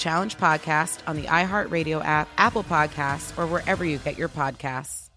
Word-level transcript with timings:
Challenge 0.00 0.38
podcast 0.38 1.00
on 1.06 1.16
the 1.16 1.24
iHeartRadio 1.24 2.02
app, 2.02 2.26
Apple 2.38 2.64
Podcasts, 2.64 3.36
or 3.38 3.46
wherever 3.46 3.84
you 3.84 3.98
get 3.98 4.16
your 4.16 4.30
podcasts. 4.30 5.10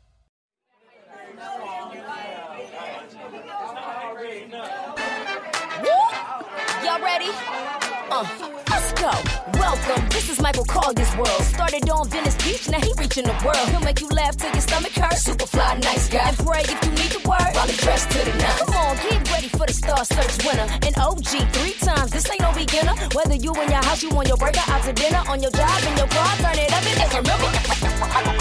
Y'all 6.84 7.02
ready? 7.02 7.30
Uh, 8.12 8.53
Welcome. 9.04 10.08
This 10.08 10.30
is 10.30 10.40
Michael 10.40 10.64
Colyar's 10.64 11.14
world. 11.18 11.44
Started 11.44 11.90
on 11.90 12.08
Venice 12.08 12.36
Beach, 12.36 12.70
now 12.70 12.80
he 12.80 12.94
reaching 12.98 13.26
the 13.26 13.36
world. 13.44 13.68
He'll 13.68 13.82
make 13.82 14.00
you 14.00 14.08
laugh 14.08 14.38
till 14.38 14.50
your 14.50 14.62
stomach 14.62 14.94
hurts. 14.94 15.24
Super 15.24 15.46
fly, 15.46 15.78
nice 15.84 16.08
guy. 16.08 16.30
And 16.30 16.38
pray 16.38 16.62
if 16.62 16.80
you 16.86 16.92
need 16.92 17.12
the 17.12 17.20
word. 17.28 17.52
He 17.68 17.76
dressed 17.84 18.10
to 18.12 18.20
the 18.20 18.32
nines. 18.38 18.62
Come 18.62 18.74
on, 18.76 18.96
get 18.96 19.30
ready 19.30 19.50
for 19.50 19.68
the 19.68 19.74
Star 19.74 20.06
Search 20.06 20.46
winner. 20.46 20.68
An 20.88 20.96
OG 20.96 21.52
three 21.52 21.74
times. 21.84 22.12
This 22.12 22.32
ain't 22.32 22.40
no 22.40 22.54
beginner. 22.54 22.96
Whether 23.14 23.36
you 23.36 23.52
in 23.52 23.72
your 23.72 23.84
house, 23.84 24.04
you 24.04 24.10
on 24.12 24.26
your 24.26 24.38
burger, 24.38 24.64
out 24.68 24.84
to 24.84 24.94
dinner, 24.94 25.22
on 25.28 25.42
your 25.42 25.52
job, 25.52 25.84
in 25.84 25.98
your 25.98 26.08
car, 26.08 26.38
turn 26.38 26.60
it 26.60 26.72
up 26.72 26.86
and 26.88 27.28
remember. 27.28 28.33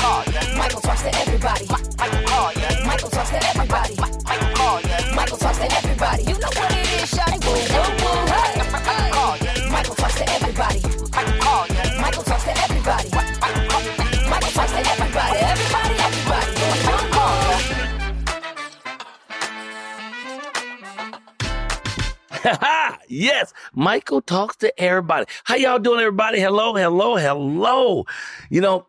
Yes, 23.22 23.55
Michael 23.75 24.22
talks 24.22 24.56
to 24.56 24.81
everybody. 24.81 25.27
How 25.44 25.56
y'all 25.56 25.78
doing, 25.78 26.00
everybody? 26.00 26.41
Hello, 26.41 26.75
hello, 26.75 27.16
hello. 27.16 28.05
You 28.50 28.60
know, 28.60 28.87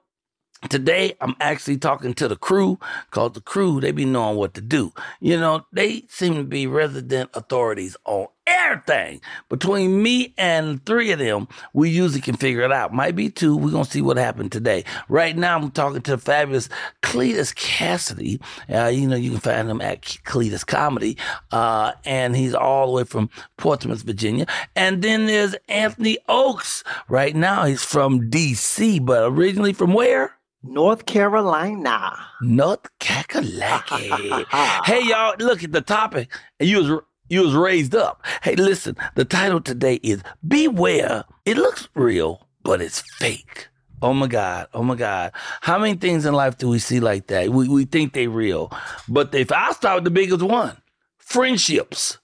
Today, 0.69 1.15
I'm 1.21 1.35
actually 1.41 1.77
talking 1.77 2.13
to 2.15 2.27
the 2.29 2.37
crew 2.37 2.79
because 3.09 3.33
the 3.33 3.41
crew, 3.41 3.81
they 3.81 3.91
be 3.91 4.05
knowing 4.05 4.37
what 4.37 4.53
to 4.55 4.61
do. 4.61 4.93
You 5.19 5.39
know, 5.39 5.65
they 5.73 6.05
seem 6.09 6.35
to 6.35 6.43
be 6.45 6.67
resident 6.67 7.31
authorities 7.33 7.97
on 8.05 8.27
everything. 8.47 9.21
Between 9.49 10.01
me 10.01 10.33
and 10.37 10.85
three 10.85 11.11
of 11.11 11.19
them, 11.19 11.47
we 11.73 11.89
usually 11.89 12.21
can 12.21 12.35
figure 12.35 12.61
it 12.61 12.71
out. 12.71 12.93
Might 12.93 13.15
be 13.15 13.29
two. 13.29 13.55
We're 13.55 13.71
going 13.71 13.85
to 13.85 13.91
see 13.91 14.01
what 14.01 14.17
happened 14.17 14.51
today. 14.51 14.83
Right 15.09 15.35
now, 15.35 15.57
I'm 15.57 15.71
talking 15.71 16.01
to 16.01 16.11
the 16.11 16.17
fabulous 16.17 16.69
Cletus 17.01 17.53
Kassady. 17.55 18.41
Uh, 18.73 18.89
you 18.89 19.07
know, 19.07 19.15
you 19.15 19.31
can 19.31 19.39
find 19.39 19.69
him 19.69 19.81
at 19.81 20.01
Cletus 20.01 20.65
Comedy. 20.65 21.17
Uh, 21.51 21.93
and 22.05 22.35
he's 22.35 22.53
all 22.53 22.87
the 22.87 22.93
way 22.93 23.03
from 23.03 23.29
Portsmouth, 23.57 24.01
Virginia. 24.03 24.45
And 24.75 25.01
then 25.01 25.25
there's 25.25 25.55
Anthony 25.69 26.17
Oakes. 26.27 26.83
Right 27.07 27.35
now, 27.35 27.65
he's 27.65 27.83
from 27.83 28.29
D.C., 28.29 28.99
but 28.99 29.23
originally 29.23 29.73
from 29.73 29.93
where? 29.93 30.35
North 30.63 31.05
Carolina. 31.05 32.17
North 32.41 32.87
Kakalaki. 32.99 34.45
hey 34.85 35.01
y'all, 35.03 35.35
look 35.37 35.61
at 35.61 35.73
the 35.73 35.81
topic. 35.81 36.31
You 36.59 36.77
was 36.77 37.01
you 37.29 37.41
was 37.41 37.55
raised 37.55 37.95
up. 37.95 38.23
Hey, 38.43 38.55
listen, 38.55 38.95
the 39.15 39.25
title 39.25 39.61
today 39.61 39.99
is 40.03 40.21
Beware. 40.47 41.25
It 41.45 41.57
looks 41.57 41.87
real, 41.95 42.47
but 42.63 42.81
it's 42.81 43.01
fake. 43.17 43.67
Oh 44.01 44.13
my 44.13 44.27
God. 44.27 44.67
Oh 44.73 44.83
my 44.83 44.95
God. 44.95 45.31
How 45.61 45.79
many 45.79 45.95
things 45.95 46.25
in 46.25 46.33
life 46.33 46.57
do 46.57 46.67
we 46.67 46.79
see 46.79 46.99
like 46.99 47.27
that? 47.27 47.49
We 47.49 47.69
we 47.69 47.85
think 47.85 48.11
they 48.13 48.27
real. 48.27 48.69
But 49.07 49.33
if 49.33 49.51
I 49.51 49.71
start 49.71 49.95
with 49.97 50.03
the 50.03 50.11
biggest 50.11 50.41
one, 50.43 50.75
friendships. 51.17 52.17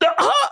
The, 0.00 0.08
huh? 0.16 0.48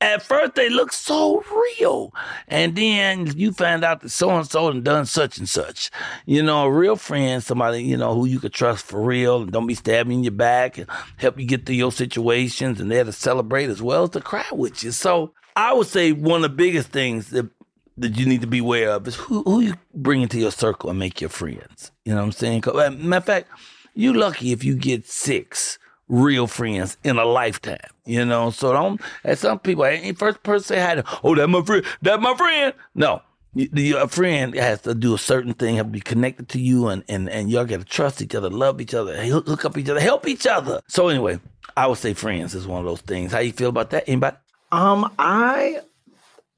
At 0.00 0.22
first, 0.22 0.54
they 0.54 0.68
look 0.68 0.92
so 0.92 1.42
real. 1.80 2.14
And 2.46 2.76
then 2.76 3.26
you 3.36 3.52
find 3.52 3.84
out 3.84 4.00
that 4.02 4.10
so 4.10 4.30
and 4.30 4.48
so 4.48 4.68
and 4.68 4.84
done 4.84 5.06
such 5.06 5.38
and 5.38 5.48
such. 5.48 5.90
You 6.24 6.42
know, 6.42 6.66
a 6.66 6.70
real 6.70 6.94
friend, 6.94 7.42
somebody, 7.42 7.82
you 7.82 7.96
know, 7.96 8.14
who 8.14 8.24
you 8.24 8.38
could 8.38 8.52
trust 8.52 8.86
for 8.86 9.00
real 9.00 9.42
and 9.42 9.50
don't 9.50 9.66
be 9.66 9.74
stabbing 9.74 10.18
in 10.18 10.24
your 10.24 10.32
back 10.32 10.78
and 10.78 10.88
help 11.16 11.38
you 11.40 11.46
get 11.46 11.66
through 11.66 11.74
your 11.74 11.90
situations 11.90 12.80
and 12.80 12.90
there 12.90 13.02
to 13.02 13.12
celebrate 13.12 13.70
as 13.70 13.82
well 13.82 14.04
as 14.04 14.10
to 14.10 14.20
cry 14.20 14.46
with 14.52 14.84
you. 14.84 14.92
So 14.92 15.34
I 15.56 15.72
would 15.72 15.88
say 15.88 16.12
one 16.12 16.44
of 16.44 16.50
the 16.50 16.56
biggest 16.56 16.90
things 16.90 17.30
that 17.30 17.50
that 17.96 18.16
you 18.16 18.26
need 18.26 18.40
to 18.40 18.46
be 18.46 18.58
aware 18.58 18.90
of 18.90 19.08
is 19.08 19.16
who, 19.16 19.42
who 19.42 19.58
you 19.58 19.74
bring 19.92 20.22
into 20.22 20.38
your 20.38 20.52
circle 20.52 20.88
and 20.88 21.00
make 21.00 21.20
your 21.20 21.30
friends. 21.30 21.90
You 22.04 22.12
know 22.12 22.20
what 22.20 22.26
I'm 22.26 22.32
saying? 22.32 22.62
Uh, 22.64 22.90
matter 22.90 23.16
of 23.16 23.24
fact, 23.24 23.48
you 23.92 24.12
lucky 24.12 24.52
if 24.52 24.62
you 24.62 24.76
get 24.76 25.08
six 25.08 25.80
real 26.08 26.46
friends 26.46 26.96
in 27.04 27.18
a 27.18 27.24
lifetime, 27.24 27.78
you 28.04 28.24
know. 28.24 28.50
So 28.50 28.72
don't, 28.72 29.00
as 29.24 29.40
some 29.40 29.58
people, 29.58 29.84
first 30.16 30.42
person 30.42 30.66
say 30.66 30.80
hi 30.80 30.96
to, 30.96 31.04
oh, 31.22 31.34
that 31.34 31.48
my 31.48 31.62
friend, 31.62 31.84
that 32.02 32.20
my 32.20 32.34
friend. 32.34 32.74
No, 32.94 33.22
your 33.54 34.06
friend 34.08 34.54
has 34.54 34.82
to 34.82 34.94
do 34.94 35.14
a 35.14 35.18
certain 35.18 35.54
thing, 35.54 35.76
have 35.76 35.86
to 35.86 35.92
be 35.92 36.00
connected 36.00 36.48
to 36.50 36.60
you, 36.60 36.88
and 36.88 37.04
and 37.08 37.28
and 37.28 37.50
y'all 37.50 37.64
got 37.64 37.80
to 37.80 37.84
trust 37.84 38.22
each 38.22 38.34
other, 38.34 38.50
love 38.50 38.80
each 38.80 38.94
other, 38.94 39.16
hook 39.24 39.64
up 39.64 39.76
each 39.76 39.88
other, 39.88 40.00
help 40.00 40.26
each 40.26 40.46
other. 40.46 40.80
So 40.88 41.08
anyway, 41.08 41.40
I 41.76 41.86
would 41.86 41.98
say 41.98 42.14
friends 42.14 42.54
is 42.54 42.66
one 42.66 42.80
of 42.80 42.86
those 42.86 43.00
things. 43.00 43.32
How 43.32 43.38
you 43.38 43.52
feel 43.52 43.68
about 43.68 43.90
that? 43.90 44.04
Anybody? 44.06 44.36
Um, 44.70 45.12
I, 45.18 45.80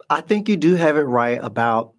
I 0.08 0.20
think 0.20 0.48
you 0.48 0.56
do 0.56 0.74
have 0.74 0.96
it 0.96 1.02
right 1.02 1.38
about 1.42 1.92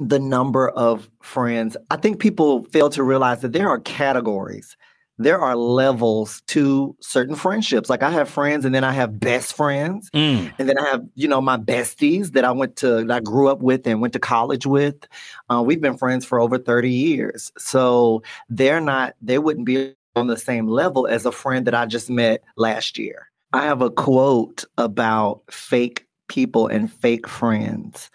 the 0.00 0.18
number 0.18 0.68
of 0.68 1.08
friends. 1.22 1.76
I 1.90 1.96
think 1.96 2.18
people 2.18 2.64
fail 2.64 2.90
to 2.90 3.02
realize 3.02 3.40
that 3.42 3.52
there 3.52 3.68
are 3.68 3.78
categories 3.78 4.76
there 5.18 5.40
are 5.40 5.56
levels 5.56 6.42
to 6.48 6.96
certain 7.00 7.36
friendships. 7.36 7.88
Like 7.88 8.02
I 8.02 8.10
have 8.10 8.28
friends 8.28 8.64
and 8.64 8.74
then 8.74 8.84
I 8.84 8.92
have 8.92 9.20
best 9.20 9.54
friends. 9.54 10.10
Mm. 10.12 10.52
And 10.58 10.68
then 10.68 10.78
I 10.78 10.88
have, 10.90 11.04
you 11.14 11.28
know, 11.28 11.40
my 11.40 11.56
besties 11.56 12.32
that 12.32 12.44
I 12.44 12.50
went 12.50 12.76
to, 12.76 13.04
that 13.04 13.10
I 13.10 13.20
grew 13.20 13.48
up 13.48 13.60
with 13.60 13.86
and 13.86 14.00
went 14.00 14.12
to 14.14 14.18
college 14.18 14.66
with. 14.66 15.06
Uh, 15.48 15.62
we've 15.64 15.80
been 15.80 15.96
friends 15.96 16.24
for 16.24 16.40
over 16.40 16.58
30 16.58 16.90
years. 16.90 17.52
So 17.58 18.22
they're 18.48 18.80
not, 18.80 19.14
they 19.22 19.38
wouldn't 19.38 19.66
be 19.66 19.94
on 20.16 20.26
the 20.26 20.36
same 20.36 20.66
level 20.66 21.06
as 21.06 21.26
a 21.26 21.32
friend 21.32 21.66
that 21.66 21.74
I 21.74 21.86
just 21.86 22.10
met 22.10 22.42
last 22.56 22.98
year. 22.98 23.30
I 23.52 23.64
have 23.64 23.82
a 23.82 23.90
quote 23.90 24.64
about 24.78 25.42
fake 25.50 26.06
people 26.28 26.66
and 26.66 26.92
fake 26.92 27.28
friends. 27.28 28.10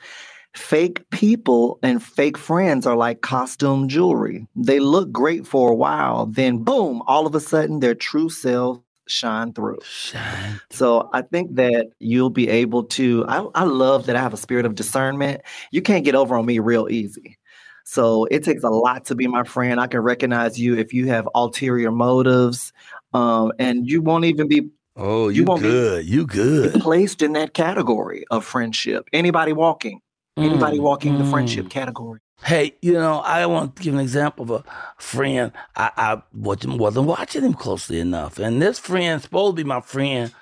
Fake 0.56 1.08
people 1.12 1.80
and 1.84 2.02
fake 2.02 2.38
friends 2.38 2.86
are 2.88 2.96
like 2.98 3.22
costume 3.22 3.88
jewelry. 3.88 4.48
They 4.56 4.80
look 4.80 5.12
great 5.12 5.46
for 5.46 5.72
a 5.72 5.76
while, 5.76 6.26
then 6.26 6.64
boom, 6.64 7.02
all 7.08 7.28
of 7.28 7.36
a 7.36 7.40
sudden 7.40 7.80
their 7.80 7.96
true 7.96 8.30
self 8.30 8.80
shine 9.08 9.54
through. 9.54 9.80
Shine. 9.84 10.60
So 10.72 11.10
I 11.14 11.22
think 11.22 11.56
that 11.56 11.88
you'll 12.00 12.30
be 12.30 12.50
able 12.50 12.84
to. 12.86 13.26
I, 13.28 13.46
I 13.56 13.64
love 13.64 14.06
that 14.08 14.16
I 14.16 14.22
have 14.22 14.34
a 14.34 14.38
spirit 14.38 14.66
of 14.66 14.76
discernment. 14.76 15.42
You 15.72 15.82
can't 15.82 16.06
get 16.06 16.16
over 16.16 16.36
on 16.36 16.46
me 16.46 16.60
real 16.60 16.88
easy. 16.90 17.38
So 17.86 18.26
it 18.26 18.44
takes 18.44 18.64
a 18.64 18.70
lot 18.70 19.06
to 19.06 19.16
be 19.16 19.26
my 19.28 19.44
friend. 19.44 19.80
I 19.80 19.88
can 19.88 20.02
recognize 20.02 20.60
you 20.60 20.78
if 20.78 20.94
you 20.94 21.08
have 21.08 21.28
ulterior 21.34 21.92
motives, 21.92 22.72
um, 23.14 23.52
and 23.58 23.90
you 23.90 24.02
won't 24.02 24.26
even 24.26 24.48
be 24.48 24.70
Oh, 24.96 25.30
You 25.30 25.42
you, 25.42 25.44
won't 25.46 25.62
be- 25.64 25.70
good. 25.70 26.06
You 26.06 26.26
good. 26.26 26.82
placed 26.82 27.22
in 27.22 27.34
that 27.34 27.54
category 27.54 28.26
of 28.30 28.44
friendship. 28.44 29.08
Anybody 29.14 29.54
walking, 29.54 30.02
anybody 30.40 30.78
Mm, 30.78 30.84
walking 30.84 31.18
the 31.18 31.24
mm. 31.24 31.32
friendship 31.32 31.70
category. 31.70 32.20
Hey, 32.44 32.76
you 32.82 32.94
know, 32.94 33.20
I 33.20 33.46
want 33.48 33.76
to 33.76 33.84
give 33.84 33.94
an 33.94 34.00
example 34.00 34.44
of 34.44 34.52
a 34.52 34.64
friend. 35.02 35.52
I, 35.76 35.92
I 35.98 36.22
wasn't, 36.34 36.80
wasn't 36.80 37.08
watching 37.08 37.44
him 37.44 37.54
closely 37.54 38.00
enough. 38.00 38.40
And 38.40 38.62
this 38.62 38.80
friend, 38.80 39.22
supposed 39.22 39.58
to 39.58 39.64
be 39.64 39.68
my 39.68 39.82
friend, 39.82 40.34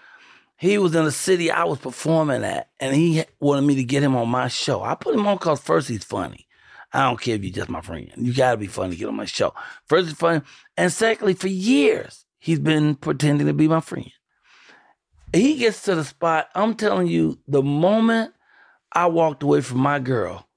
he 0.57 0.77
was 0.77 0.95
in 0.95 1.05
the 1.05 1.11
city 1.11 1.51
I 1.51 1.63
was 1.63 1.79
performing 1.79 2.43
at, 2.43 2.69
and 2.79 2.95
he 2.95 3.23
wanted 3.39 3.61
me 3.63 3.75
to 3.75 3.83
get 3.83 4.03
him 4.03 4.15
on 4.15 4.29
my 4.29 4.47
show. 4.47 4.83
I 4.83 4.95
put 4.95 5.15
him 5.15 5.25
on 5.27 5.37
because 5.37 5.59
first, 5.59 5.87
he's 5.87 6.03
funny. 6.03 6.47
I 6.93 7.03
don't 7.03 7.19
care 7.19 7.35
if 7.35 7.43
you're 7.43 7.53
just 7.53 7.69
my 7.69 7.81
friend. 7.81 8.11
You 8.15 8.33
got 8.33 8.51
to 8.51 8.57
be 8.57 8.67
funny 8.67 8.91
to 8.91 8.95
get 8.95 9.07
on 9.07 9.15
my 9.15 9.25
show. 9.25 9.53
First, 9.85 10.07
he's 10.07 10.17
funny. 10.17 10.41
And 10.77 10.91
secondly, 10.91 11.33
for 11.33 11.47
years, 11.47 12.25
he's 12.39 12.59
been 12.59 12.95
pretending 12.95 13.47
to 13.47 13.53
be 13.53 13.67
my 13.67 13.81
friend. 13.81 14.11
He 15.33 15.57
gets 15.57 15.83
to 15.83 15.95
the 15.95 16.05
spot. 16.05 16.47
I'm 16.55 16.75
telling 16.75 17.07
you, 17.07 17.39
the 17.47 17.61
moment 17.61 18.33
I 18.97 19.05
walked 19.05 19.43
away 19.43 19.61
from 19.61 19.77
my 19.77 19.99
girl, 19.99 20.47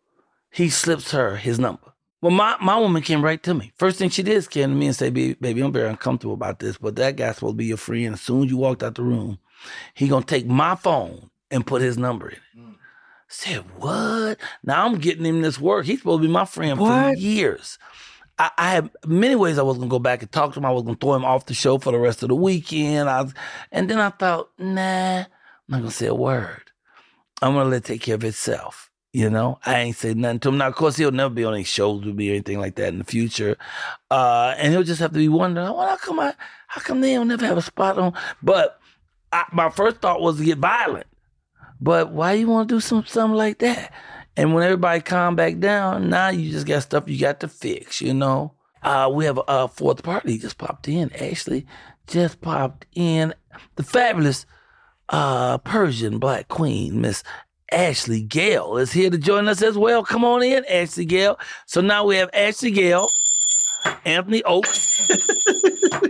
he 0.51 0.71
slips 0.71 1.11
her 1.11 1.37
his 1.37 1.59
number. 1.59 1.93
Well, 2.23 2.31
my, 2.31 2.57
my 2.59 2.79
woman 2.79 3.03
came 3.03 3.23
right 3.23 3.43
to 3.43 3.53
me. 3.53 3.73
First 3.77 3.99
thing 3.99 4.09
she 4.09 4.23
did 4.23 4.35
is 4.35 4.49
came 4.49 4.71
to 4.71 4.75
me 4.75 4.87
and 4.87 4.97
say, 4.97 5.11
baby, 5.11 5.35
baby, 5.35 5.61
I'm 5.61 5.73
very 5.73 5.91
uncomfortable 5.91 6.33
about 6.33 6.59
this, 6.59 6.79
but 6.79 6.97
that 6.97 7.17
guy's 7.17 7.35
supposed 7.35 7.53
to 7.53 7.59
be 7.59 7.67
your 7.67 7.77
friend. 7.77 8.15
As 8.15 8.23
soon 8.23 8.45
as 8.45 8.51
you 8.51 8.57
walked 8.57 8.83
out 8.83 8.95
the 8.95 9.03
room, 9.03 9.39
he 9.93 10.09
gonna 10.09 10.25
take 10.25 10.47
my 10.47 10.75
phone 10.75 11.29
and 11.51 11.67
put 11.67 11.83
his 11.83 11.99
number 11.99 12.31
in 12.31 12.37
it. 12.37 12.59
Mm. 12.59 12.77
Said, 13.29 13.65
what? 13.77 14.39
Now 14.65 14.87
I'm 14.87 14.97
getting 14.97 15.27
him 15.27 15.43
this 15.43 15.61
work. 15.61 15.85
He's 15.85 15.99
supposed 15.99 16.23
to 16.23 16.27
be 16.27 16.33
my 16.33 16.47
friend 16.47 16.79
for 16.79 17.13
years. 17.13 17.79
I, 18.39 18.51
I 18.57 18.71
had 18.71 18.91
many 19.05 19.37
ways 19.37 19.59
I 19.59 19.63
was 19.63 19.77
gonna 19.77 19.91
go 19.91 19.99
back 19.99 20.23
and 20.23 20.33
talk 20.33 20.55
to 20.55 20.61
him. 20.61 20.65
I 20.65 20.73
was 20.73 20.85
gonna 20.85 20.97
throw 20.97 21.15
him 21.15 21.27
off 21.27 21.45
the 21.45 21.53
show 21.53 21.77
for 21.77 21.93
the 21.93 21.99
rest 21.99 22.23
of 22.23 22.31
the 22.31 22.37
weekend. 22.37 23.11
I 23.11 23.21
was, 23.21 23.35
and 23.71 23.91
then 23.91 23.99
I 24.01 24.09
thought, 24.09 24.49
nah, 24.59 25.19
I'm 25.19 25.27
not 25.69 25.79
gonna 25.81 25.91
say 25.91 26.07
a 26.07 26.15
word. 26.15 26.70
I'm 27.43 27.55
gonna 27.55 27.69
let 27.69 27.79
it 27.79 27.85
take 27.85 28.03
care 28.03 28.17
of 28.17 28.25
itself. 28.25 28.91
You 29.13 29.29
know, 29.29 29.59
I 29.67 29.81
ain't 29.81 29.97
say 29.97 30.15
nothing 30.15 30.39
to 30.41 30.49
him. 30.51 30.59
Now, 30.59 30.69
of 30.69 30.77
course, 30.77 30.97
he'll 30.97 31.11
never 31.11 31.35
be 31.35 31.45
on 31.45 31.55
any 31.55 31.65
shows 31.65 32.05
with 32.05 32.15
me 32.15 32.31
or 32.31 32.35
anything 32.35 32.61
like 32.61 32.77
that 32.77 32.89
in 32.89 32.99
the 32.99 33.05
future. 33.05 33.57
Uh, 34.09 34.55
and 34.57 34.73
he'll 34.73 34.85
just 34.85 35.01
have 35.01 35.11
to 35.13 35.19
be 35.19 35.29
wondering, 35.29 35.67
well, 35.67 35.89
how 35.89 35.97
come 35.97 36.21
I, 36.21 36.33
how 36.69 36.81
come 36.81 37.01
they 37.01 37.15
don't 37.15 37.27
never 37.27 37.45
have 37.45 37.59
a 37.59 37.63
spot 37.63 37.99
on? 37.99 38.13
But 38.41 38.79
I, 39.33 39.47
my 39.53 39.69
first 39.69 39.97
thought 39.97 40.21
was 40.21 40.39
to 40.39 40.45
get 40.45 40.59
violent. 40.59 41.09
But 41.81 42.13
why 42.13 42.35
you 42.35 42.47
want 42.47 42.69
to 42.69 42.75
do 42.77 42.81
some 42.81 43.05
something 43.05 43.37
like 43.37 43.59
that? 43.59 43.93
And 44.37 44.55
when 44.55 44.63
everybody 44.63 45.01
calm 45.01 45.35
back 45.35 45.59
down, 45.59 46.09
now 46.09 46.29
you 46.29 46.53
just 46.53 46.67
got 46.67 46.83
stuff 46.85 47.09
you 47.09 47.19
got 47.19 47.41
to 47.41 47.49
fix, 47.49 48.01
you 48.01 48.15
know? 48.15 48.55
Uh, 48.83 49.11
we 49.13 49.25
have 49.25 49.39
a, 49.39 49.45
a 49.49 49.69
fourth 49.69 50.03
party 50.03 50.39
just 50.39 50.57
popped 50.57 50.89
in. 50.89 51.13
Ashley 51.15 51.67
just 52.07 52.41
popped 52.41 52.87
in. 52.95 53.35
The 53.75 53.83
fabulous 53.83 54.47
uh, 55.11 55.59
Persian 55.59 56.19
Black 56.19 56.49
Queen, 56.49 57.01
Miss 57.01 57.23
Ashley 57.73 58.23
Gale, 58.23 58.77
is 58.79 58.93
here 58.93 59.11
to 59.11 59.19
join 59.19 59.47
us 59.49 59.63
as 59.63 59.77
well. 59.77 60.03
Come 60.05 60.25
on 60.25 60.43
in, 60.43 60.65
Ashley 60.67 61.05
Gale. 61.05 61.39
So 61.67 61.81
now 61.81 62.05
we 62.05 62.17
have 62.17 62.31
Ashley 62.33 62.71
Gale, 62.71 63.09
Anthony 64.05 64.43
Oakes, 64.45 65.09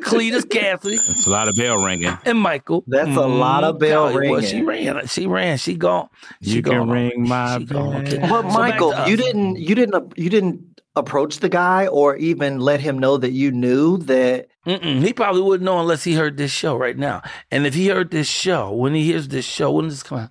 Cletus 0.00 0.44
Kassady, 0.44 0.94
It's 0.94 1.26
a 1.26 1.30
lot 1.30 1.48
of 1.48 1.54
bell 1.54 1.76
ringing. 1.76 2.16
and 2.24 2.38
Michael. 2.38 2.84
That's 2.86 3.16
a 3.16 3.26
lot 3.26 3.64
of 3.64 3.78
bell 3.78 4.04
Well, 4.06 4.14
ringing. 4.18 4.42
she 4.42 4.62
ran. 4.62 5.06
She 5.06 5.26
ran. 5.26 5.58
She 5.58 5.74
gone. 5.76 6.08
She 6.42 6.50
You 6.56 6.62
can 6.62 6.88
ring 6.88 7.28
my 7.28 7.58
She 7.58 7.64
bell. 7.64 7.94
Okay. 7.96 8.18
But 8.18 8.42
So 8.42 8.58
Michael, 8.58 8.92
to 8.92 9.04
you 9.10 9.16
didn't 9.16 9.56
you 9.56 9.74
didn't 9.74 10.12
you 10.18 10.30
didn't 10.30 10.79
approach 10.96 11.38
the 11.38 11.48
guy 11.48 11.86
or 11.86 12.16
even 12.16 12.58
let 12.58 12.80
him 12.80 12.98
know 12.98 13.16
that 13.16 13.30
you 13.30 13.52
knew 13.52 13.96
that 13.98 14.48
Mm-mm. 14.66 15.02
He 15.02 15.12
probably 15.12 15.40
wouldn't 15.40 15.64
know 15.64 15.80
unless 15.80 16.04
he 16.04 16.14
heard 16.14 16.36
this 16.36 16.50
show 16.50 16.76
right 16.76 16.96
now. 16.96 17.22
And 17.50 17.66
if 17.66 17.74
he 17.74 17.88
heard 17.88 18.10
this 18.10 18.28
show, 18.28 18.70
when 18.72 18.94
he 18.94 19.04
hears 19.04 19.28
this 19.28 19.46
show, 19.46 19.70
when 19.70 19.86
does 19.86 19.94
this 19.94 20.02
come 20.02 20.18
out? 20.18 20.30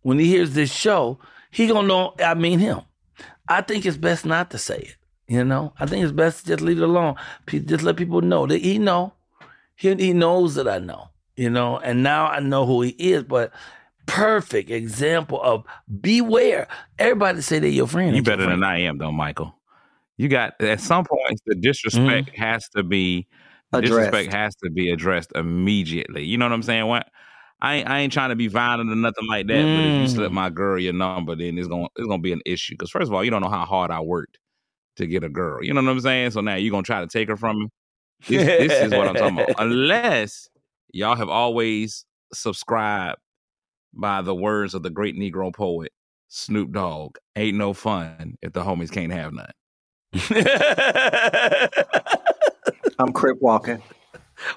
When 0.00 0.18
he 0.18 0.26
hears 0.26 0.54
this 0.54 0.72
show, 0.72 1.18
he 1.50 1.66
gonna 1.66 1.86
know 1.86 2.14
I 2.22 2.34
mean 2.34 2.58
him. 2.58 2.80
I 3.48 3.60
think 3.60 3.84
it's 3.84 3.98
best 3.98 4.24
not 4.24 4.50
to 4.50 4.58
say 4.58 4.78
it. 4.78 4.96
You 5.28 5.44
know, 5.44 5.74
I 5.78 5.86
think 5.86 6.02
it's 6.02 6.12
best 6.12 6.40
to 6.40 6.46
just 6.52 6.62
leave 6.62 6.78
it 6.78 6.84
alone. 6.84 7.16
Just 7.46 7.84
let 7.84 7.96
people 7.96 8.22
know 8.22 8.46
that 8.46 8.62
he 8.62 8.78
know. 8.78 9.12
He 9.76 9.94
he 9.94 10.12
knows 10.12 10.54
that 10.54 10.66
I 10.66 10.78
know. 10.78 11.10
You 11.36 11.50
know, 11.50 11.78
and 11.78 12.02
now 12.02 12.26
I 12.26 12.40
know 12.40 12.66
who 12.66 12.82
he 12.82 12.90
is. 12.90 13.22
But 13.24 13.52
perfect 14.06 14.70
example 14.70 15.40
of 15.42 15.64
beware. 16.00 16.68
Everybody 16.98 17.42
say 17.42 17.58
they're 17.58 17.70
your 17.70 17.86
friend. 17.86 18.10
You 18.10 18.16
ain't 18.16 18.26
your 18.26 18.36
better 18.36 18.50
than. 18.50 18.64
I 18.64 18.80
am, 18.80 18.98
though, 18.98 19.12
Michael. 19.12 19.54
You 20.22 20.28
got 20.28 20.60
at 20.60 20.80
some 20.80 21.04
point 21.04 21.40
the 21.46 21.56
disrespect 21.56 22.30
has 22.36 22.68
to 22.76 22.84
be 22.84 23.26
Addressed. 23.72 23.82
disrespect 23.82 24.30
has 24.30 24.54
to 24.56 24.70
be 24.70 24.90
addressed 24.90 25.32
immediately. 25.34 26.24
You 26.24 26.38
know 26.38 26.44
what 26.44 26.52
I'm 26.52 26.62
saying? 26.62 26.86
What 26.86 27.08
I 27.60 27.76
ain't, 27.76 27.88
I 27.88 27.98
ain't 28.00 28.12
trying 28.12 28.30
to 28.30 28.36
be 28.36 28.46
violent 28.46 28.90
or 28.90 28.94
nothing 28.96 29.26
like 29.28 29.48
that. 29.48 29.72
But 29.72 29.84
if 29.84 29.96
you 29.98 30.06
Mm. 30.06 30.14
slip 30.14 30.30
my 30.32 30.48
girl 30.50 30.78
your 30.78 30.92
number, 30.92 31.34
then 31.34 31.58
it's 31.58 31.66
gonna 31.68 31.88
it's 31.96 32.06
gonna 32.06 32.22
be 32.22 32.32
an 32.32 32.42
issue. 32.46 32.74
Because 32.74 32.90
first 32.90 33.08
of 33.08 33.14
all, 33.14 33.24
you 33.24 33.30
don't 33.32 33.42
know 33.42 33.48
how 33.48 33.64
hard 33.64 33.90
I 33.90 34.00
worked 34.00 34.38
to 34.96 35.06
get 35.06 35.24
a 35.24 35.30
girl. 35.30 35.64
You 35.64 35.74
know 35.74 35.82
what 35.82 35.90
I'm 35.90 36.00
saying? 36.00 36.32
So 36.32 36.40
now 36.40 36.56
you're 36.56 36.70
gonna 36.72 36.82
try 36.84 37.00
to 37.00 37.08
take 37.08 37.28
her 37.28 37.36
from 37.36 37.58
me. 37.60 37.68
This, 38.28 38.50
this 38.58 38.80
is 38.82 38.94
what 38.94 39.08
I'm 39.08 39.16
talking 39.16 39.36
about. 39.38 39.50
Unless 39.58 40.48
y'all 40.92 41.16
have 41.16 41.30
always 41.30 42.06
subscribed 42.32 43.20
by 43.94 44.22
the 44.22 44.34
words 44.34 44.74
of 44.74 44.82
the 44.82 44.90
great 44.90 45.16
Negro 45.16 45.54
poet 45.54 45.92
Snoop 46.28 46.72
Dogg. 46.72 47.18
Ain't 47.36 47.56
no 47.58 47.72
fun 47.74 48.36
if 48.42 48.52
the 48.52 48.62
homies 48.64 48.90
can't 48.92 49.12
have 49.12 49.32
none. 49.34 49.50
I'm 52.98 53.12
crip 53.12 53.40
walking. 53.40 53.82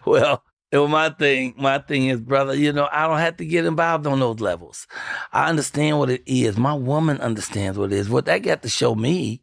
Well, 0.05 0.43
well, 0.71 0.88
my 0.88 1.09
thing, 1.09 1.53
my 1.57 1.79
thing 1.79 2.07
is, 2.07 2.19
brother, 2.19 2.55
you 2.55 2.74
know, 2.74 2.89
I 2.91 3.07
don't 3.07 3.19
have 3.19 3.38
to 3.38 3.45
get 3.45 3.65
involved 3.65 4.07
on 4.07 4.19
those 4.19 4.39
levels. 4.41 4.88
I 5.31 5.50
understand 5.50 6.00
what 6.00 6.09
it 6.09 6.24
is. 6.25 6.57
My 6.57 6.74
woman 6.74 7.21
understands 7.21 7.77
what 7.77 7.93
it 7.93 7.97
is. 7.97 8.09
What 8.09 8.25
that 8.25 8.39
got 8.39 8.63
to 8.63 8.69
show 8.69 8.95
me, 8.95 9.41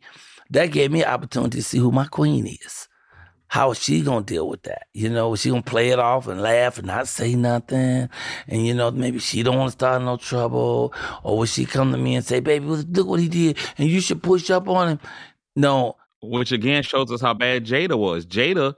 that 0.50 0.66
gave 0.66 0.90
me 0.90 1.02
an 1.02 1.08
opportunity 1.10 1.58
to 1.58 1.64
see 1.64 1.78
who 1.78 1.90
my 1.92 2.06
queen 2.06 2.46
is. 2.46 2.88
How 3.48 3.70
is 3.70 3.82
she 3.82 4.00
gonna 4.00 4.24
deal 4.24 4.48
with 4.48 4.62
that? 4.62 4.86
You 4.94 5.10
know, 5.10 5.34
is 5.34 5.42
she 5.42 5.50
gonna 5.50 5.62
play 5.62 5.90
it 5.90 5.98
off 5.98 6.26
and 6.26 6.40
laugh 6.40 6.78
and 6.78 6.86
not 6.86 7.06
say 7.06 7.34
nothing? 7.34 8.08
And 8.48 8.66
you 8.66 8.72
know, 8.74 8.90
maybe 8.90 9.18
she 9.18 9.42
don't 9.42 9.58
want 9.58 9.68
to 9.68 9.72
start 9.72 10.00
no 10.02 10.16
trouble, 10.16 10.94
or 11.22 11.36
will 11.38 11.44
she 11.46 11.66
come 11.66 11.92
to 11.92 11.98
me 11.98 12.14
and 12.14 12.24
say, 12.24 12.40
"Baby, 12.40 12.64
look 12.66 13.06
what 13.06 13.20
he 13.20 13.28
did, 13.28 13.58
and 13.76 13.88
you 13.90 14.00
should 14.00 14.22
push 14.22 14.50
up 14.50 14.68
on 14.68 14.88
him"? 14.88 15.00
No, 15.54 15.96
Which 16.22 16.52
again 16.52 16.82
shows 16.82 17.10
us 17.10 17.20
how 17.20 17.34
bad 17.34 17.66
Jada 17.66 17.98
was. 17.98 18.24
Jada, 18.26 18.74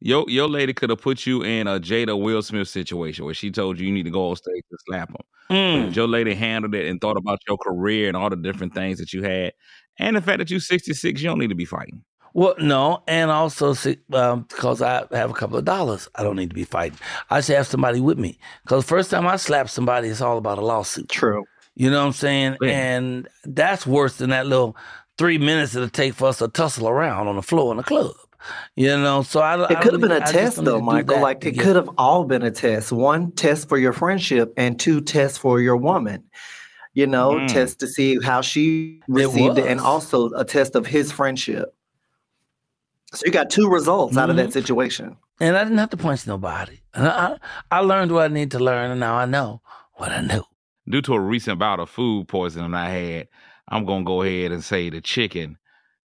your 0.00 0.24
your 0.28 0.48
lady 0.48 0.72
could 0.72 0.90
have 0.90 1.00
put 1.00 1.26
you 1.26 1.42
in 1.42 1.66
a 1.66 1.78
Jada 1.78 2.20
Will 2.20 2.42
Smith 2.42 2.68
situation 2.68 3.24
where 3.24 3.34
she 3.34 3.50
told 3.50 3.78
you 3.78 3.86
you 3.86 3.92
need 3.92 4.04
to 4.04 4.10
go 4.10 4.30
on 4.30 4.36
stage 4.36 4.64
and 4.70 4.80
slap 4.86 5.10
him. 5.10 5.16
Mm. 5.50 5.96
your 5.96 6.06
lady 6.06 6.32
handled 6.32 6.76
it 6.76 6.86
and 6.86 7.00
thought 7.00 7.16
about 7.16 7.40
your 7.48 7.58
career 7.58 8.06
and 8.06 8.16
all 8.16 8.30
the 8.30 8.36
different 8.36 8.72
things 8.72 8.98
that 8.98 9.12
you 9.12 9.22
had, 9.22 9.52
and 9.98 10.16
the 10.16 10.22
fact 10.22 10.38
that 10.38 10.50
you're 10.50 10.60
66, 10.60 11.20
you 11.20 11.28
don't 11.28 11.38
need 11.38 11.48
to 11.48 11.56
be 11.56 11.64
fighting. 11.64 12.04
Well, 12.32 12.54
no, 12.60 13.02
and 13.08 13.30
also 13.30 13.74
see, 13.74 13.98
um, 14.12 14.46
because 14.48 14.80
I 14.80 15.06
have 15.10 15.30
a 15.30 15.34
couple 15.34 15.56
of 15.56 15.64
dollars, 15.64 16.08
I 16.14 16.22
don't 16.22 16.36
need 16.36 16.50
to 16.50 16.54
be 16.54 16.64
fighting. 16.64 16.98
I 17.28 17.40
should 17.40 17.56
have 17.56 17.66
somebody 17.66 18.00
with 18.00 18.18
me. 18.18 18.38
Because 18.62 18.84
first 18.84 19.10
time 19.10 19.26
I 19.26 19.36
slap 19.36 19.68
somebody, 19.68 20.08
it's 20.08 20.20
all 20.20 20.38
about 20.38 20.58
a 20.58 20.64
lawsuit. 20.64 21.08
True. 21.08 21.44
You 21.74 21.90
know 21.90 22.00
what 22.00 22.06
I'm 22.06 22.12
saying? 22.12 22.56
Yeah. 22.62 22.70
And 22.70 23.28
that's 23.44 23.86
worse 23.86 24.16
than 24.16 24.30
that 24.30 24.46
little 24.46 24.76
three 25.20 25.36
minutes 25.36 25.74
it'll 25.74 25.90
take 25.90 26.14
for 26.14 26.28
us 26.28 26.38
to 26.38 26.48
tussle 26.48 26.88
around 26.88 27.28
on 27.28 27.36
the 27.36 27.42
floor 27.42 27.70
in 27.72 27.76
the 27.76 27.82
club. 27.82 28.14
You 28.74 28.96
know, 28.96 29.20
so 29.22 29.40
I. 29.40 29.70
It 29.70 29.82
could 29.82 29.92
have 29.92 30.00
been 30.00 30.10
a 30.10 30.20
test 30.20 30.64
though, 30.64 30.80
Michael. 30.80 31.20
Like 31.20 31.44
it 31.44 31.58
could 31.58 31.76
have 31.76 31.90
all 31.98 32.24
been 32.24 32.42
a 32.42 32.50
test. 32.50 32.90
One 32.90 33.30
test 33.32 33.68
for 33.68 33.76
your 33.76 33.92
friendship 33.92 34.54
and 34.56 34.80
two 34.80 35.02
tests 35.02 35.36
for 35.36 35.60
your 35.60 35.76
woman. 35.76 36.24
You 36.94 37.06
know, 37.06 37.32
Mm. 37.32 37.52
test 37.52 37.80
to 37.80 37.86
see 37.86 38.18
how 38.22 38.40
she 38.40 39.02
received 39.08 39.58
it, 39.58 39.66
and 39.66 39.78
also 39.78 40.30
a 40.30 40.44
test 40.44 40.74
of 40.74 40.86
his 40.86 41.12
friendship. 41.12 41.74
So 43.12 43.22
you 43.26 43.30
got 43.32 43.50
two 43.50 43.68
results 43.68 44.16
out 44.16 44.30
of 44.30 44.36
that 44.36 44.54
situation. 44.54 45.18
And 45.38 45.54
I 45.54 45.62
didn't 45.64 45.78
have 45.78 45.90
to 45.90 45.96
punch 45.98 46.26
nobody. 46.26 46.80
And 46.94 47.06
I, 47.08 47.36
I 47.70 47.80
learned 47.80 48.12
what 48.12 48.24
I 48.30 48.32
need 48.32 48.52
to 48.52 48.58
learn, 48.58 48.90
and 48.90 49.00
now 49.00 49.16
I 49.16 49.26
know 49.26 49.60
what 49.94 50.12
I 50.12 50.22
knew. 50.22 50.44
Due 50.88 51.02
to 51.02 51.12
a 51.14 51.20
recent 51.20 51.58
bout 51.58 51.78
of 51.78 51.90
food 51.90 52.26
poisoning 52.26 52.74
I 52.74 52.88
had, 52.88 53.28
I'm 53.70 53.84
gonna 53.84 54.04
go 54.04 54.22
ahead 54.22 54.52
and 54.52 54.62
say 54.64 54.90
the 54.90 55.00
chicken 55.00 55.56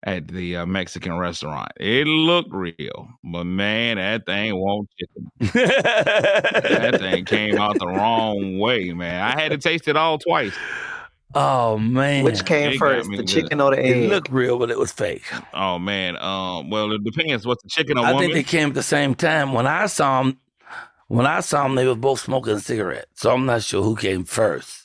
at 0.07 0.29
the 0.29 0.59
uh, 0.59 0.67
Mexican 0.67 1.17
restaurant. 1.17 1.73
It 1.81 2.07
looked 2.07 2.53
real, 2.53 3.09
but 3.25 3.45
man, 3.45 3.97
that 3.97 4.27
thing 4.27 4.55
won't 4.57 4.89
chicken. 4.99 5.31
that 5.55 6.97
thing 7.01 7.25
came 7.27 7.57
out 7.59 7.79
the 7.79 7.87
wrong 7.87 8.59
way, 8.59 8.93
man. 8.93 9.23
I 9.23 9.41
had 9.41 9.51
to 9.53 9.59
taste 9.59 9.89
it 9.89 9.97
all 9.97 10.19
twice. 10.19 10.55
Oh 11.37 11.79
man, 11.79 12.23
Which 12.23 12.45
came 12.45 12.73
It 12.73 12.79
first, 12.79 13.11
the 13.11 13.17
good. 13.17 13.27
chicken 13.29 13.61
or 13.61 13.73
the 13.75 13.85
egg? 13.85 13.97
it 13.97 14.09
looked 14.09 14.31
real, 14.31 14.57
but 14.59 14.71
it 14.71 14.79
was 14.79 14.93
fake. 14.93 15.25
Oh 15.53 15.79
man, 15.81 16.17
um, 16.19 16.71
well 16.71 16.93
it 16.93 17.03
depends. 17.03 17.45
What's 17.47 17.63
the 17.65 17.69
chicken 17.71 17.99
or 17.99 18.05
I 18.05 18.13
woman? 18.13 18.31
think 18.31 18.35
they 18.35 18.43
came 18.59 18.69
at 18.69 18.75
the 18.75 18.83
same 18.85 19.15
time. 19.17 19.53
When 19.53 19.67
I 19.67 19.87
saw 19.87 20.23
them, 20.23 20.39
when 21.09 21.27
I 21.27 21.41
saw 21.41 21.65
them, 21.65 21.75
they 21.75 21.87
were 21.89 21.97
both 21.97 22.21
smoking 22.21 22.59
cigarettes. 22.61 23.09
So 23.23 23.33
I'm 23.33 23.47
not 23.47 23.63
sure 23.63 23.83
who 23.83 23.97
came 23.97 24.25
first 24.25 24.84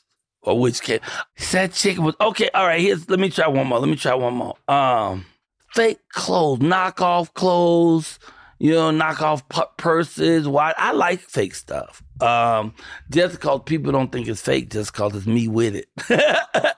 or 0.50 0.60
which. 0.60 0.86
He 0.86 1.00
said 1.38 1.74
chicken 1.74 2.03
was 2.03 2.15
okay. 2.20 2.50
All 2.53 2.65
right, 2.65 2.82
here's 2.82 3.10
let 3.10 3.20
me 3.20 3.29
try 3.29 3.48
one 3.48 3.68
more. 3.68 3.79
Let 3.79 3.89
me 3.89 3.96
try 3.96 4.13
one 4.13 4.34
more. 4.34 4.56
Um, 4.68 5.25
fake 5.74 6.00
clothes, 6.10 6.60
knockoff 6.60 7.34
clothes. 7.34 8.20
You 8.62 8.74
know, 8.74 8.91
knockoff 8.91 9.48
pu- 9.48 9.72
purses. 9.77 10.46
Why? 10.46 10.74
I 10.77 10.91
like 10.91 11.22
fake 11.22 11.56
stuff. 11.56 12.03
Um, 12.22 12.74
just 13.10 13.36
because 13.36 13.62
people 13.65 13.94
don't 13.94 14.12
think 14.12 14.27
it's 14.27 14.41
fake, 14.41 14.70
just 14.70 14.91
because 14.91 15.15
it's 15.15 15.25
me 15.25 15.48
with 15.48 15.75
it. 15.75 15.88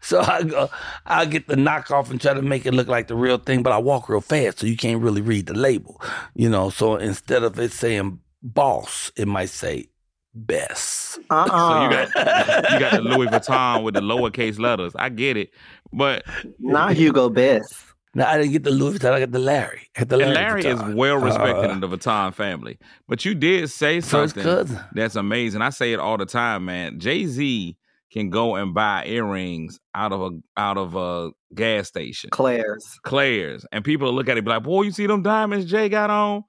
So 0.00 0.20
I 0.20 0.42
go, 0.42 0.70
I 1.06 1.24
get 1.24 1.46
the 1.46 1.56
knockoff 1.56 2.10
and 2.10 2.20
try 2.20 2.34
to 2.34 2.42
make 2.42 2.66
it 2.66 2.74
look 2.74 2.88
like 2.88 3.08
the 3.08 3.14
real 3.14 3.38
thing, 3.38 3.62
but 3.62 3.72
I 3.72 3.78
walk 3.78 4.08
real 4.08 4.20
fast, 4.20 4.60
so 4.60 4.66
you 4.66 4.76
can't 4.76 5.02
really 5.02 5.20
read 5.20 5.46
the 5.46 5.54
label, 5.54 6.00
you 6.34 6.48
know. 6.48 6.70
So 6.70 6.96
instead 6.96 7.42
of 7.42 7.58
it 7.58 7.72
saying 7.72 8.20
boss, 8.42 9.10
it 9.16 9.28
might 9.28 9.50
say 9.50 9.88
best. 10.34 11.18
Uh-uh. 11.30 11.46
So 11.46 11.82
you 11.84 11.90
got 12.14 12.70
you 12.72 12.78
got 12.78 12.92
the 12.92 13.00
Louis 13.02 13.26
Vuitton 13.28 13.82
with 13.82 13.94
the 13.94 14.00
lowercase 14.00 14.58
letters. 14.58 14.92
I 14.96 15.08
get 15.08 15.36
it, 15.36 15.50
but 15.92 16.24
Not 16.58 16.94
Hugo 16.94 17.28
Best. 17.28 17.74
No, 18.16 18.24
I 18.24 18.38
didn't 18.38 18.52
get 18.52 18.62
the 18.62 18.70
Louis 18.70 18.96
Vuitton. 18.98 19.12
I 19.12 19.20
got 19.20 19.32
the 19.32 19.38
Larry. 19.40 19.88
I 19.96 20.00
got 20.00 20.08
the 20.10 20.18
and 20.20 20.34
Larry, 20.34 20.62
Larry 20.62 20.74
is 20.74 20.94
well 20.94 21.16
respected 21.16 21.70
Uh, 21.70 21.72
in 21.72 21.80
the 21.80 21.88
Vuitton 21.88 22.32
family. 22.32 22.78
But 23.08 23.24
you 23.24 23.34
did 23.34 23.70
say 23.70 24.00
something 24.00 24.68
that's 24.92 25.16
amazing. 25.16 25.62
I 25.62 25.70
say 25.70 25.92
it 25.92 25.98
all 25.98 26.16
the 26.16 26.26
time, 26.26 26.64
man. 26.64 27.00
Jay 27.00 27.26
Z 27.26 27.76
can 28.12 28.30
go 28.30 28.54
and 28.54 28.72
buy 28.72 29.04
earrings 29.06 29.80
out 29.94 30.12
of 30.12 30.20
a 30.22 30.30
out 30.56 30.78
of 30.78 30.94
a 30.94 31.32
gas 31.54 31.88
station, 31.88 32.30
Claire's. 32.30 33.00
Claire's, 33.02 33.66
and 33.72 33.84
people 33.84 34.12
look 34.12 34.28
at 34.28 34.36
it 34.36 34.38
and 34.38 34.44
be 34.44 34.50
like, 34.50 34.62
"Boy, 34.62 34.82
you 34.82 34.92
see 34.92 35.08
them 35.08 35.22
diamonds 35.22 35.66
Jay 35.66 35.88
got 35.88 36.10
on." 36.10 36.44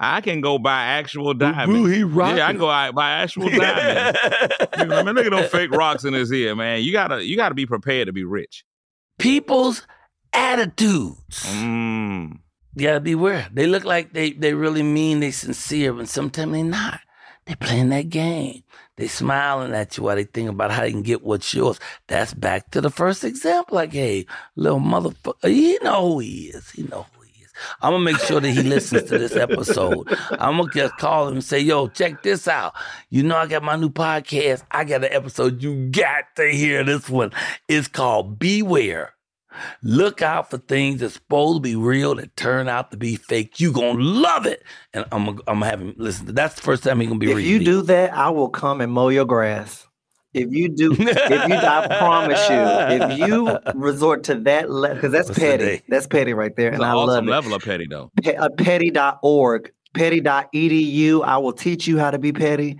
I 0.00 0.20
can 0.20 0.40
go 0.40 0.58
buy 0.58 0.82
actual 0.84 1.34
diamonds. 1.34 1.72
Boo, 1.72 1.86
he 1.86 2.04
rocking. 2.04 2.36
yeah, 2.38 2.46
I 2.46 2.50
can 2.50 2.58
go 2.58 2.70
out 2.70 2.94
buy 2.94 3.10
actual 3.10 3.48
diamonds. 3.50 4.18
You 4.78 4.84
know, 4.86 5.02
man, 5.02 5.14
look 5.14 5.26
at 5.26 5.32
those 5.32 5.50
fake 5.50 5.72
rocks 5.72 6.04
in 6.04 6.14
his 6.14 6.32
ear, 6.32 6.54
man. 6.54 6.82
You 6.82 6.92
gotta 6.92 7.24
you 7.24 7.36
gotta 7.36 7.54
be 7.54 7.66
prepared 7.66 8.06
to 8.06 8.12
be 8.12 8.24
rich. 8.24 8.64
People's 9.18 9.86
attitudes. 10.32 11.44
Mm. 11.46 12.38
You 12.74 12.82
gotta 12.86 13.00
beware. 13.00 13.48
They 13.52 13.66
look 13.66 13.84
like 13.84 14.12
they, 14.12 14.32
they 14.32 14.54
really 14.54 14.82
mean 14.82 15.20
they 15.20 15.32
sincere, 15.32 15.92
but 15.92 16.08
sometimes 16.08 16.52
they 16.52 16.62
not. 16.62 17.00
They 17.46 17.54
playing 17.54 17.88
that 17.88 18.10
game. 18.10 18.62
They 18.96 19.08
smiling 19.08 19.72
at 19.74 19.96
you 19.96 20.04
while 20.04 20.16
they 20.16 20.24
think 20.24 20.50
about 20.50 20.70
how 20.70 20.82
they 20.82 20.90
can 20.90 21.02
get 21.02 21.22
what's 21.24 21.54
yours. 21.54 21.80
That's 22.08 22.34
back 22.34 22.70
to 22.72 22.80
the 22.80 22.90
first 22.90 23.24
example 23.24 23.78
I 23.78 23.86
gave. 23.86 24.26
Little 24.54 24.80
motherfucker. 24.80 25.48
He 25.48 25.78
know 25.82 26.12
who 26.12 26.18
he 26.18 26.48
is. 26.48 26.70
He 26.70 26.82
know 26.82 27.06
who 27.14 27.17
he 27.17 27.17
is. 27.17 27.17
I'm 27.80 27.92
gonna 27.92 28.04
make 28.04 28.18
sure 28.18 28.40
that 28.40 28.50
he 28.50 28.62
listens 28.62 29.08
to 29.10 29.18
this 29.18 29.36
episode. 29.36 30.06
I'm 30.30 30.58
gonna 30.58 30.70
just 30.72 30.96
call 30.96 31.28
him 31.28 31.34
and 31.34 31.44
say, 31.44 31.60
yo, 31.60 31.88
check 31.88 32.22
this 32.22 32.48
out. 32.48 32.74
You 33.10 33.22
know 33.22 33.36
I 33.36 33.46
got 33.46 33.62
my 33.62 33.76
new 33.76 33.90
podcast. 33.90 34.62
I 34.70 34.84
got 34.84 35.04
an 35.04 35.12
episode. 35.12 35.62
You 35.62 35.88
got 35.90 36.24
to 36.36 36.50
hear 36.50 36.84
this 36.84 37.08
one. 37.08 37.32
It's 37.68 37.88
called 37.88 38.38
Beware. 38.38 39.14
Look 39.82 40.22
out 40.22 40.50
for 40.50 40.58
things 40.58 41.00
that's 41.00 41.14
supposed 41.14 41.56
to 41.56 41.60
be 41.60 41.74
real 41.74 42.14
that 42.16 42.36
turn 42.36 42.68
out 42.68 42.92
to 42.92 42.96
be 42.96 43.16
fake. 43.16 43.58
You 43.58 43.72
gonna 43.72 44.00
love 44.00 44.46
it, 44.46 44.62
and 44.94 45.04
I'm 45.10 45.24
gonna, 45.24 45.38
I'm 45.48 45.60
gonna 45.60 45.66
have 45.66 45.80
him 45.80 45.94
listen. 45.96 46.26
to 46.26 46.32
That's 46.32 46.54
the 46.54 46.60
first 46.62 46.84
time 46.84 47.00
he 47.00 47.06
gonna 47.06 47.18
be 47.18 47.26
reading. 47.26 47.38
If 47.38 47.44
reading. 47.44 47.66
you 47.66 47.72
do 47.72 47.82
that, 47.82 48.12
I 48.14 48.30
will 48.30 48.50
come 48.50 48.80
and 48.80 48.92
mow 48.92 49.08
your 49.08 49.24
grass. 49.24 49.87
If 50.42 50.52
you 50.52 50.68
do, 50.68 50.92
if 50.92 50.98
you, 50.98 51.54
I 51.56 51.86
promise 51.98 52.48
you, 52.48 52.56
if 52.58 53.18
you 53.28 53.58
resort 53.74 54.24
to 54.24 54.34
that, 54.36 54.62
because 54.94 55.12
that's 55.12 55.28
What's 55.28 55.38
petty. 55.38 55.82
That's 55.88 56.06
petty 56.06 56.32
right 56.34 56.54
there, 56.56 56.68
It's 56.68 56.74
and 56.76 56.84
an 56.84 56.90
I 56.90 56.94
love 56.94 57.08
awesome 57.10 57.28
it. 57.28 57.30
level 57.30 57.54
of 57.54 57.62
petty 57.62 57.86
though. 57.88 58.10
Pe- 58.22 58.36
uh, 58.36 58.48
petty.org, 58.56 59.72
petty.edu. 59.94 61.24
I 61.24 61.38
will 61.38 61.52
teach 61.52 61.86
you 61.86 61.98
how 61.98 62.10
to 62.10 62.18
be 62.18 62.32
petty. 62.32 62.78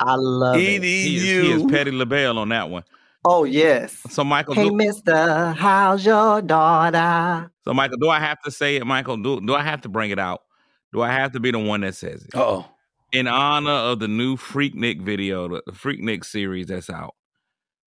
I 0.00 0.14
love 0.16 0.56
it. 0.56 0.82
He 0.82 1.16
is, 1.16 1.22
he 1.22 1.52
is 1.52 1.64
Petty 1.64 1.90
LaBelle 1.92 2.38
on 2.38 2.48
that 2.50 2.68
one. 2.68 2.82
Oh 3.24 3.44
yes. 3.44 3.96
So 4.10 4.22
Michael, 4.24 4.54
Hey, 4.54 4.68
do, 4.68 4.74
Mister, 4.74 5.52
how's 5.52 6.04
your 6.04 6.42
daughter? 6.42 7.50
so 7.64 7.72
Michael, 7.72 7.96
do 7.98 8.10
I 8.10 8.18
have 8.20 8.40
to 8.42 8.50
say 8.50 8.76
it, 8.76 8.86
Michael? 8.86 9.16
Do 9.16 9.40
do 9.40 9.54
I 9.54 9.62
have 9.62 9.80
to 9.82 9.88
bring 9.88 10.10
it 10.10 10.18
out? 10.18 10.42
Do 10.92 11.00
I 11.00 11.10
have 11.12 11.32
to 11.32 11.40
be 11.40 11.50
the 11.50 11.58
one 11.58 11.80
that 11.82 11.94
says 11.94 12.22
it? 12.24 12.30
Oh, 12.34 12.66
In 13.14 13.28
honor 13.28 13.70
of 13.70 14.00
the 14.00 14.08
new 14.08 14.36
Freaknik 14.36 15.00
video, 15.00 15.48
the, 15.48 15.62
the 15.66 15.72
Freaknik 15.72 16.24
series 16.24 16.66
that's 16.66 16.90
out. 16.90 17.14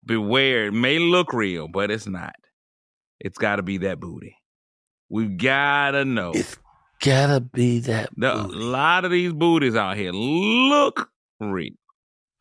Beware, 0.05 0.67
it 0.69 0.73
may 0.73 0.99
look 1.01 1.33
real, 1.33 1.67
but 1.67 1.91
it's 1.91 2.07
not. 2.07 2.37
It's 3.21 3.37
got 3.37 3.57
to 3.57 3.63
be 3.63 3.79
that 3.79 3.99
booty. 3.99 4.37
We've 5.09 5.37
got 5.37 5.91
to 5.93 6.05
know. 6.05 6.31
it's 6.35 6.57
gotta 7.01 7.41
be 7.41 7.81
that. 7.81 8.11
The- 8.17 8.33
a 8.35 8.47
lot 8.47 9.05
of 9.05 9.11
these 9.11 9.33
booties 9.33 9.75
out 9.75 9.97
here 9.97 10.13
look 10.13 11.11
real. 11.41 11.73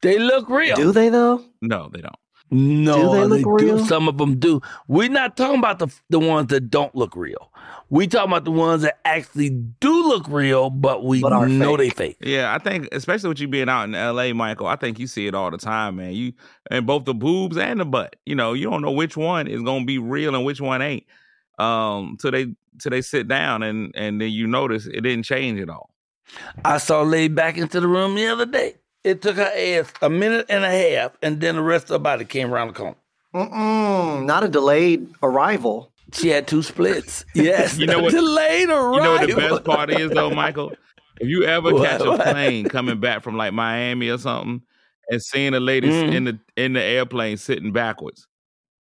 They 0.03 0.19
look 0.19 0.47
real. 0.47 0.75
Do 0.75 0.91
they 0.91 1.09
though? 1.09 1.43
No, 1.61 1.89
they 1.91 2.01
don't. 2.01 2.15
No, 2.49 2.95
Do 2.95 3.19
they 3.19 3.25
look 3.43 3.59
do. 3.59 3.65
real? 3.67 3.85
Some 3.85 4.07
of 4.07 4.17
them 4.17 4.39
do. 4.39 4.61
We're 4.87 5.09
not 5.09 5.35
talking 5.35 5.59
about 5.59 5.79
the 5.79 5.87
the 6.09 6.19
ones 6.19 6.47
that 6.47 6.69
don't 6.69 6.95
look 6.95 7.15
real. 7.15 7.51
We 7.89 8.07
talking 8.07 8.31
about 8.31 8.43
the 8.45 8.51
ones 8.51 8.81
that 8.83 8.99
actually 9.05 9.49
do 9.49 10.07
look 10.07 10.27
real, 10.27 10.69
but 10.69 11.05
we 11.05 11.21
But 11.21 11.31
are 11.33 11.47
know 11.47 11.75
fake. 11.77 11.95
they 11.95 12.05
fake. 12.13 12.17
Yeah, 12.21 12.53
I 12.53 12.57
think 12.59 12.87
especially 12.91 13.29
with 13.29 13.39
you 13.39 13.47
being 13.47 13.69
out 13.69 13.83
in 13.85 13.91
LA, 13.91 14.33
Michael, 14.33 14.67
I 14.67 14.75
think 14.75 14.99
you 14.99 15.07
see 15.07 15.27
it 15.27 15.35
all 15.35 15.51
the 15.51 15.57
time, 15.57 15.97
man. 15.97 16.13
You 16.13 16.33
and 16.71 16.85
both 16.85 17.05
the 17.05 17.13
boobs 17.13 17.57
and 17.57 17.79
the 17.79 17.85
butt. 17.85 18.15
You 18.25 18.35
know, 18.35 18.53
you 18.53 18.69
don't 18.69 18.81
know 18.81 18.91
which 18.91 19.15
one 19.17 19.47
is 19.47 19.61
gonna 19.61 19.85
be 19.85 19.97
real 19.99 20.33
and 20.35 20.45
which 20.45 20.61
one 20.61 20.81
ain't. 20.81 21.05
Um, 21.59 22.17
till 22.21 22.31
they 22.31 22.47
till 22.79 22.91
they 22.91 23.01
sit 23.01 23.27
down 23.27 23.63
and 23.63 23.91
and 23.95 24.21
then 24.21 24.31
you 24.31 24.47
notice 24.47 24.85
it 24.85 25.01
didn't 25.01 25.23
change 25.23 25.59
at 25.59 25.69
all. 25.69 25.89
I 26.65 26.77
saw 26.77 27.03
a 27.03 27.05
lady 27.05 27.33
back 27.33 27.57
into 27.57 27.79
the 27.79 27.87
room 27.87 28.15
the 28.15 28.27
other 28.27 28.45
day. 28.45 28.75
It 29.07 29.21
took 29.21 29.37
her 29.37 29.51
ass 29.55 29.91
a 30.01 30.09
minute 30.09 30.45
and 30.49 30.63
a 30.65 30.69
half, 30.69 31.11
and 31.21 31.39
then 31.39 31.55
the 31.55 31.61
rest 31.61 31.85
of 31.85 31.89
her 31.91 31.99
body 31.99 32.25
came 32.25 32.53
around 32.53 32.67
the 32.67 32.73
corner. 32.73 32.95
Mm-mm, 33.33 34.25
not 34.25 34.43
a 34.43 34.47
delayed 34.47 35.07
arrival. 35.23 35.91
She 36.13 36.29
had 36.29 36.47
two 36.47 36.63
splits. 36.63 37.25
Yes, 37.35 37.77
You 37.77 37.85
know 37.87 37.99
what- 37.99 38.11
Delayed 38.13 38.69
arrival. 38.69 38.95
You 38.95 39.01
know 39.01 39.11
what 39.13 39.29
the 39.29 39.35
best 39.35 39.63
part 39.63 39.89
is 39.91 40.11
though, 40.11 40.29
Michael? 40.31 40.73
If 41.19 41.27
you 41.27 41.43
ever 41.43 41.73
What, 41.73 41.87
catch 41.87 42.01
a 42.01 42.09
what? 42.11 42.21
plane 42.21 42.67
coming 42.69 42.99
back 42.99 43.23
from 43.23 43.35
like 43.37 43.51
Miami 43.53 44.09
or 44.09 44.17
something 44.17 44.61
and 45.09 45.21
seeing 45.21 45.53
a 45.53 45.59
lady 45.59 45.89
Mhm. 45.89 46.13
in 46.13 46.23
the 46.25 46.39
in 46.55 46.73
the 46.73 46.81
airplane 46.83 47.37
sitting 47.37 47.71
backwards 47.71 48.27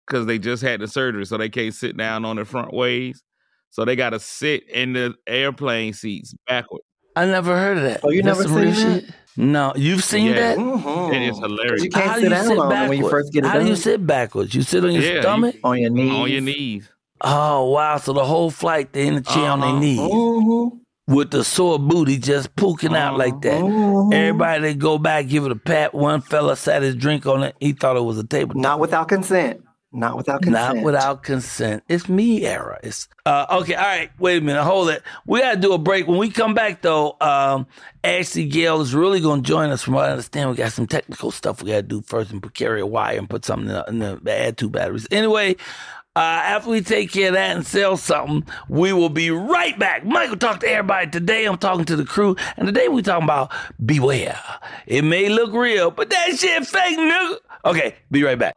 because 0.06 0.26
they 0.26 0.38
just 0.38 0.62
had 0.62 0.80
the 0.80 0.88
surgery, 0.88 1.24
so 1.26 1.36
they 1.38 1.48
can't 1.48 1.74
sit 1.74 1.96
down 1.96 2.24
on 2.24 2.36
the 2.36 2.44
front 2.44 2.72
ways. 2.72 3.22
So 3.70 3.84
they 3.84 3.96
gotta 3.96 4.18
sit 4.20 4.68
in 4.68 4.92
the 4.94 5.14
airplane 5.26 5.92
seats 5.94 6.34
backwards. 6.46 6.84
I 7.16 7.26
never 7.26 7.56
heard 7.56 7.76
of 7.78 7.82
that. 7.84 8.00
Oh, 8.02 8.10
you 8.10 8.22
That's 8.22 8.40
never 8.40 8.48
seen 8.48 8.70
that? 8.92 9.02
shit? 9.04 9.14
No, 9.36 9.72
you've 9.76 10.04
seen 10.04 10.26
Yeah. 10.28 10.34
that? 10.54 10.58
Mhm. 10.58 11.14
It 11.14 11.22
is 11.22 11.38
hilarious. 11.38 11.84
You 11.84 11.90
can't 11.90 12.04
How 12.06 12.14
do 12.14 12.20
sit 12.20 12.24
you 12.24 12.30
down 12.30 12.44
sit 12.44 12.56
backwards? 12.58 12.88
when 12.90 12.98
you 12.98 13.08
first 13.08 13.32
get 13.32 13.44
it 13.44 13.48
How 13.48 13.58
do 13.58 13.66
you 13.66 13.76
sit 13.76 14.06
backwards? 14.06 14.54
You 14.54 14.62
sit 14.62 14.84
on 14.84 14.92
your 14.92 15.02
Yeah, 15.02 15.14
you- 15.14 15.20
stomach? 15.22 15.56
on 15.64 15.78
your 15.78 15.90
knees. 15.90 16.12
On 16.12 16.30
your 16.30 16.40
knees. 16.40 16.88
Oh 17.20 17.70
wow! 17.70 17.96
So 17.96 18.12
the 18.12 18.24
whole 18.24 18.50
flight 18.50 18.92
they're 18.92 19.04
in 19.06 19.14
the 19.14 19.20
chair 19.22 19.50
on 19.50 19.62
Uh-huh. 19.62 19.72
their 19.72 19.80
knees 19.80 19.98
Mhm. 20.00 20.70
with 21.08 21.30
the 21.30 21.42
sore 21.42 21.78
booty 21.78 22.18
just 22.18 22.54
poking 22.54 22.94
out 22.94 23.16
like 23.16 23.40
that. 23.42 23.62
Mhm. 23.62 24.12
Everybody 24.12 24.62
that 24.68 24.78
go 24.78 24.98
back 24.98 25.26
give 25.28 25.44
it 25.46 25.50
a 25.52 25.56
pat. 25.56 25.94
One 25.94 26.20
fella 26.20 26.54
sat 26.54 26.82
his 26.82 26.94
drink 26.94 27.26
on 27.26 27.42
it. 27.42 27.54
He 27.60 27.72
thought 27.72 27.96
it 27.96 28.04
was 28.04 28.18
a 28.18 28.24
table. 28.26 28.54
Not 28.60 28.78
without 28.78 29.08
consent. 29.08 29.60
Not 29.94 30.16
without 30.16 30.42
consent. 30.42 30.74
Not 30.74 30.84
without 30.84 31.22
consent. 31.22 31.84
It's 31.88 32.08
me 32.08 32.44
era. 32.44 32.80
It's 32.82 33.08
uh, 33.24 33.46
okay. 33.48 33.74
All 33.74 33.84
right. 33.84 34.10
Wait 34.18 34.38
a 34.38 34.40
minute. 34.40 34.64
Hold 34.64 34.90
it. 34.90 35.02
We 35.24 35.38
gotta 35.38 35.58
do 35.58 35.72
a 35.72 35.78
break. 35.78 36.08
When 36.08 36.18
we 36.18 36.30
come 36.30 36.52
back, 36.52 36.82
though, 36.82 37.16
um, 37.20 37.68
Ashley 38.02 38.44
Gale 38.44 38.80
is 38.80 38.92
really 38.92 39.20
gonna 39.20 39.42
join 39.42 39.70
us. 39.70 39.82
From 39.82 39.94
what 39.94 40.06
I 40.08 40.10
understand, 40.10 40.50
we 40.50 40.56
got 40.56 40.72
some 40.72 40.88
technical 40.88 41.30
stuff 41.30 41.62
we 41.62 41.70
gotta 41.70 41.82
do 41.82 42.02
first 42.02 42.32
and 42.32 42.54
carry 42.54 42.80
a 42.80 42.86
wire 42.86 43.16
and 43.16 43.30
put 43.30 43.44
something 43.44 43.68
in 43.68 43.74
the, 44.00 44.08
in 44.10 44.20
the 44.24 44.32
add 44.36 44.58
two 44.58 44.68
batteries. 44.68 45.06
Anyway. 45.10 45.56
Uh, 46.16 46.20
after 46.44 46.70
we 46.70 46.80
take 46.80 47.10
care 47.10 47.26
of 47.26 47.34
that 47.34 47.56
and 47.56 47.66
sell 47.66 47.96
something, 47.96 48.44
we 48.68 48.92
will 48.92 49.08
be 49.08 49.32
right 49.32 49.76
back. 49.80 50.04
Michael 50.04 50.36
talk 50.36 50.60
to 50.60 50.68
everybody. 50.68 51.10
Today 51.10 51.44
I'm 51.44 51.58
talking 51.58 51.84
to 51.86 51.96
the 51.96 52.04
crew, 52.04 52.36
and 52.56 52.68
today 52.68 52.86
we 52.86 53.02
talking 53.02 53.24
about 53.24 53.52
beware. 53.84 54.40
It 54.86 55.02
may 55.02 55.28
look 55.28 55.52
real, 55.52 55.90
but 55.90 56.10
that 56.10 56.36
shit 56.38 56.68
fake, 56.68 56.96
nigga. 57.00 57.38
Okay, 57.64 57.96
be 58.12 58.22
right 58.22 58.38
back. 58.38 58.56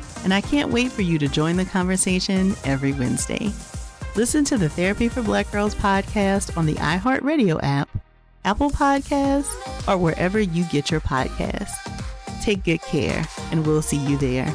and 0.23 0.33
I 0.33 0.41
can't 0.41 0.71
wait 0.71 0.91
for 0.91 1.01
you 1.01 1.17
to 1.19 1.27
join 1.27 1.57
the 1.57 1.65
conversation 1.65 2.55
every 2.63 2.93
Wednesday. 2.93 3.51
Listen 4.15 4.43
to 4.45 4.57
the 4.57 4.69
Therapy 4.69 5.07
for 5.07 5.21
Black 5.21 5.49
Girls 5.51 5.73
podcast 5.73 6.57
on 6.57 6.65
the 6.65 6.75
iHeartRadio 6.75 7.59
app, 7.63 7.89
Apple 8.43 8.69
Podcasts, 8.69 9.51
or 9.87 9.97
wherever 9.97 10.39
you 10.39 10.65
get 10.65 10.91
your 10.91 11.01
podcasts. 11.01 11.71
Take 12.41 12.63
good 12.63 12.81
care, 12.81 13.25
and 13.51 13.65
we'll 13.65 13.81
see 13.81 13.97
you 13.97 14.17
there. 14.17 14.53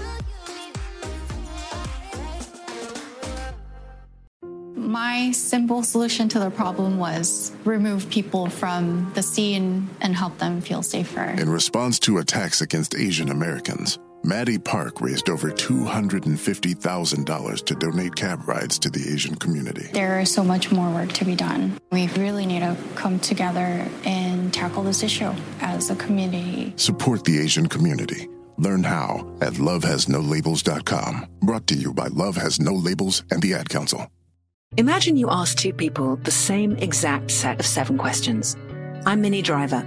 My 4.74 5.30
simple 5.32 5.82
solution 5.82 6.28
to 6.30 6.38
the 6.38 6.50
problem 6.50 6.98
was 6.98 7.52
remove 7.64 8.08
people 8.08 8.48
from 8.48 9.10
the 9.14 9.22
scene 9.22 9.88
and 10.00 10.14
help 10.14 10.38
them 10.38 10.60
feel 10.60 10.82
safer. 10.82 11.22
In 11.22 11.48
response 11.48 11.98
to 12.00 12.18
attacks 12.18 12.60
against 12.60 12.94
Asian 12.94 13.30
Americans, 13.30 13.98
Maddie 14.26 14.58
Park 14.58 15.00
raised 15.00 15.30
over 15.30 15.52
$250,000 15.52 17.64
to 17.64 17.74
donate 17.76 18.16
cab 18.16 18.48
rides 18.48 18.76
to 18.80 18.90
the 18.90 19.08
Asian 19.12 19.36
community. 19.36 19.88
There 19.92 20.18
is 20.18 20.34
so 20.34 20.42
much 20.42 20.72
more 20.72 20.90
work 20.90 21.12
to 21.12 21.24
be 21.24 21.36
done. 21.36 21.78
We 21.92 22.08
really 22.08 22.44
need 22.44 22.58
to 22.60 22.76
come 22.96 23.20
together 23.20 23.88
and 24.04 24.52
tackle 24.52 24.82
this 24.82 25.04
issue 25.04 25.32
as 25.60 25.90
a 25.90 25.94
community. 25.94 26.72
Support 26.74 27.24
the 27.24 27.38
Asian 27.38 27.68
community. 27.68 28.28
Learn 28.58 28.82
how 28.82 29.32
at 29.40 29.52
lovehasnolabels.com. 29.54 31.26
Brought 31.40 31.68
to 31.68 31.76
you 31.76 31.94
by 31.94 32.08
Love 32.08 32.36
Has 32.36 32.58
No 32.58 32.72
Labels 32.72 33.22
and 33.30 33.40
the 33.40 33.54
Ad 33.54 33.68
Council. 33.68 34.10
Imagine 34.76 35.16
you 35.16 35.30
ask 35.30 35.56
two 35.56 35.72
people 35.72 36.16
the 36.16 36.32
same 36.32 36.76
exact 36.78 37.30
set 37.30 37.60
of 37.60 37.66
seven 37.66 37.96
questions. 37.96 38.56
I'm 39.06 39.20
Minnie 39.20 39.42
Driver 39.42 39.86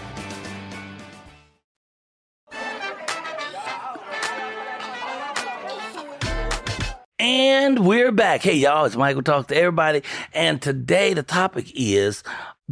And 7.61 7.85
we're 7.85 8.11
back. 8.11 8.41
Hey, 8.41 8.55
y'all, 8.55 8.85
it's 8.85 8.95
Michael 8.95 9.21
Talk 9.21 9.49
to 9.49 9.55
everybody. 9.55 10.01
And 10.33 10.59
today 10.59 11.13
the 11.13 11.21
topic 11.21 11.71
is 11.75 12.23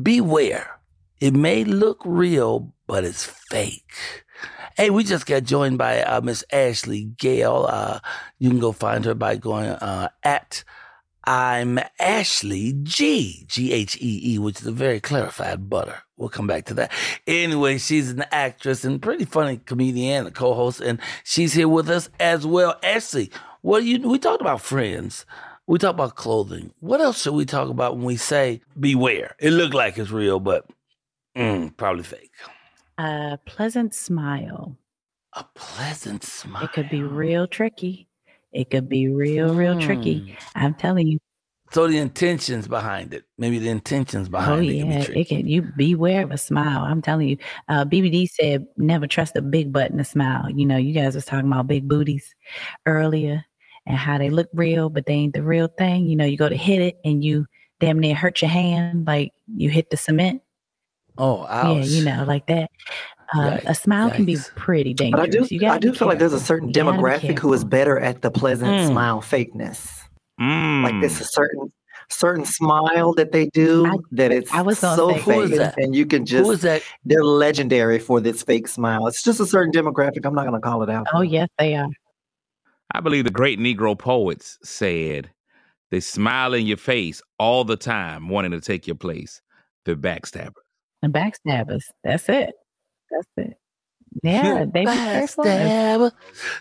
beware. 0.02 0.80
It 1.21 1.36
may 1.36 1.63
look 1.63 2.02
real, 2.04 2.73
but 2.88 3.04
it's 3.04 3.23
fake. 3.23 3.93
Hey, 4.75 4.89
we 4.89 5.04
just 5.04 5.28
got 5.28 5.43
joined 5.43 5.78
by 5.78 6.02
uh, 6.02 6.21
Miss 6.21 6.43
Ashley 6.52 7.04
Gale. 7.04 7.67
Uh, 7.69 7.99
you 8.39 8.49
can 8.49 8.58
go 8.58 8.71
find 8.71 9.06
her 9.06 9.13
by 9.13 9.36
going 9.36 9.69
uh, 9.69 10.10
at 10.23 10.63
I'm 11.23 11.80
Ashley 11.99 12.73
G, 12.82 13.45
G 13.47 13.71
H 13.71 13.95
E 14.02 14.34
E, 14.34 14.39
which 14.39 14.60
is 14.60 14.65
a 14.65 14.71
very 14.71 14.99
clarified 14.99 15.69
butter. 15.69 16.02
We'll 16.17 16.30
come 16.30 16.47
back 16.47 16.65
to 16.65 16.73
that. 16.73 16.91
Anyway, 17.28 17.78
she's 17.78 18.10
an 18.10 18.25
actress 18.32 18.84
and 18.84 18.99
pretty 18.99 19.25
funny 19.25 19.58
comedian, 19.58 20.25
a 20.25 20.32
co-host, 20.32 20.82
and 20.82 20.99
she's 21.23 21.54
here 21.54 21.69
with 21.69 21.91
us 21.91 22.10
as 22.19 22.47
well. 22.47 22.80
Ashley, 22.82 23.30
well, 23.62 23.80
you 23.80 24.08
we 24.08 24.19
talked 24.19 24.41
about 24.41 24.62
friends. 24.62 25.26
We 25.67 25.78
talked 25.78 25.95
about 25.95 26.15
clothing. 26.15 26.74
What 26.80 27.02
else 27.02 27.22
should 27.22 27.34
we 27.34 27.45
talk 27.45 27.69
about 27.69 27.95
when 27.95 28.06
we 28.06 28.17
say 28.17 28.62
beware? 28.80 29.36
It 29.39 29.52
looked 29.52 29.76
like 29.76 29.98
it's 29.98 30.10
real, 30.10 30.39
but 30.39 30.65
mm, 31.38 31.76
probably 31.78 32.04
fake. 32.04 32.32
A 32.98 33.38
pleasant 33.45 33.93
smile. 33.93 34.76
A 35.34 35.45
pleasant 35.54 36.24
smile. 36.24 36.63
It 36.63 36.74
could 36.74 36.89
be 36.89 37.04
real 37.04 37.48
tricky. 37.48 38.08
It 38.52 38.72
could 38.72 38.89
be 38.89 39.10
real, 39.10 39.54
real 39.54 39.76
mm. 39.76 39.82
tricky. 39.82 40.36
I'm 40.56 40.74
telling 40.74 41.08
you. 41.08 41.19
So 41.72 41.86
the 41.86 42.00
intentions 42.00 42.67
behind 42.67 43.13
it, 43.13 43.26
maybe 43.38 43.60
the 43.60 43.69
intentions 43.69 44.28
behind 44.28 44.62
oh, 44.62 44.63
it. 44.63 44.74
yeah, 44.74 45.19
it 45.19 45.28
can. 45.28 45.45
You 45.45 45.62
beware 45.78 46.24
of 46.24 46.32
a 46.32 46.38
smile. 46.39 46.84
I'm 46.84 47.04
telling 47.04 47.30
you. 47.30 47.38
Uh, 47.67 47.86
BBD 47.86 48.28
said, 48.28 48.65
"Never 48.76 49.06
trust 49.06 49.36
a 49.36 49.41
big 49.43 49.72
butt 49.72 49.91
in 49.91 50.00
a 50.00 50.04
smile." 50.06 50.50
You 50.50 50.65
know, 50.65 50.78
you 50.78 50.95
guys 50.95 51.13
was 51.13 51.26
talking 51.26 51.45
about 51.45 51.67
big 51.67 51.88
booties 51.88 52.34
earlier 52.88 53.45
and 53.89 53.97
how 53.97 54.17
they 54.17 54.30
look 54.30 54.47
real, 54.54 54.89
but 54.89 55.06
they 55.06 55.13
ain't 55.13 55.34
the 55.34 55.43
real 55.43 55.67
thing. 55.67 56.06
You 56.06 56.15
know, 56.15 56.23
you 56.25 56.38
go 56.38 56.47
to 56.47 56.56
hit 56.56 56.80
it 56.82 56.97
and 57.04 57.21
you 57.23 57.45
damn 57.82 57.99
near 57.99 58.15
hurt 58.15 58.41
your 58.41 58.49
hand 58.49 59.06
like 59.08 59.34
you 59.54 59.69
hit 59.69 59.89
the 59.89 59.97
cement. 59.97 60.41
Oh, 61.17 61.45
ouch. 61.49 61.86
yeah, 61.88 61.97
you 61.97 62.06
know, 62.06 62.23
like 62.25 62.45
that. 62.47 62.71
Uh, 63.36 63.60
a 63.65 63.75
smile 63.75 64.10
can 64.10 64.25
be 64.25 64.38
pretty 64.56 64.93
dangerous. 64.93 65.19
But 65.28 65.36
I 65.36 65.45
do, 65.47 65.54
You 65.54 65.60
gotta 65.60 65.73
I 65.73 65.78
do 65.80 65.91
be 65.91 65.97
feel 65.97 66.08
like 66.08 66.17
there's 66.19 66.34
a 66.34 66.39
certain 66.39 66.69
You 66.69 66.73
demographic 66.73 67.38
who 67.39 67.52
is 67.54 67.63
better 67.63 67.99
at 67.99 68.21
the 68.21 68.32
pleasant 68.32 68.71
Mm. 68.71 68.88
smile 68.88 69.21
fakeness. 69.21 70.02
Mm. 70.39 70.84
Like 70.84 70.93
there's 71.02 71.19
a 71.19 71.25
certain 71.25 71.71
certain 72.12 72.43
smile 72.45 73.13
that 73.13 73.32
they 73.32 73.45
do 73.47 74.02
that 74.12 74.32
it's 74.32 74.52
I 74.52 74.62
was 74.62 74.80
so 74.80 75.10
say- 75.12 75.13
fake, 75.19 75.23
Who 75.25 75.41
is 75.41 75.58
that? 75.60 75.78
and 75.78 75.95
you 75.95 76.08
can 76.08 76.25
just 76.25 76.45
Who 76.45 76.52
is 76.52 76.62
that? 76.62 76.82
they're 77.06 77.23
legendary 77.23 77.99
for 77.99 78.19
this 78.19 78.41
fake 78.41 78.67
smile. 78.67 79.06
It's 79.06 79.21
just 79.21 79.39
a 79.39 79.45
certain 79.45 79.71
demographic. 79.71 80.25
I'm 80.25 80.34
not 80.34 80.47
going 80.47 80.60
to 80.60 80.65
call 80.67 80.82
it 80.82 80.89
out. 80.89 81.06
Oh 81.13 81.21
yes, 81.21 81.49
they 81.60 81.75
are. 81.75 81.88
I 82.93 83.02
believe 83.02 83.23
the 83.25 83.32
great 83.32 83.60
Negro 83.60 83.97
poets 83.97 84.58
said 84.63 85.30
they 85.91 85.99
smile 85.99 86.54
in 86.54 86.65
your 86.65 86.78
face 86.78 87.21
all 87.38 87.63
the 87.63 87.78
time, 87.78 88.30
wanting 88.30 88.52
to 88.52 88.62
take 88.62 88.88
your 88.88 88.95
place. 88.95 89.41
The 89.86 89.95
backstabber. 89.95 90.54
And 91.02 91.13
backstabbers. 91.13 91.84
That's 92.04 92.28
it. 92.30 92.54
That's 93.10 93.28
it. 93.38 93.58
Yeah, 94.23 94.65
they 94.73 94.82
be. 94.82 94.86
Backstabber. 94.88 96.12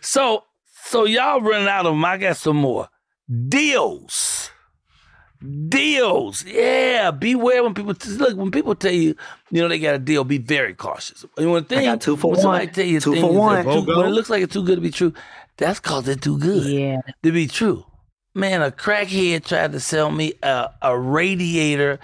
So, 0.00 0.44
so 0.84 1.04
y'all 1.04 1.40
running 1.40 1.68
out 1.68 1.86
of 1.86 1.92
them. 1.92 2.04
I 2.04 2.16
got 2.18 2.36
some 2.36 2.56
more 2.56 2.88
deals. 3.48 4.50
Deals, 5.68 6.44
yeah. 6.44 7.12
Beware 7.12 7.62
when 7.62 7.72
people 7.72 7.94
look. 8.16 8.36
When 8.36 8.50
people 8.50 8.74
tell 8.74 8.90
you, 8.92 9.14
you 9.52 9.62
know, 9.62 9.68
they 9.68 9.78
got 9.78 9.94
a 9.94 9.98
deal. 10.00 10.24
Be 10.24 10.38
very 10.38 10.74
cautious. 10.74 11.24
And 11.36 11.52
when 11.52 11.62
thing, 11.64 11.84
got 11.84 12.00
two 12.00 12.16
for 12.16 12.32
when 12.32 12.40
somebody 12.40 12.66
one. 12.66 12.74
tell 12.74 12.84
you 12.84 12.98
Two 13.00 13.14
for 13.20 13.32
one. 13.32 13.62
too- 13.64 13.70
Bogo. 13.70 13.96
when 13.98 14.06
it 14.06 14.10
looks 14.10 14.30
like 14.30 14.42
it's 14.42 14.52
too 14.52 14.64
good 14.64 14.74
to 14.76 14.80
be 14.80 14.90
true, 14.90 15.12
that's 15.58 15.80
cause 15.80 16.08
it's 16.08 16.22
too 16.22 16.38
good. 16.38 16.66
Yeah. 16.66 17.00
to 17.22 17.32
be 17.32 17.46
true. 17.46 17.84
Man, 18.34 18.62
a 18.62 18.70
crackhead 18.70 19.44
tried 19.44 19.72
to 19.72 19.80
sell 19.80 20.10
me 20.10 20.34
a, 20.42 20.70
a 20.80 20.98
radiator 20.98 21.98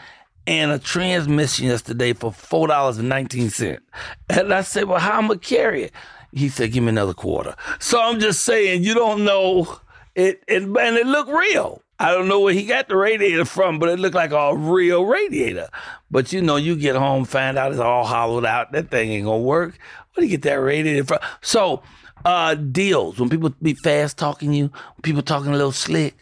and 0.47 0.71
a 0.71 0.79
transmission 0.79 1.67
yesterday 1.67 2.13
for 2.13 2.33
four 2.33 2.67
dollars 2.69 2.99
and 2.99 3.09
nineteen 3.09 3.51
cent. 3.51 3.83
And 4.29 4.53
I 4.53 4.61
said, 4.63 4.85
"Well, 4.85 5.01
how 5.01 5.19
am 5.19 5.25
I 5.25 5.29
gonna 5.29 5.41
carry 5.41 5.85
it?" 5.85 5.93
He 6.33 6.49
said, 6.49 6.73
"Give 6.73 6.83
me 6.83 6.91
another 6.91 7.15
quarter." 7.15 7.55
So 7.79 8.01
I'm 8.01 8.21
just 8.21 8.45
saying, 8.45 8.83
you 8.83 8.95
don't 8.95 9.25
know 9.25 9.81
it, 10.15 10.43
it 10.47 10.63
and 10.63 10.77
it 10.97 11.07
looked 11.07 11.31
real. 11.31 11.83
I 11.99 12.11
don't 12.13 12.29
know 12.29 12.41
where 12.41 12.53
he 12.53 12.65
got 12.67 12.89
the 12.89 12.97
radiator 12.97 13.45
from, 13.45 13.79
but 13.79 13.89
it 13.89 13.99
looked 13.99 14.17
like 14.17 14.33
a 14.33 14.57
real 14.57 15.05
radiator. 15.05 15.69
But 16.11 16.33
you 16.33 16.43
know, 16.43 16.57
you 16.57 16.77
get 16.77 16.97
home, 16.97 17.25
find 17.25 17.57
out 17.57 17.71
it's 17.71 17.81
all 17.81 18.05
hollowed 18.05 18.45
out. 18.45 18.73
That 18.73 18.91
thing 18.91 19.11
ain't 19.13 19.25
gonna 19.27 19.39
work. 19.39 19.79
Where 20.15 20.23
do 20.23 20.27
you 20.27 20.31
get 20.31 20.43
that 20.43 20.55
radiator 20.55 21.05
from? 21.05 21.19
So, 21.41 21.83
uh, 22.25 22.55
deals 22.55 23.19
when 23.19 23.29
people 23.29 23.51
be 23.63 23.75
fast 23.75 24.19
talking 24.19 24.53
you, 24.53 24.65
when 24.65 25.03
people 25.03 25.23
talking 25.23 25.49
a 25.49 25.57
little 25.57 25.73
slick. 25.73 26.17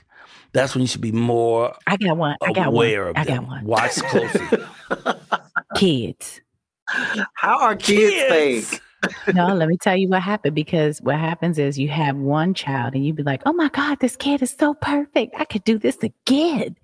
That's 0.52 0.74
when 0.74 0.82
you 0.82 0.88
should 0.88 1.00
be 1.00 1.12
more 1.12 1.74
I 1.86 1.96
got 1.96 2.16
one. 2.16 2.36
I 2.42 2.52
got 2.52 2.68
aware 2.68 3.06
one. 3.06 3.16
I 3.16 3.24
got 3.24 3.46
one. 3.46 3.64
Watch 3.64 3.94
closely. 4.02 4.58
Kids. 5.76 6.42
How 6.86 7.58
are 7.60 7.74
kids, 7.74 8.22
fake? 8.28 8.80
no, 9.34 9.54
let 9.54 9.68
me 9.68 9.76
tell 9.76 9.96
you 9.96 10.08
what 10.08 10.22
happened 10.22 10.54
because 10.54 11.00
what 11.00 11.16
happens 11.16 11.58
is 11.58 11.78
you 11.78 11.88
have 11.88 12.16
one 12.16 12.54
child 12.54 12.94
and 12.94 13.04
you 13.04 13.12
be 13.12 13.22
like, 13.22 13.42
oh 13.46 13.52
my 13.52 13.68
God, 13.70 13.98
this 14.00 14.16
kid 14.16 14.42
is 14.42 14.54
so 14.58 14.74
perfect. 14.74 15.34
I 15.38 15.44
could 15.44 15.64
do 15.64 15.78
this 15.78 15.98
again. 16.02 16.76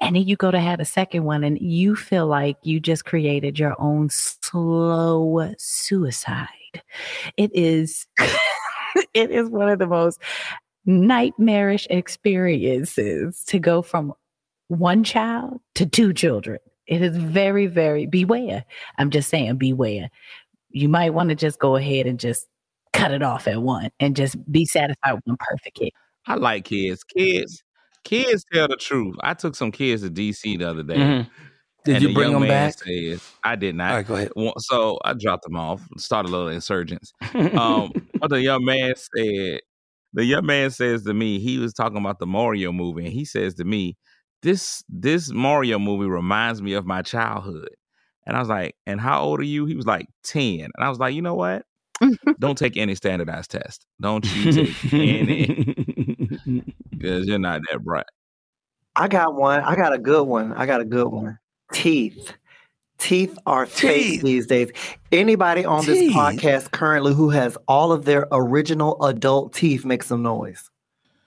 And 0.00 0.16
then 0.16 0.26
you 0.26 0.36
go 0.36 0.50
to 0.50 0.60
have 0.60 0.80
a 0.80 0.84
second 0.84 1.24
one 1.24 1.44
and 1.44 1.58
you 1.60 1.96
feel 1.96 2.26
like 2.26 2.56
you 2.62 2.80
just 2.80 3.04
created 3.04 3.58
your 3.58 3.74
own 3.80 4.10
slow 4.10 5.52
suicide. 5.58 6.48
It 7.36 7.50
is, 7.54 8.06
it 9.14 9.30
is 9.30 9.48
one 9.48 9.68
of 9.68 9.78
the 9.78 9.86
most 9.86 10.20
nightmarish 10.84 11.86
experiences 11.90 13.42
to 13.46 13.58
go 13.58 13.80
from 13.82 14.12
one 14.68 15.04
child 15.04 15.60
to 15.76 15.86
two 15.86 16.12
children. 16.12 16.58
It 16.86 17.00
is 17.00 17.16
very, 17.16 17.66
very 17.66 18.06
beware. 18.06 18.64
I'm 18.98 19.10
just 19.10 19.30
saying, 19.30 19.56
beware 19.56 20.10
you 20.74 20.88
might 20.88 21.14
want 21.14 21.28
to 21.30 21.34
just 21.34 21.58
go 21.58 21.76
ahead 21.76 22.06
and 22.06 22.18
just 22.18 22.46
cut 22.92 23.12
it 23.12 23.22
off 23.22 23.46
at 23.48 23.62
one 23.62 23.90
and 24.00 24.14
just 24.14 24.36
be 24.50 24.66
satisfied 24.66 25.14
with 25.14 25.22
one 25.24 25.36
perfect 25.38 25.76
kid. 25.76 25.92
I 26.26 26.34
like 26.34 26.64
kids. 26.64 27.04
Kids, 27.04 27.62
kids 28.02 28.44
tell 28.52 28.68
the 28.68 28.76
truth. 28.76 29.14
I 29.22 29.34
took 29.34 29.54
some 29.54 29.70
kids 29.70 30.02
to 30.02 30.10
DC 30.10 30.58
the 30.58 30.68
other 30.68 30.82
day. 30.82 30.96
Mhm. 30.96 31.30
Did 31.84 32.02
you 32.02 32.08
the 32.08 32.14
bring 32.14 32.32
them 32.32 32.48
back? 32.48 32.78
Said, 32.78 33.20
I 33.44 33.56
did 33.56 33.74
not. 33.76 33.90
All 33.90 33.96
right, 33.96 34.06
go 34.06 34.14
ahead. 34.16 34.52
So 34.58 34.98
I 35.04 35.12
dropped 35.12 35.44
them 35.44 35.54
off, 35.56 35.82
started 35.96 36.30
a 36.30 36.32
little 36.32 36.48
insurgents. 36.48 37.12
Um, 37.34 37.92
what 38.13 38.13
Oh, 38.24 38.28
the 38.28 38.42
young 38.42 38.64
man 38.64 38.94
said, 38.96 39.60
the 40.14 40.24
young 40.24 40.46
man 40.46 40.70
says 40.70 41.04
to 41.04 41.14
me, 41.14 41.38
he 41.40 41.58
was 41.58 41.74
talking 41.74 41.98
about 41.98 42.18
the 42.18 42.26
Mario 42.26 42.72
movie, 42.72 43.04
and 43.04 43.12
he 43.12 43.24
says 43.24 43.54
to 43.56 43.64
me, 43.64 43.96
"This 44.42 44.82
this 44.88 45.30
Mario 45.30 45.78
movie 45.78 46.06
reminds 46.08 46.62
me 46.62 46.72
of 46.74 46.86
my 46.86 47.02
childhood." 47.02 47.70
And 48.26 48.36
I 48.36 48.40
was 48.40 48.48
like, 48.48 48.76
"And 48.86 49.00
how 49.00 49.22
old 49.22 49.40
are 49.40 49.44
you?" 49.44 49.66
He 49.66 49.74
was 49.76 49.86
like, 49.86 50.06
10. 50.24 50.60
And 50.60 50.72
I 50.78 50.88
was 50.88 50.98
like, 50.98 51.14
"You 51.14 51.22
know 51.22 51.34
what? 51.34 51.64
Don't 52.40 52.56
take 52.58 52.76
any 52.76 52.94
standardized 52.94 53.50
test. 53.50 53.86
Don't 54.00 54.24
you 54.36 54.52
take 54.52 54.94
any 54.94 55.46
because 56.90 57.26
you're 57.26 57.38
not 57.38 57.62
that 57.70 57.82
bright." 57.82 58.06
I 58.96 59.08
got 59.08 59.34
one. 59.34 59.60
I 59.60 59.76
got 59.76 59.92
a 59.92 59.98
good 59.98 60.24
one. 60.24 60.52
I 60.52 60.66
got 60.66 60.80
a 60.80 60.84
good 60.84 61.08
one. 61.08 61.38
Teeth. 61.72 62.32
Teeth 62.98 63.36
are 63.46 63.66
fake 63.66 64.22
these 64.22 64.46
days. 64.46 64.70
Anybody 65.12 65.64
on 65.64 65.84
this 65.84 66.12
podcast 66.14 66.70
currently 66.70 67.12
who 67.12 67.30
has 67.30 67.56
all 67.68 67.92
of 67.92 68.04
their 68.04 68.26
original 68.32 69.02
adult 69.04 69.52
teeth 69.52 69.84
make 69.84 70.02
some 70.02 70.22
noise. 70.22 70.70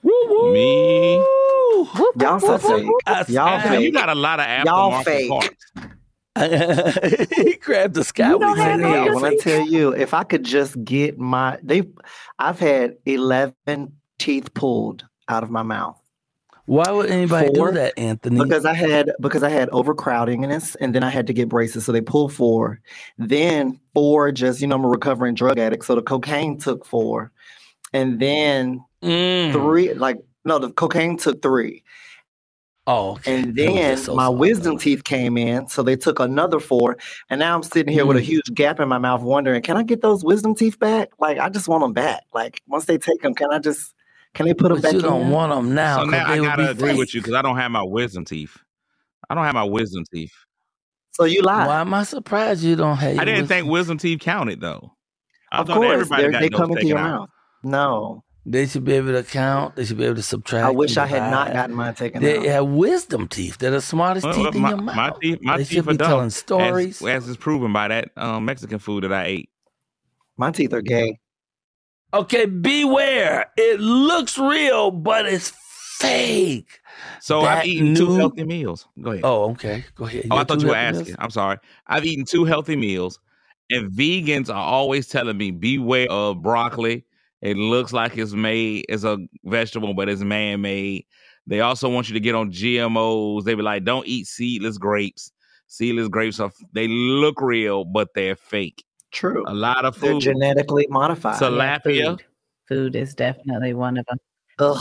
Me. 0.03 1.15
Y'all 2.19 2.39
so 2.39 2.57
fake. 2.57 2.85
whoop. 2.85 3.01
Y'all 3.07 3.25
Yeah, 3.27 3.61
fake. 3.69 3.81
you 3.81 3.91
got 3.91 4.09
a 4.09 4.15
lot 4.15 4.39
of 4.39 4.65
Y'all 4.65 4.91
aftermarket 4.91 5.03
fake. 5.05 5.29
parts. 5.29 5.65
he 7.35 7.55
grabbed 7.57 7.95
the 7.95 8.03
sky. 8.03 8.29
You 8.29 8.37
when 8.37 8.47
don't 8.47 8.57
he 8.57 8.63
have 8.63 8.79
said 8.79 8.79
no 8.79 9.05
that. 9.05 9.13
when 9.15 9.25
I 9.25 9.35
tell 9.37 9.67
you, 9.67 9.91
if 9.93 10.13
I 10.13 10.23
could 10.23 10.43
just 10.43 10.81
get 10.83 11.17
my 11.17 11.57
they 11.63 11.83
I've 12.39 12.59
had 12.59 12.97
eleven 13.05 13.93
teeth 14.19 14.53
pulled 14.53 15.05
out 15.27 15.43
of 15.43 15.49
my 15.49 15.63
mouth. 15.63 15.99
Why 16.67 16.91
would 16.91 17.09
anybody 17.09 17.49
Four? 17.55 17.69
do 17.69 17.75
that, 17.75 17.97
Anthony? 17.97 18.43
Because 18.43 18.65
I 18.65 18.73
had 18.75 19.11
because 19.21 19.43
I 19.43 19.49
had 19.49 19.69
overcrowding 19.69 20.43
in 20.43 20.49
this, 20.51 20.75
and 20.75 20.93
then 20.95 21.03
I 21.03 21.09
had 21.09 21.27
to 21.27 21.33
get 21.33 21.49
braces, 21.49 21.85
so 21.85 21.93
they 21.93 22.01
pulled 22.01 22.33
four. 22.33 22.81
Then 23.17 23.79
four, 23.93 24.31
just 24.33 24.61
you 24.61 24.67
know, 24.67 24.75
I'm 24.75 24.85
a 24.85 24.89
recovering 24.89 25.35
drug 25.35 25.59
addict, 25.59 25.85
so 25.85 25.95
the 25.95 26.03
cocaine 26.03 26.59
took 26.59 26.85
four, 26.85 27.31
and 27.93 28.19
then 28.19 28.85
Mm. 29.03 29.53
three, 29.53 29.93
like 29.93 30.17
no, 30.45 30.59
the 30.59 30.71
cocaine 30.71 31.17
took 31.17 31.41
three, 31.41 31.83
Oh, 32.87 33.11
okay. 33.13 33.43
and 33.43 33.55
then 33.55 33.97
so 33.97 34.15
my 34.15 34.29
wisdom 34.29 34.77
teeth 34.77 35.03
came 35.05 35.37
in, 35.37 35.67
so 35.69 35.83
they 35.83 35.95
took 35.97 36.19
another 36.19 36.59
four, 36.59 36.97
and 37.29 37.39
now 37.39 37.55
I'm 37.55 37.63
sitting 37.63 37.93
here 37.93 38.05
with 38.05 38.17
a 38.17 38.21
Mm. 38.21 38.25
huge 38.25 38.53
gap 38.55 38.79
in 38.81 38.89
my 38.89 38.97
mouth, 38.99 39.21
wondering, 39.21 39.61
can 39.63 39.77
I 39.77 39.83
get 39.83 40.01
those 40.01 40.23
wisdom 40.25 40.55
teeth 40.55 40.79
back? 40.79 41.09
Like 41.19 41.39
I 41.39 41.49
just 41.49 41.67
want 41.69 41.83
them 41.83 41.93
back. 41.93 42.23
Like 42.33 42.61
once 42.67 42.85
they 42.85 42.97
take 42.97 43.21
them, 43.21 43.35
can 43.35 43.51
I 43.53 43.59
just 43.59 43.93
can 44.37 44.45
they 44.45 44.53
put 44.53 44.69
them 44.69 44.77
But 44.77 44.83
back? 44.83 44.93
you 44.93 44.99
in 44.99 45.03
don't 45.05 45.23
there? 45.23 45.31
want 45.31 45.51
them 45.53 45.75
now. 45.75 45.97
So 45.97 46.03
'cause 46.03 46.11
now 46.11 46.27
I 46.27 46.33
they 46.35 46.39
would 46.41 46.45
gotta 46.47 46.63
be 46.63 46.69
agree 46.69 46.93
with 46.95 47.13
you 47.13 47.21
because 47.21 47.33
I 47.33 47.41
don't 47.41 47.57
have 47.57 47.71
my 47.71 47.83
wisdom 47.83 48.23
teeth. 48.23 48.55
I 49.29 49.35
don't 49.35 49.43
have 49.43 49.53
my 49.55 49.63
wisdom 49.65 50.03
teeth. 50.13 50.31
So 51.11 51.25
you 51.25 51.41
lied. 51.41 51.67
Why 51.67 51.81
am 51.81 51.93
I 51.93 52.03
surprised 52.03 52.63
you 52.63 52.75
don't 52.75 52.95
have? 52.97 53.17
I 53.19 53.25
didn't 53.25 53.41
wisdom- 53.41 53.47
think 53.47 53.67
wisdom 53.67 53.97
teeth 53.97 54.19
counted 54.21 54.61
though. 54.61 54.93
I 55.51 55.59
Of 55.59 55.67
course, 55.67 55.91
everybody 55.93 56.23
they're- 56.23 56.31
got 56.31 56.41
they 56.41 56.49
come 56.49 56.71
into 56.71 56.85
your 56.85 56.97
out. 56.99 57.19
mouth. 57.19 57.29
No, 57.63 58.23
They 58.49 58.65
should 58.65 58.85
be 58.85 58.93
able 58.93 59.11
to 59.11 59.23
count. 59.23 59.75
They 59.75 59.83
should 59.83 59.97
be 59.97 60.05
able 60.05 60.15
to 60.15 60.23
subtract. 60.23 60.65
I 60.67 60.69
wish 60.69 60.95
I 60.95 61.05
had 61.05 61.29
not 61.31 61.51
gotten 61.51 61.75
mine 61.75 61.95
taken 61.95 62.19
out. 62.19 62.25
They 62.25 62.37
out. 62.37 62.45
have 62.45 62.65
wisdom 62.67 63.27
teeth. 63.27 63.57
They're 63.57 63.71
the 63.71 63.81
smartest 63.81 64.25
Well, 64.25 64.35
teeth 64.35 64.55
in 64.55 64.61
my, 64.61 64.69
your 64.69 64.77
mouth. 64.77 64.95
my 64.95 65.11
teeth, 65.21 65.39
my 65.41 65.57
they 65.57 65.63
teeth 65.65 65.73
should 65.73 65.87
are 65.87 65.91
be 65.91 65.97
dumb, 65.97 66.07
telling 66.07 66.25
as- 66.27 66.35
stories. 66.37 67.01
as, 67.05 67.27
is 67.27 67.35
proven 67.35 67.73
by 67.73 67.89
that 67.89 68.11
um, 68.15 68.45
Mexican 68.45 68.79
food 68.79 69.03
that 69.03 69.11
I 69.11 69.25
ate. 69.25 69.49
My 70.37 70.51
teeth 70.51 70.71
are 70.73 70.81
gay. 70.81 71.19
Okay, 72.13 72.45
beware. 72.45 73.51
It 73.57 73.79
looks 73.79 74.37
real, 74.37 74.91
but 74.91 75.25
it's 75.25 75.51
fake. 75.99 76.79
So 77.19 77.41
That 77.41 77.59
I've 77.59 77.65
eaten 77.65 77.95
two 77.95 78.15
healthy 78.15 78.43
meals. 78.43 78.87
Go 79.01 79.11
ahead. 79.11 79.25
Oh, 79.25 79.51
okay. 79.51 79.83
Go 79.95 80.05
ahead. 80.05 80.27
Oh, 80.31 80.37
I 80.37 80.43
thought 80.43 80.61
you 80.61 80.69
were 80.69 80.75
asking. 80.75 81.05
meals? 81.05 81.17
I'm 81.19 81.29
sorry. 81.29 81.57
I've 81.87 82.05
eaten 82.05 82.25
two 82.25 82.45
healthy 82.45 82.75
meals, 82.75 83.19
and 83.69 83.91
vegans 83.91 84.49
are 84.49 84.55
always 84.55 85.07
telling 85.07 85.37
me 85.37 85.51
beware 85.51 86.09
of 86.09 86.41
broccoli. 86.41 87.03
It 87.41 87.57
looks 87.57 87.93
like 87.93 88.17
it's 88.17 88.33
made 88.33 88.85
as 88.89 89.03
a 89.03 89.17
vegetable, 89.43 89.93
but 89.93 90.09
it's 90.09 90.21
man 90.21 90.61
made. 90.61 91.05
They 91.45 91.61
also 91.61 91.89
want 91.89 92.09
you 92.09 92.13
to 92.13 92.19
get 92.19 92.35
on 92.35 92.51
GMOs. 92.51 93.43
They 93.43 93.53
be 93.53 93.61
like, 93.61 93.83
don't 93.83 94.07
eat 94.07 94.27
seedless 94.27 94.77
grapes. 94.77 95.31
Seedless 95.67 96.07
grapes 96.07 96.39
are 96.39 96.51
they 96.73 96.87
look 96.87 97.41
real, 97.41 97.83
but 97.85 98.09
they're 98.15 98.35
fake. 98.35 98.83
True. 99.11 99.43
A 99.47 99.53
lot 99.53 99.85
of 99.85 99.95
food. 99.95 100.03
They're 100.03 100.11
food. 100.13 100.21
genetically 100.21 100.87
modified. 100.89 101.39
tilapia. 101.41 102.05
Food. 102.17 102.23
Food 102.67 102.95
is 102.95 103.13
definitely 103.15 103.73
one 103.73 103.97
of 103.97 104.05
them. 104.07 104.17
Ugh. 104.59 104.77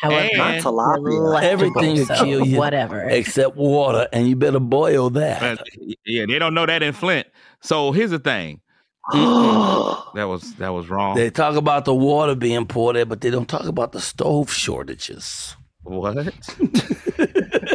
However, 0.00 0.28
Not 0.36 0.54
And- 0.54 0.64
tilapia. 0.64 1.42
Everything 1.42 1.96
will 1.98 2.06
so 2.06 2.24
kill 2.24 2.46
you. 2.46 2.58
whatever. 2.58 3.02
Except 3.02 3.56
water, 3.56 4.08
and 4.12 4.26
you 4.28 4.34
better 4.36 4.58
boil 4.60 5.10
that. 5.10 5.42
Uh, 5.60 5.64
yeah, 6.04 6.24
they 6.26 6.38
don't 6.38 6.54
know 6.54 6.66
that 6.66 6.82
in 6.82 6.92
Flint. 6.94 7.26
So 7.60 7.92
here's 7.92 8.10
the 8.10 8.18
thing. 8.18 8.60
that 9.12 10.24
was 10.26 10.54
that 10.54 10.70
was 10.70 10.88
wrong. 10.88 11.14
They 11.14 11.28
talk 11.30 11.56
about 11.56 11.84
the 11.84 11.94
water 11.94 12.34
being 12.34 12.66
poured 12.66 12.96
in, 12.96 13.06
but 13.08 13.20
they 13.20 13.30
don't 13.30 13.48
talk 13.48 13.66
about 13.66 13.92
the 13.92 14.00
stove 14.00 14.50
shortages. 14.50 15.54
what? 15.82 16.16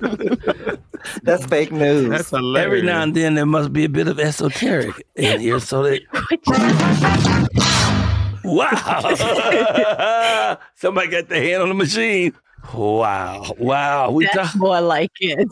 That's 1.22 1.44
fake 1.46 1.72
news. 1.72 2.10
That's 2.10 2.30
hilarious. 2.30 2.66
Every 2.66 2.82
now 2.82 3.02
and 3.02 3.14
then 3.14 3.34
there 3.34 3.46
must 3.46 3.72
be 3.72 3.84
a 3.84 3.88
bit 3.88 4.08
of 4.08 4.18
esoteric 4.20 4.94
in 5.16 5.40
here, 5.40 5.60
so 5.60 5.82
they. 5.82 6.00
wow! 8.44 10.58
Somebody 10.74 11.08
got 11.08 11.28
their 11.28 11.42
hand 11.42 11.62
on 11.62 11.68
the 11.68 11.74
machine. 11.74 12.32
Wow, 12.74 13.54
wow. 13.58 14.10
We 14.10 14.28
That's 14.34 14.52
talk- 14.52 14.56
more 14.60 14.80
like 14.82 15.10
it. 15.20 15.48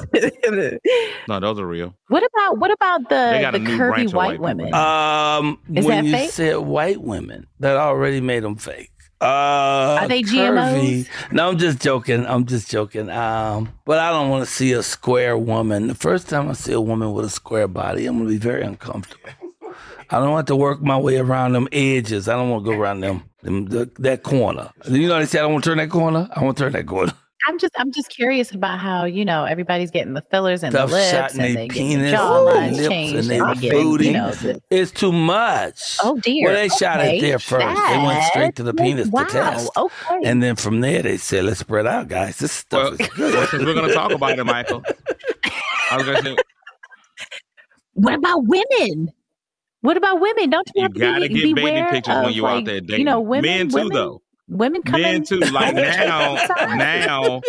No, 1.27 1.41
those 1.41 1.59
are 1.59 1.67
real. 1.67 1.95
what 2.09 2.23
about 2.23 2.59
what 2.59 2.71
about 2.71 3.09
the 3.09 3.49
the 3.53 3.59
curvy 3.61 4.13
white 4.13 4.15
white 4.15 4.31
people 4.33 4.45
women? 4.45 4.75
Um, 4.75 5.59
Is 5.75 5.87
when 5.87 5.97
that 5.97 6.05
you 6.05 6.13
fake? 6.13 6.31
said 6.31 6.57
white 6.59 7.01
women, 7.01 7.47
that 7.61 7.77
already 7.77 8.21
made 8.21 8.43
them 8.43 8.57
fake. 8.57 8.91
Uh, 9.21 9.99
Are 10.03 10.09
they 10.09 10.23
curvy. 10.23 11.07
GMOs? 11.07 11.33
No, 11.33 11.49
I'm 11.49 11.59
just 11.59 11.81
joking. 11.81 12.25
I'm 12.27 12.47
just 12.47 12.71
joking. 12.71 13.11
Um, 13.11 13.69
but 13.85 13.99
I 13.99 14.11
don't 14.11 14.29
want 14.31 14.47
to 14.47 14.51
see 14.51 14.73
a 14.73 14.83
square 14.83 15.37
woman. 15.37 15.89
The 15.89 15.95
first 15.95 16.29
time 16.29 16.49
I 16.49 16.53
see 16.53 16.73
a 16.73 16.81
woman 16.81 17.13
with 17.13 17.25
a 17.25 17.31
square 17.31 17.67
body, 17.67 18.07
I'm 18.07 18.19
gonna 18.19 18.29
be 18.31 18.39
very 18.39 18.63
uncomfortable. 18.63 19.31
I 20.11 20.19
don't 20.21 20.31
want 20.31 20.47
to 20.47 20.57
work 20.57 20.81
my 20.81 20.97
way 20.97 21.17
around 21.19 21.53
them 21.53 21.69
edges. 21.73 22.29
I 22.29 22.35
don't 22.35 22.49
want 22.49 22.65
to 22.65 22.71
go 22.71 22.79
around 22.79 23.01
them, 23.01 23.25
them 23.43 23.67
the, 23.67 23.91
that 23.99 24.23
corner. 24.23 24.71
You 24.89 25.09
know 25.09 25.19
they 25.19 25.27
say 25.27 25.39
I 25.41 25.43
don't 25.43 25.53
want 25.53 25.65
to 25.65 25.71
turn 25.71 25.79
that 25.79 25.91
corner. 25.91 26.29
I 26.35 26.43
want 26.45 26.57
to 26.57 26.65
turn 26.65 26.73
that 26.73 26.87
corner. 26.87 27.13
I'm 27.49 27.59
just 27.59 27.73
I'm 27.79 27.91
just 27.91 28.11
curious 28.11 28.53
about 28.53 28.79
how 28.79 29.07
you 29.07 29.25
know 29.25 29.45
everybody's 29.45 29.91
getting 29.91 30.13
the 30.13 30.21
fillers 30.31 30.63
and 30.63 30.71
Stuff 30.73 30.91
the 30.91 30.97
lips 30.97 31.33
and 31.35 31.41
their 31.41 31.55
they 31.55 31.69
getting 31.69 31.89
penis, 31.89 32.11
the 32.13 32.19
and 32.19 32.19
jawlines 32.19 32.61
their 32.61 32.71
lips, 32.83 32.89
changed 32.89 33.15
and 33.15 33.31
and 33.43 33.57
they 33.57 33.61
getting, 33.61 33.83
booty. 33.83 34.07
you 34.07 34.13
know 34.13 34.31
the, 34.33 34.63
It's 34.71 34.91
too 34.91 35.13
much. 35.13 35.97
Oh 36.03 36.19
dear. 36.21 36.47
Well, 36.49 36.55
they 36.55 36.69
shot 36.69 36.99
Okay. 37.01 37.19
it 37.19 37.21
there 37.23 37.39
first. 37.39 37.67
They 37.89 37.97
went 37.99 38.25
straight 38.25 38.55
to 38.57 38.63
the 38.63 38.75
penis 38.75 39.09
Wow. 39.09 39.25
to 39.25 39.31
test. 39.33 39.71
Okay. 39.77 40.19
And 40.25 40.43
then 40.43 40.57
from 40.57 40.83
there, 40.83 41.01
they 41.03 41.17
said, 41.17 41.45
let's 41.47 41.61
spread 41.61 41.87
out, 41.87 42.09
guys. 42.09 42.39
This 42.39 42.53
stuff 42.53 43.01
is 43.01 43.09
good. 43.09 43.33
Well, 43.35 43.47
since 43.47 43.65
we're 43.65 43.75
gonna 43.75 43.95
talk 43.95 44.13
about 44.13 44.39
it, 44.39 44.45
Michael, 44.45 44.83
I 45.91 45.97
was 45.97 46.05
gonna 46.07 46.23
say 46.23 46.37
What 47.95 48.15
about 48.15 48.45
women? 48.47 49.11
What 49.81 49.97
about 49.97 50.21
women? 50.21 50.51
Don't 50.51 50.69
you, 50.75 50.83
you 50.83 50.83
have 50.83 50.93
to 50.93 50.99
gotta 51.01 51.21
be, 51.23 51.29
get 51.29 51.35
baby 51.35 51.55
beware 51.55 51.89
pictures 51.91 52.15
when 52.17 52.25
of, 52.27 52.31
you 52.33 52.47
out 52.47 52.57
like, 52.57 52.65
there 52.67 52.81
dating. 52.81 52.99
You 52.99 53.05
know, 53.05 53.21
women, 53.21 53.45
Men 53.51 53.69
too, 53.69 53.75
women, 53.77 53.93
though. 53.93 54.23
Women 54.49 54.83
come 54.83 55.03
Men 55.03 55.17
in 55.17 55.25
too. 55.25 55.41
Like 55.41 55.75
now, 55.75 56.35
now, 56.77 57.43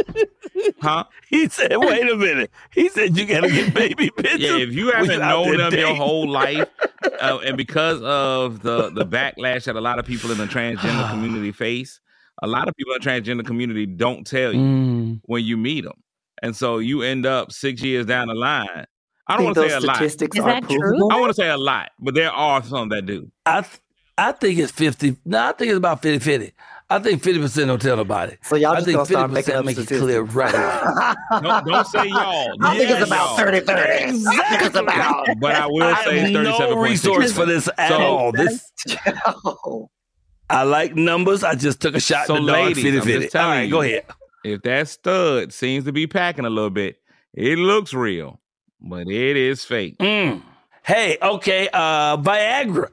huh? 0.81 1.05
He 1.29 1.47
said, 1.47 1.77
wait 1.77 2.09
a 2.09 2.15
minute. 2.15 2.51
He 2.73 2.89
said, 2.89 3.17
you 3.17 3.25
got 3.25 3.41
to 3.41 3.49
get 3.49 3.73
baby 3.73 4.09
pictures. 4.17 4.41
Yeah, 4.41 4.57
if 4.57 4.73
you 4.73 4.91
haven't 4.91 5.19
known 5.19 5.57
there 5.57 5.69
them 5.71 5.79
your 5.79 5.95
whole 5.95 6.27
life, 6.29 6.67
uh, 7.21 7.39
and 7.45 7.55
because 7.55 8.01
of 8.01 8.61
the 8.61 8.89
the 8.89 9.05
backlash 9.05 9.63
that 9.65 9.75
a 9.75 9.81
lot 9.81 9.99
of 9.99 10.05
people 10.05 10.31
in 10.31 10.37
the 10.37 10.45
transgender 10.45 11.09
community 11.11 11.51
face, 11.53 11.99
a 12.43 12.47
lot 12.47 12.67
of 12.67 12.75
people 12.75 12.93
in 12.93 13.01
the 13.01 13.09
transgender 13.09 13.45
community 13.45 13.85
don't 13.85 14.27
tell 14.27 14.53
you 14.53 14.59
Mm. 14.59 15.21
when 15.25 15.43
you 15.45 15.55
meet 15.57 15.85
them, 15.85 16.03
and 16.43 16.55
so 16.55 16.79
you 16.79 17.01
end 17.01 17.25
up 17.25 17.51
six 17.53 17.81
years 17.81 18.05
down 18.05 18.27
the 18.27 18.33
line. 18.35 18.85
I 19.27 19.35
don't 19.37 19.45
want 19.45 19.55
to 19.57 19.69
say 19.69 19.75
a 19.75 19.79
lot. 19.79 20.01
Is 20.01 20.15
are 20.15 20.27
that 20.27 20.67
true? 20.67 21.09
I 21.11 21.19
want 21.19 21.29
to 21.29 21.33
say 21.35 21.49
a 21.49 21.57
lot, 21.57 21.91
but 21.99 22.15
there 22.15 22.31
are 22.31 22.63
some 22.63 22.89
that 22.89 23.05
do. 23.05 23.31
I, 23.45 23.61
th- 23.61 23.79
I 24.17 24.31
think 24.31 24.57
it's 24.57 24.71
50. 24.71 25.17
No, 25.23 25.39
I 25.49 25.51
think 25.51 25.69
it's 25.69 25.77
about 25.77 26.01
50 26.01 26.17
50. 26.19 26.53
I 26.91 26.97
think 26.99 27.21
50% 27.21 27.67
don't 27.67 27.79
tell 27.81 27.97
nobody. 27.97 28.35
So 28.41 28.55
y'all 28.55 28.71
I 28.71 28.75
just 28.77 28.85
think 28.85 28.95
gonna 28.95 29.05
start 29.05 29.29
making 29.31 29.53
up 29.55 29.63
make 29.65 29.77
it 29.77 29.87
clear 29.87 30.21
right 30.23 30.53
away. 30.53 31.13
Don't, 31.43 31.65
don't 31.67 31.85
say 31.85 32.07
y'all. 32.07 32.55
I 32.63 32.75
think 32.77 32.89
it's 32.89 33.05
about 33.07 33.27
y'all. 33.27 33.37
30 33.37 33.59
30. 33.59 33.81
I 33.81 34.11
think 34.49 34.61
it's 34.63 34.75
about. 34.75 35.27
But 35.39 35.55
I 35.55 35.67
will 35.67 35.83
I 35.83 36.03
say 36.03 36.19
have 36.19 36.31
no 36.31 36.81
resource 36.81 37.31
for 37.31 37.45
this 37.45 37.69
at 37.77 37.89
So- 37.89 37.99
all. 38.01 38.31
This 38.31 38.71
I 40.49 40.63
like 40.63 40.95
numbers. 40.95 41.43
I 41.43 41.53
just 41.55 41.79
took 41.79 41.95
a 41.95 41.99
shot 41.99 42.25
So, 42.27 42.35
in 42.37 42.45
the 42.47 42.51
dark. 42.51 42.75
ladies, 42.75 42.83
50 42.83 42.97
I'm 42.97 43.03
50. 43.05 43.19
just 43.21 43.31
telling 43.31 43.45
All 43.47 43.55
right, 43.55 43.63
you, 43.63 43.71
go 43.71 43.81
ahead. 43.81 44.05
If 44.43 44.61
that 44.63 44.87
stud 44.87 45.53
seems 45.53 45.85
to 45.85 45.91
be 45.91 46.07
packing 46.07 46.45
a 46.45 46.49
little 46.49 46.69
bit, 46.71 46.97
it 47.35 47.57
looks 47.59 47.93
real, 47.93 48.39
but 48.81 49.07
it 49.07 49.37
is 49.37 49.63
fake. 49.63 49.97
Mm. 49.99 50.41
Hey, 50.83 51.17
okay, 51.21 51.69
uh, 51.71 52.17
Viagra. 52.17 52.89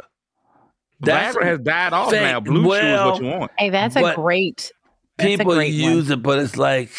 Viagra 1.03 1.43
has 1.45 1.59
died 1.61 1.93
off 1.93 2.11
fake. 2.11 2.23
now. 2.23 2.41
Blue 2.41 2.63
Chew 2.65 2.71
is 2.87 3.01
what 3.01 3.23
you 3.23 3.27
want. 3.29 3.51
Hey, 3.59 3.71
that's 3.71 3.97
a 3.97 4.01
But 4.01 4.17
great. 4.17 4.73
That's 5.19 5.27
a 5.35 5.37
People 5.39 5.55
great 5.55 5.73
use 5.73 6.09
one. 6.11 6.19
it, 6.19 6.23
but 6.23 6.39
it's 6.39 6.57
like 6.57 6.91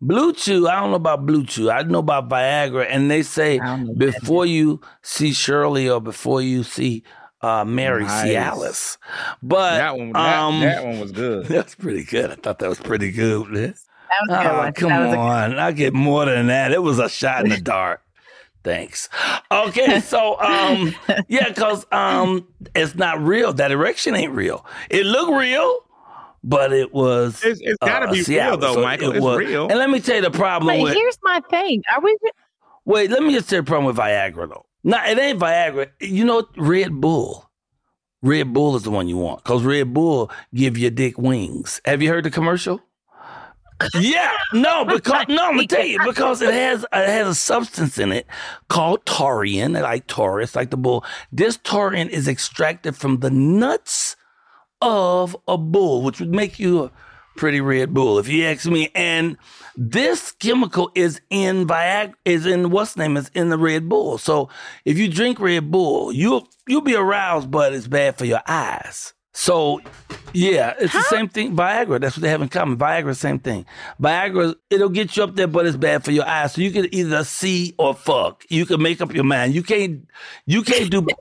Blue 0.00 0.32
Chew. 0.32 0.68
I 0.68 0.80
don't 0.80 0.90
know 0.90 0.96
about 0.96 1.24
Blue 1.26 1.44
Chew. 1.44 1.70
I 1.70 1.82
know 1.82 1.98
about 2.00 2.28
Viagra, 2.28 2.86
and 2.88 3.10
they 3.10 3.22
say 3.22 3.60
before 3.96 4.46
you 4.46 4.80
see 5.02 5.32
Shirley 5.32 5.88
or 5.88 6.00
before 6.00 6.42
you 6.42 6.62
see 6.62 7.02
uh, 7.42 7.64
Mary 7.64 8.04
Nice. 8.04 8.26
Cialis. 8.28 8.96
But 9.42 9.76
That 9.76 9.98
one- 9.98 10.12
that- 10.12 10.38
um, 10.38 10.60
that 10.60 10.84
one 10.84 10.98
was 11.00 11.12
good. 11.12 11.46
That's 11.48 11.74
pretty 11.74 12.04
good. 12.04 12.30
I 12.30 12.34
thought 12.36 12.58
that 12.60 12.68
was 12.68 12.80
pretty 12.80 13.10
good. 13.12 13.48
Man. 13.48 13.74
That 14.28 14.28
was 14.28 14.38
a 14.38 14.42
good 14.42 14.50
Oh, 14.50 14.58
one. 14.58 14.72
come 14.74 14.88
That 14.90 15.00
was 15.00 15.08
a 15.08 15.16
good 15.16 15.18
on. 15.18 15.58
I 15.58 15.72
get 15.72 15.92
more 15.92 16.24
than 16.24 16.46
that. 16.46 16.72
It 16.72 16.82
was 16.82 16.98
a 16.98 17.08
shot 17.08 17.44
in 17.44 17.50
the 17.50 17.60
dark. 17.60 18.00
Thanks. 18.64 19.08
Okay, 19.52 20.00
so 20.04 20.40
um 20.40 20.94
yeah, 21.28 21.52
cause 21.52 21.86
um 21.92 22.48
it's 22.74 22.94
not 22.94 23.22
real. 23.22 23.52
That 23.52 23.70
erection 23.70 24.14
ain't 24.16 24.32
real. 24.32 24.64
It 24.90 25.04
looked 25.06 25.32
real, 25.38 25.80
but 26.42 26.72
it 26.72 26.92
was 26.92 27.42
It's- 27.44 27.58
it's 27.60 27.78
gotta 27.80 28.10
be 28.10 28.22
real, 28.22 28.56
though, 28.56 28.82
Michael. 28.82 29.10
it 29.12 29.16
It's 29.16 29.24
was- 29.24 29.38
real. 29.38 29.68
And 29.68 29.78
let 29.78 29.90
me 29.90 30.00
tell 30.00 30.16
you 30.16 30.22
the 30.22 30.30
problem 30.30 30.74
But 30.76 30.82
with 30.82 30.94
here's 30.94 31.18
my 31.22 31.40
thing. 31.50 31.82
Are 31.94 32.00
we? 32.02 32.16
wait, 32.86 33.10
let 33.10 33.22
me 33.22 33.34
just 33.34 33.48
tell 33.50 33.58
you 33.58 33.62
the 33.62 33.66
problem 33.68 33.84
with 33.86 33.96
Viagra 33.96 34.48
though. 34.48 34.64
No, 34.82 34.98
it 35.04 35.18
ain't 35.18 35.38
Viagra. 35.38 35.90
You 36.00 36.24
know 36.24 36.46
Red 36.56 36.92
Bull. 37.00 37.48
Red 38.22 38.54
Bull 38.54 38.74
is 38.76 38.84
the 38.84 38.90
one 38.90 39.06
you 39.08 39.18
want. 39.18 39.44
Cause 39.44 39.62
Red 39.62 39.92
Bull 39.92 40.30
give 40.54 40.78
your 40.78 40.90
dick 40.90 41.18
wings. 41.18 41.82
Have 41.84 42.00
you 42.00 42.08
heard 42.08 42.24
the 42.24 42.30
commercial? 42.30 42.80
Yeah, 43.94 44.36
no, 44.52 44.84
because 44.84 45.26
no, 45.28 45.46
I'm 45.48 45.56
gonna 45.56 45.66
tell 45.66 45.84
you 45.84 45.98
because 46.04 46.42
it 46.42 46.52
has 46.52 46.84
it 46.84 47.08
has 47.08 47.28
a 47.28 47.34
substance 47.34 47.98
in 47.98 48.12
it 48.12 48.26
called 48.68 49.04
taurine, 49.06 49.72
like 49.74 50.06
Taurus, 50.06 50.54
like 50.54 50.70
the 50.70 50.76
bull. 50.76 51.04
This 51.32 51.58
taurine 51.62 52.08
is 52.08 52.28
extracted 52.28 52.96
from 52.96 53.20
the 53.20 53.30
nuts 53.30 54.16
of 54.80 55.36
a 55.48 55.56
bull, 55.56 56.02
which 56.02 56.20
would 56.20 56.34
make 56.34 56.58
you 56.58 56.84
a 56.84 56.92
pretty 57.36 57.60
red 57.60 57.92
bull, 57.92 58.18
if 58.18 58.28
you 58.28 58.44
ask 58.44 58.66
me. 58.66 58.90
And 58.94 59.36
this 59.76 60.32
chemical 60.32 60.90
is 60.94 61.20
in 61.30 61.66
Viagra, 61.66 62.14
is 62.24 62.46
in 62.46 62.70
what's 62.70 62.96
name 62.96 63.16
is 63.16 63.30
in 63.34 63.48
the 63.48 63.58
Red 63.58 63.88
Bull. 63.88 64.18
So 64.18 64.48
if 64.84 64.98
you 64.98 65.08
drink 65.08 65.40
Red 65.40 65.70
Bull, 65.70 66.12
you'll 66.12 66.48
you'll 66.66 66.80
be 66.80 66.94
aroused, 66.94 67.50
but 67.50 67.72
it's 67.72 67.88
bad 67.88 68.16
for 68.16 68.24
your 68.24 68.42
eyes. 68.46 69.14
So 69.34 69.80
yeah, 70.32 70.74
it's 70.78 70.92
the 70.92 71.02
same 71.02 71.28
thing. 71.28 71.54
Viagra, 71.56 72.00
that's 72.00 72.16
what 72.16 72.22
they 72.22 72.28
have 72.30 72.40
in 72.40 72.48
common. 72.48 72.78
Viagra, 72.78 73.16
same 73.16 73.40
thing. 73.40 73.66
Viagra, 74.00 74.54
it'll 74.70 74.88
get 74.88 75.16
you 75.16 75.24
up 75.24 75.34
there, 75.34 75.48
but 75.48 75.66
it's 75.66 75.76
bad 75.76 76.04
for 76.04 76.12
your 76.12 76.26
eyes. 76.26 76.52
So 76.54 76.60
you 76.60 76.70
can 76.70 76.92
either 76.94 77.24
see 77.24 77.74
or 77.78 77.94
fuck. 77.94 78.44
You 78.48 78.64
can 78.64 78.80
make 78.80 79.00
up 79.00 79.12
your 79.12 79.24
mind. 79.24 79.54
You 79.54 79.62
can't. 79.62 80.08
You 80.46 80.62
can't 80.62 80.90
do. 80.90 81.06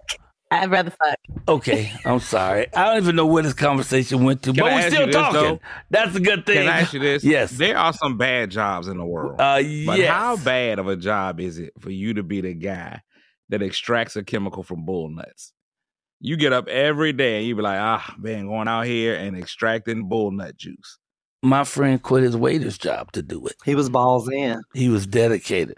I'd 0.51 0.69
rather 0.69 0.91
fuck. 0.91 1.15
Okay, 1.47 1.91
I'm 2.05 2.19
sorry. 2.19 2.67
I 2.75 2.85
don't 2.85 2.97
even 3.03 3.15
know 3.15 3.25
where 3.25 3.41
this 3.41 3.53
conversation 3.53 4.23
went 4.23 4.43
to, 4.43 4.53
Can 4.53 4.63
but 4.63 4.71
I 4.71 4.75
we're 4.75 4.89
still 4.91 4.99
you 5.01 5.05
this, 5.07 5.15
talking. 5.15 5.59
That's 5.89 6.15
a 6.15 6.19
good 6.19 6.45
thing. 6.45 6.57
Can 6.57 6.67
I 6.67 6.81
ask 6.81 6.93
you 6.93 6.99
this? 6.99 7.23
Yes. 7.33 7.49
There 7.51 7.75
are 7.75 7.91
some 7.91 8.19
bad 8.19 8.51
jobs 8.51 8.87
in 8.87 8.97
the 8.97 9.05
world. 9.05 9.41
Uh, 9.41 9.55
But 9.55 9.65
yes. 9.65 10.09
how 10.11 10.37
bad 10.37 10.77
of 10.77 10.87
a 10.87 10.95
job 10.95 11.39
is 11.39 11.57
it 11.57 11.73
for 11.79 11.89
you 11.89 12.13
to 12.13 12.21
be 12.23 12.41
the 12.41 12.53
guy 12.53 13.01
that 13.49 13.63
extracts 13.63 14.15
a 14.15 14.23
chemical 14.23 14.61
from 14.61 14.85
bull 14.85 15.09
nuts? 15.09 15.53
You 16.25 16.37
get 16.37 16.53
up 16.53 16.69
every 16.69 17.11
day 17.11 17.39
and 17.39 17.45
you 17.45 17.53
be 17.53 17.61
like, 17.61 17.79
ah, 17.81 18.15
man, 18.17 18.47
going 18.47 18.69
out 18.69 18.85
here 18.85 19.13
and 19.13 19.37
extracting 19.37 20.07
bull 20.07 20.31
nut 20.31 20.55
juice. 20.55 20.97
My 21.41 21.65
friend 21.65 22.01
quit 22.01 22.23
his 22.23 22.37
waiter's 22.37 22.77
job 22.77 23.11
to 23.11 23.21
do 23.21 23.45
it. 23.45 23.55
He 23.65 23.75
was 23.75 23.89
balls 23.89 24.29
in. 24.29 24.61
He 24.73 24.87
was 24.87 25.05
dedicated. 25.05 25.77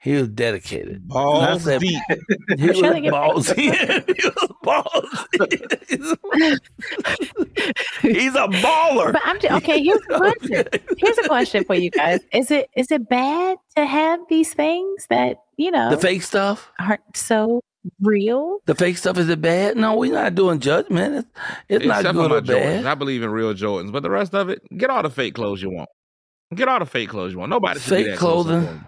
He 0.00 0.14
was 0.14 0.28
dedicated. 0.28 1.06
Balls 1.06 1.44
And 1.44 1.52
I 1.54 1.58
said- 1.58 1.80
deep. 1.80 2.02
He 2.58 2.66
was 2.66 2.78
trying 2.80 3.04
get 3.04 3.12
balls 3.12 3.50
in. 3.52 3.56
He 4.08 4.28
was 4.28 4.52
balls 4.64 5.26
in. 6.42 6.58
He's 8.12 8.34
a 8.34 8.48
baller. 8.48 9.12
But 9.12 9.22
I'm 9.24 9.38
just, 9.40 9.54
okay. 9.62 9.80
Here's 9.80 10.00
a 10.10 10.16
question. 10.18 10.64
Here's 10.98 11.18
a 11.18 11.28
question 11.28 11.64
for 11.64 11.74
you 11.76 11.90
guys. 11.90 12.20
Is 12.32 12.50
it 12.50 12.68
is 12.76 12.90
it 12.90 13.08
bad 13.08 13.58
to 13.76 13.86
have 13.86 14.18
these 14.28 14.52
things 14.52 15.06
that 15.08 15.36
you 15.56 15.70
know 15.70 15.90
The 15.90 15.98
fake 15.98 16.22
stuff? 16.22 16.70
aren't 16.80 17.16
so 17.16 17.60
real? 18.00 18.58
The 18.66 18.74
fake 18.74 18.98
stuff 18.98 19.18
is 19.18 19.28
it 19.28 19.40
bad? 19.40 19.76
No, 19.76 19.96
we're 19.96 20.12
not 20.12 20.34
doing 20.34 20.60
judgment. 20.60 21.26
It's, 21.68 21.84
it's 21.84 21.86
not 21.86 22.14
good 22.14 22.30
or 22.32 22.40
my 22.40 22.40
Jordans. 22.40 22.46
bad. 22.46 22.86
I 22.86 22.94
believe 22.94 23.22
in 23.22 23.30
real 23.30 23.54
Jordans, 23.54 23.92
but 23.92 24.02
the 24.02 24.10
rest 24.10 24.34
of 24.34 24.48
it, 24.48 24.62
get 24.76 24.90
all 24.90 25.02
the 25.02 25.10
fake 25.10 25.34
clothes 25.34 25.62
you 25.62 25.70
want. 25.70 25.88
Get 26.54 26.68
all 26.68 26.78
the 26.78 26.86
fake 26.86 27.08
clothes 27.08 27.32
you 27.32 27.38
want. 27.38 27.50
Nobody 27.50 27.80
should 27.80 27.88
Fake 27.90 28.06
that 28.06 28.18
close 28.18 28.46
clothing. 28.46 28.84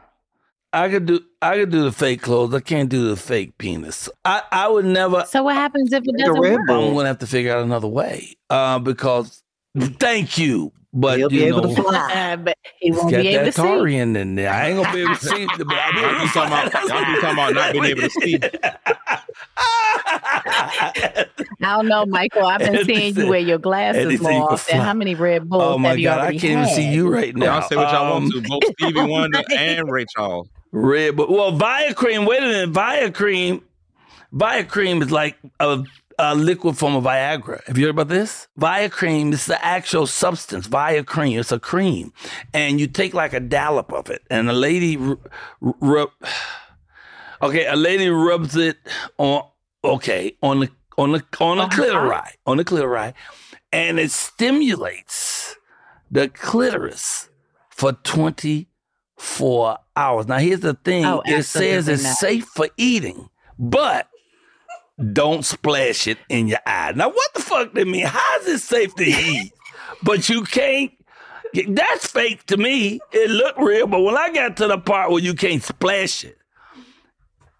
I 0.72 0.88
could 0.90 1.06
do 1.06 1.20
I 1.40 1.56
could 1.56 1.70
do 1.70 1.84
the 1.84 1.92
fake 1.92 2.22
clothes. 2.22 2.54
I 2.54 2.60
can't 2.60 2.88
do 2.88 3.08
the 3.08 3.16
fake 3.16 3.56
penis. 3.56 4.08
I, 4.24 4.42
I 4.52 4.68
would 4.68 4.84
never 4.84 5.24
So 5.26 5.42
what 5.44 5.54
happens 5.54 5.92
if 5.92 6.02
it 6.06 6.18
doesn't 6.18 6.38
work? 6.38 6.60
Bull. 6.66 6.88
I'm 6.88 6.94
gonna 6.94 7.08
have 7.08 7.18
to 7.20 7.26
figure 7.26 7.52
out 7.56 7.62
another 7.62 7.88
way. 7.88 8.36
Uh, 8.50 8.78
because 8.78 9.42
thank 9.78 10.38
you. 10.38 10.72
But 10.98 11.18
He'll 11.18 11.30
you 11.30 11.40
be 11.40 11.44
able 11.44 11.62
know, 11.62 11.74
to 11.74 11.82
fly. 11.82 12.12
Uh, 12.32 12.36
but 12.38 12.56
he 12.80 12.88
it's 12.88 12.96
won't 12.96 13.10
got 13.10 13.20
be 13.20 13.28
able 13.28 13.44
that 13.44 13.44
to 13.44 13.52
see. 13.52 13.62
taurine 13.62 14.16
in 14.16 14.34
there. 14.34 14.50
I 14.50 14.68
ain't 14.68 14.82
gonna 14.82 14.94
be 14.96 15.02
able 15.02 15.14
to 15.14 15.26
see. 15.26 15.46
But 15.46 15.76
I'll 15.76 15.92
be 15.92 16.00
Y'all 16.00 16.20
be 16.22 16.26
talking 16.28 16.52
about, 16.52 16.72
y'all 16.72 17.04
be 17.14 17.20
talking 17.20 17.30
about 17.32 17.54
not 17.54 17.72
being 17.72 17.84
able 17.84 18.02
to 18.02 18.10
see. 18.10 18.38
I 19.58 21.26
don't 21.60 21.86
know, 21.88 22.06
Michael. 22.06 22.46
I've 22.46 22.60
been 22.60 22.84
seeing 22.86 23.14
you 23.14 23.28
wear 23.28 23.40
your 23.40 23.58
glasses 23.58 24.06
Anything 24.06 24.22
more 24.38 24.52
often. 24.52 24.80
How 24.80 24.94
many 24.94 25.14
Red 25.14 25.48
Bulls 25.48 25.62
Oh 25.62 25.78
my 25.78 25.90
have 25.90 25.98
you 25.98 26.04
god, 26.04 26.20
I 26.20 26.30
can't 26.32 26.44
even 26.44 26.66
see 26.68 26.90
you 26.90 27.08
right 27.12 27.34
now. 27.36 27.58
Y'all 27.58 27.68
say 27.68 27.76
what 27.76 27.92
y'all 27.92 28.16
Um, 28.16 28.22
want 28.24 28.32
to. 28.34 28.42
Both 28.48 28.64
Stevie 28.80 29.02
Wonder 29.10 29.42
and 29.56 29.90
Ray 29.90 30.06
Charles. 30.14 30.48
Red, 30.72 31.16
but 31.16 31.30
well, 31.30 31.52
Viacream. 31.52 32.26
Wait 32.26 32.38
a 32.42 32.46
minute, 32.46 32.72
Viacream. 32.72 33.62
Viacream 34.32 35.02
is 35.02 35.10
like 35.10 35.36
a 35.60 35.84
a 36.18 36.34
liquid 36.34 36.76
form 36.78 36.96
of 36.96 37.04
Viagra. 37.04 37.64
Have 37.66 37.76
you 37.78 37.84
heard 37.86 37.90
about 37.90 38.08
this? 38.08 38.48
Viacream 38.58 39.30
This 39.30 39.42
is 39.42 39.46
the 39.46 39.64
actual 39.64 40.06
substance. 40.06 40.66
Viacream, 40.68 41.38
it's 41.38 41.52
a 41.52 41.58
cream, 41.58 42.12
and 42.54 42.80
you 42.80 42.86
take 42.86 43.14
like 43.14 43.32
a 43.32 43.40
dollop 43.40 43.92
of 43.92 44.10
it, 44.10 44.22
and 44.30 44.48
a 44.48 44.52
lady 44.52 44.96
r- 44.96 45.18
rub. 45.60 46.10
Okay, 47.42 47.66
a 47.66 47.76
lady 47.76 48.08
rubs 48.08 48.56
it 48.56 48.78
on. 49.18 49.42
Okay, 49.84 50.34
on 50.42 50.60
the 50.60 50.70
on 50.96 51.12
the 51.12 51.22
on 51.38 51.58
the 51.58 51.64
clitori, 51.64 52.30
on 52.46 52.56
the 52.56 52.64
clitori, 52.64 53.12
and 53.70 54.00
it 54.00 54.10
stimulates 54.10 55.54
the 56.10 56.28
clitoris 56.28 57.28
for 57.68 57.92
twenty 57.92 58.68
four 59.18 59.76
hours. 59.94 60.26
Now, 60.26 60.38
here's 60.38 60.60
the 60.60 60.72
thing: 60.72 61.04
Oh, 61.04 61.22
it 61.26 61.42
says 61.42 61.88
it's 61.88 62.18
safe 62.18 62.46
for 62.46 62.70
eating, 62.78 63.28
but 63.58 64.08
don't 65.12 65.44
splash 65.44 66.06
it 66.06 66.18
in 66.28 66.46
your 66.48 66.58
eye. 66.66 66.92
Now, 66.96 67.10
what 67.10 67.34
the 67.34 67.40
fuck 67.42 67.74
that 67.74 67.86
mean? 67.86 68.06
How 68.06 68.38
is 68.40 68.46
it 68.46 68.58
safe 68.60 68.94
to 68.96 69.04
eat, 69.04 69.52
but 70.02 70.28
you 70.28 70.42
can't? 70.42 70.92
That's 71.68 72.06
fake 72.06 72.44
to 72.46 72.56
me. 72.56 73.00
It 73.12 73.30
looked 73.30 73.58
real, 73.58 73.86
but 73.86 74.00
when 74.00 74.16
I 74.16 74.30
got 74.32 74.56
to 74.58 74.66
the 74.66 74.78
part 74.78 75.10
where 75.10 75.22
you 75.22 75.32
can't 75.34 75.62
splash 75.62 76.24
it, 76.24 76.36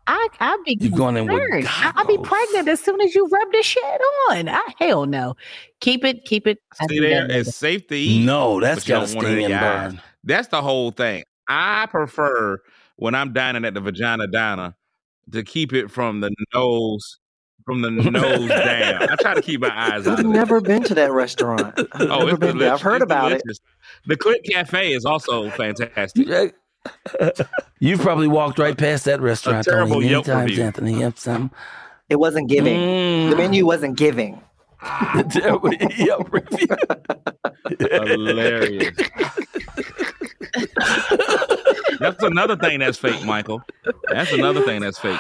I 0.09 0.29
I'd 0.39 0.63
be 0.65 0.77
You're 0.81 0.97
going 0.97 1.17
in 1.17 1.27
with 1.27 1.41
concerned. 1.41 1.67
I- 1.69 1.93
I'll 1.97 2.07
be 2.07 2.19
pregnant 2.19 2.69
as 2.69 2.81
soon 2.81 3.01
as 3.01 3.15
you 3.15 3.27
rub 3.27 3.53
the 3.53 3.63
shit 3.63 3.83
on. 4.31 4.49
I 4.49 4.63
hell 4.79 5.07
no. 5.07 5.35
Keep 5.81 6.05
it, 6.05 6.25
keep 6.25 6.47
it. 6.47 6.59
I 6.81 6.87
See 6.87 7.01
there, 7.01 7.25
it's 7.25 7.31
later. 7.31 7.51
safe 7.51 7.87
to 7.89 7.97
eat. 7.97 8.25
No, 8.25 8.61
that's 8.61 8.81
but 8.85 8.89
you 8.89 8.95
gotta 8.95 9.07
don't 9.07 9.17
want 9.17 9.29
it 9.29 9.39
in 9.45 9.53
and 9.53 9.61
burn. 9.95 10.03
That's 10.25 10.49
the 10.49 10.63
whole 10.63 10.91
thing. 10.91 11.25
I 11.49 11.87
prefer 11.87 12.59
when 12.97 13.15
I'm 13.15 13.33
dining 13.33 13.65
at 13.65 13.75
the 13.75 13.81
vagina 13.81 14.27
diner 14.27 14.75
to 15.33 15.43
keep 15.43 15.73
it 15.73 15.91
from 15.91 16.21
the 16.21 16.31
nose, 16.55 17.19
from 17.67 17.83
the 17.83 17.91
nose 17.91 18.49
down. 18.49 19.03
I 19.11 19.17
try 19.17 19.35
to 19.35 19.43
keep 19.43 19.61
my 19.61 19.71
eyes 19.77 20.07
out 20.07 20.15
I've 20.15 20.21
of 20.21 20.27
it. 20.27 20.29
never 20.29 20.61
been 20.63 20.83
to 20.85 20.95
that 20.95 21.13
restaurant. 21.13 21.75
I've 21.77 21.87
Oh, 22.11 22.19
never 22.21 22.31
it's 22.31 22.39
been 22.39 22.59
there. 22.59 22.73
I've 22.73 22.81
heard 22.81 23.03
It's 23.03 23.05
about 23.05 23.33
it. 23.33 23.43
The 24.07 24.17
Click 24.17 24.43
Cafe 24.45 24.93
is 24.93 25.05
also 25.05 25.51
fantastic. 25.51 26.29
You've 27.81 28.01
probably 28.01 28.29
walked 28.29 28.59
right 28.61 28.79
past 28.79 29.05
that 29.07 29.21
restaurant 29.21 29.65
terrible 29.67 29.95
Tony, 29.97 30.05
many 30.07 30.13
Yelp 30.13 30.25
times, 30.27 30.51
review. 30.51 30.65
Anthony. 30.65 31.01
Yep, 31.01 31.19
some. 31.19 31.51
It 32.09 32.17
wasn't 32.17 32.49
giving. 32.49 32.77
Mm. 32.79 33.31
The 33.31 33.37
menu 33.37 33.67
wasn't 33.67 33.99
giving. 33.99 34.41
terrible 35.31 35.75
Yelp 35.75 36.33
review. 36.33 36.69
Hilarious. 37.81 38.97
That's 41.99 42.23
another 42.23 42.57
thing 42.57 42.79
that's 42.79 42.99
fake, 42.99 43.25
Michael. 43.25 43.63
That's 44.09 44.31
another 44.33 44.63
thing 44.63 44.83
that's 44.83 44.99
fake. 44.99 45.19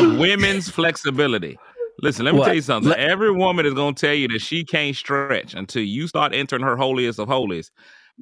Women's 0.00 0.68
flexibility. 0.68 1.56
Listen, 2.02 2.24
let 2.24 2.32
me 2.34 2.40
What? 2.40 2.46
tell 2.46 2.54
you 2.54 2.60
something. 2.62 2.90
Let- 2.90 2.98
Every 3.00 3.30
woman 3.32 3.66
is 3.66 3.74
going 3.74 3.94
to 3.94 4.06
tell 4.06 4.14
you 4.14 4.28
that 4.28 4.40
she 4.40 4.64
can't 4.64 4.96
stretch 4.96 5.54
until 5.54 5.82
you 5.82 6.06
start 6.08 6.34
entering 6.34 6.62
her 6.62 6.76
holiest 6.76 7.18
of 7.18 7.28
holies. 7.28 7.70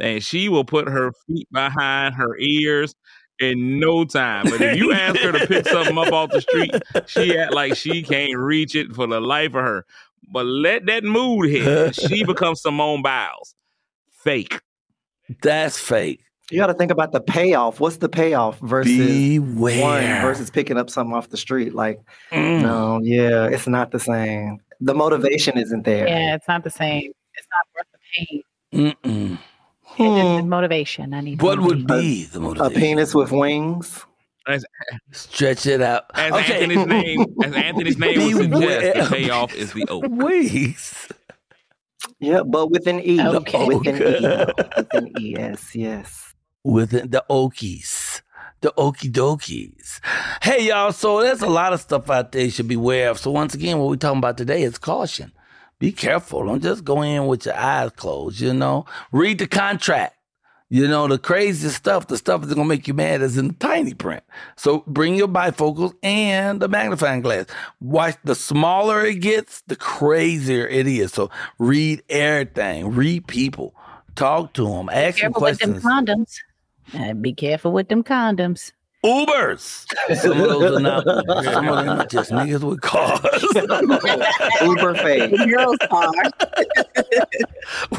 And 0.00 0.22
she 0.22 0.48
will 0.48 0.64
put 0.64 0.88
her 0.88 1.12
feet 1.26 1.48
behind 1.52 2.14
her 2.14 2.36
ears 2.38 2.94
in 3.40 3.78
no 3.80 4.04
time. 4.04 4.44
But 4.44 4.60
if 4.60 4.76
you 4.78 4.92
ask 4.94 5.18
her 5.20 5.32
to 5.32 5.46
pick 5.46 5.66
something 5.66 5.96
up 5.98 6.12
off 6.12 6.30
the 6.30 6.40
street, 6.40 6.74
she 7.06 7.36
act 7.36 7.52
like 7.52 7.76
she 7.76 8.02
can't 8.02 8.36
reach 8.38 8.74
it 8.74 8.92
for 8.94 9.06
the 9.06 9.20
life 9.20 9.54
of 9.54 9.64
her. 9.64 9.84
But 10.32 10.46
let 10.46 10.86
that 10.86 11.04
mood 11.04 11.50
hit. 11.50 11.94
She 11.96 12.24
becomes 12.26 12.62
Simone 12.62 13.02
Biles. 13.02 13.54
Fake. 14.10 14.60
That's 15.42 15.78
fake. 15.78 16.22
You 16.52 16.58
got 16.58 16.66
to 16.68 16.74
think 16.74 16.90
about 16.90 17.12
the 17.12 17.20
payoff. 17.20 17.80
What's 17.80 17.96
the 17.96 18.08
payoff 18.08 18.58
versus 18.60 18.96
Beware. 18.96 19.80
one 19.82 20.02
versus 20.22 20.50
picking 20.50 20.76
up 20.78 20.90
something 20.90 21.14
off 21.14 21.28
the 21.30 21.36
street? 21.36 21.74
Like, 21.74 22.00
Mm. 22.30 22.62
no, 22.62 23.00
yeah, 23.02 23.46
it's 23.46 23.66
not 23.66 23.90
the 23.90 23.98
same. 24.00 24.58
The 24.80 24.94
motivation 24.94 25.56
isn't 25.58 25.84
there. 25.84 26.06
Yeah, 26.06 26.34
it's 26.34 26.48
not 26.48 26.64
the 26.64 26.70
same. 26.70 27.12
It's 27.34 27.46
not 27.50 27.66
worth 27.74 27.86
the 27.92 27.98
pain. 28.72 28.94
Mm-mm. 29.04 29.38
It 29.98 30.02
is 30.04 30.36
the 30.38 30.42
motivation. 30.48 31.12
I 31.14 31.20
need. 31.20 31.42
What 31.42 31.60
would 31.60 31.88
motivation. 31.88 32.00
be 32.00 32.24
the 32.24 32.40
motivation? 32.40 32.76
A 32.76 32.80
penis 32.80 33.14
with 33.14 33.30
wings. 33.32 34.04
As, 34.48 34.64
Stretch 35.12 35.66
it 35.66 35.80
out. 35.82 36.04
as 36.14 36.32
Okay. 36.32 36.54
Anthony's 36.64 36.86
name, 37.04 37.26
as 37.44 37.54
Anthony's 37.54 37.98
name 37.98 38.20
would 38.38 38.50
suggest, 38.52 39.10
the 39.10 39.16
payoff 39.16 39.54
is 39.54 39.72
the 39.72 39.86
oak. 39.88 40.04
Wings. 40.08 41.08
Yeah, 42.18 42.42
but 42.42 42.70
with 42.70 42.86
an 42.88 43.00
E. 43.00 43.20
Okay. 43.24 43.64
With 43.66 43.86
an 43.86 43.96
E. 43.96 44.26
With 44.76 44.94
an 44.94 45.12
E. 45.20 45.34
Yes, 45.38 45.76
yes. 45.76 46.31
With 46.64 46.90
the, 46.90 47.24
Okies. 47.30 48.22
The 48.60 48.72
Okie 48.78 49.10
dokies. 49.10 50.00
Hey, 50.40 50.68
y'all. 50.68 50.92
So 50.92 51.20
there's 51.20 51.42
a 51.42 51.48
lot 51.48 51.72
of 51.72 51.80
stuff 51.80 52.08
out 52.08 52.30
there 52.30 52.44
you 52.44 52.50
should 52.50 52.68
be 52.68 52.76
aware 52.76 53.10
of. 53.10 53.18
So, 53.18 53.30
once 53.32 53.54
again, 53.54 53.78
what 53.78 53.88
we're 53.88 53.96
talking 53.96 54.18
about 54.18 54.38
today 54.38 54.62
is 54.62 54.78
caution. 54.78 55.32
Be 55.80 55.90
careful. 55.90 56.46
Don't 56.46 56.62
just 56.62 56.84
go 56.84 57.02
in 57.02 57.26
with 57.26 57.44
your 57.44 57.56
eyes 57.56 57.90
closed, 57.96 58.40
you 58.40 58.54
know? 58.54 58.86
Read 59.10 59.38
the 59.38 59.48
contract. 59.48 60.14
You 60.68 60.88
know, 60.88 61.06
the 61.08 61.18
crazy 61.18 61.68
stuff, 61.68 62.06
the 62.06 62.16
stuff 62.16 62.40
that's 62.40 62.54
going 62.54 62.66
to 62.66 62.74
make 62.74 62.88
you 62.88 62.94
mad 62.94 63.20
is 63.20 63.36
in 63.36 63.48
the 63.48 63.54
tiny 63.54 63.92
print. 63.92 64.22
So, 64.56 64.84
bring 64.86 65.16
your 65.16 65.28
bifocals 65.28 65.92
and 66.02 66.60
the 66.62 66.68
magnifying 66.68 67.20
glass. 67.20 67.46
Watch 67.80 68.16
the 68.24 68.34
smaller 68.34 69.04
it 69.04 69.16
gets, 69.20 69.60
the 69.66 69.76
crazier 69.76 70.66
it 70.66 70.86
is. 70.86 71.12
So, 71.12 71.30
read 71.58 72.02
everything, 72.08 72.92
read 72.94 73.26
people, 73.26 73.74
talk 74.14 74.54
to 74.54 74.66
them, 74.66 74.88
ask 74.88 75.18
them 75.20 75.32
Careful 75.34 75.42
with 75.42 75.58
them 75.58 75.80
questions. 75.80 75.84
condoms. 75.84 76.38
Uh, 76.94 77.14
be 77.14 77.32
careful 77.32 77.72
with 77.72 77.88
them 77.88 78.02
condoms. 78.02 78.72
Ubers. 79.04 79.84
Some 80.14 80.40
of 80.40 80.48
those 80.48 80.76
are 80.76 80.80
not. 80.80 81.04
Some 81.44 81.68
of 81.68 81.84
them 81.84 82.00
are 82.00 82.06
just 82.06 82.30
niggas 82.30 82.62
with 82.62 82.80
cars. 82.82 83.20
Uber 84.62 84.94
fake. 84.94 85.32
The 85.32 85.46
girls 85.46 85.76
are. 85.90 86.12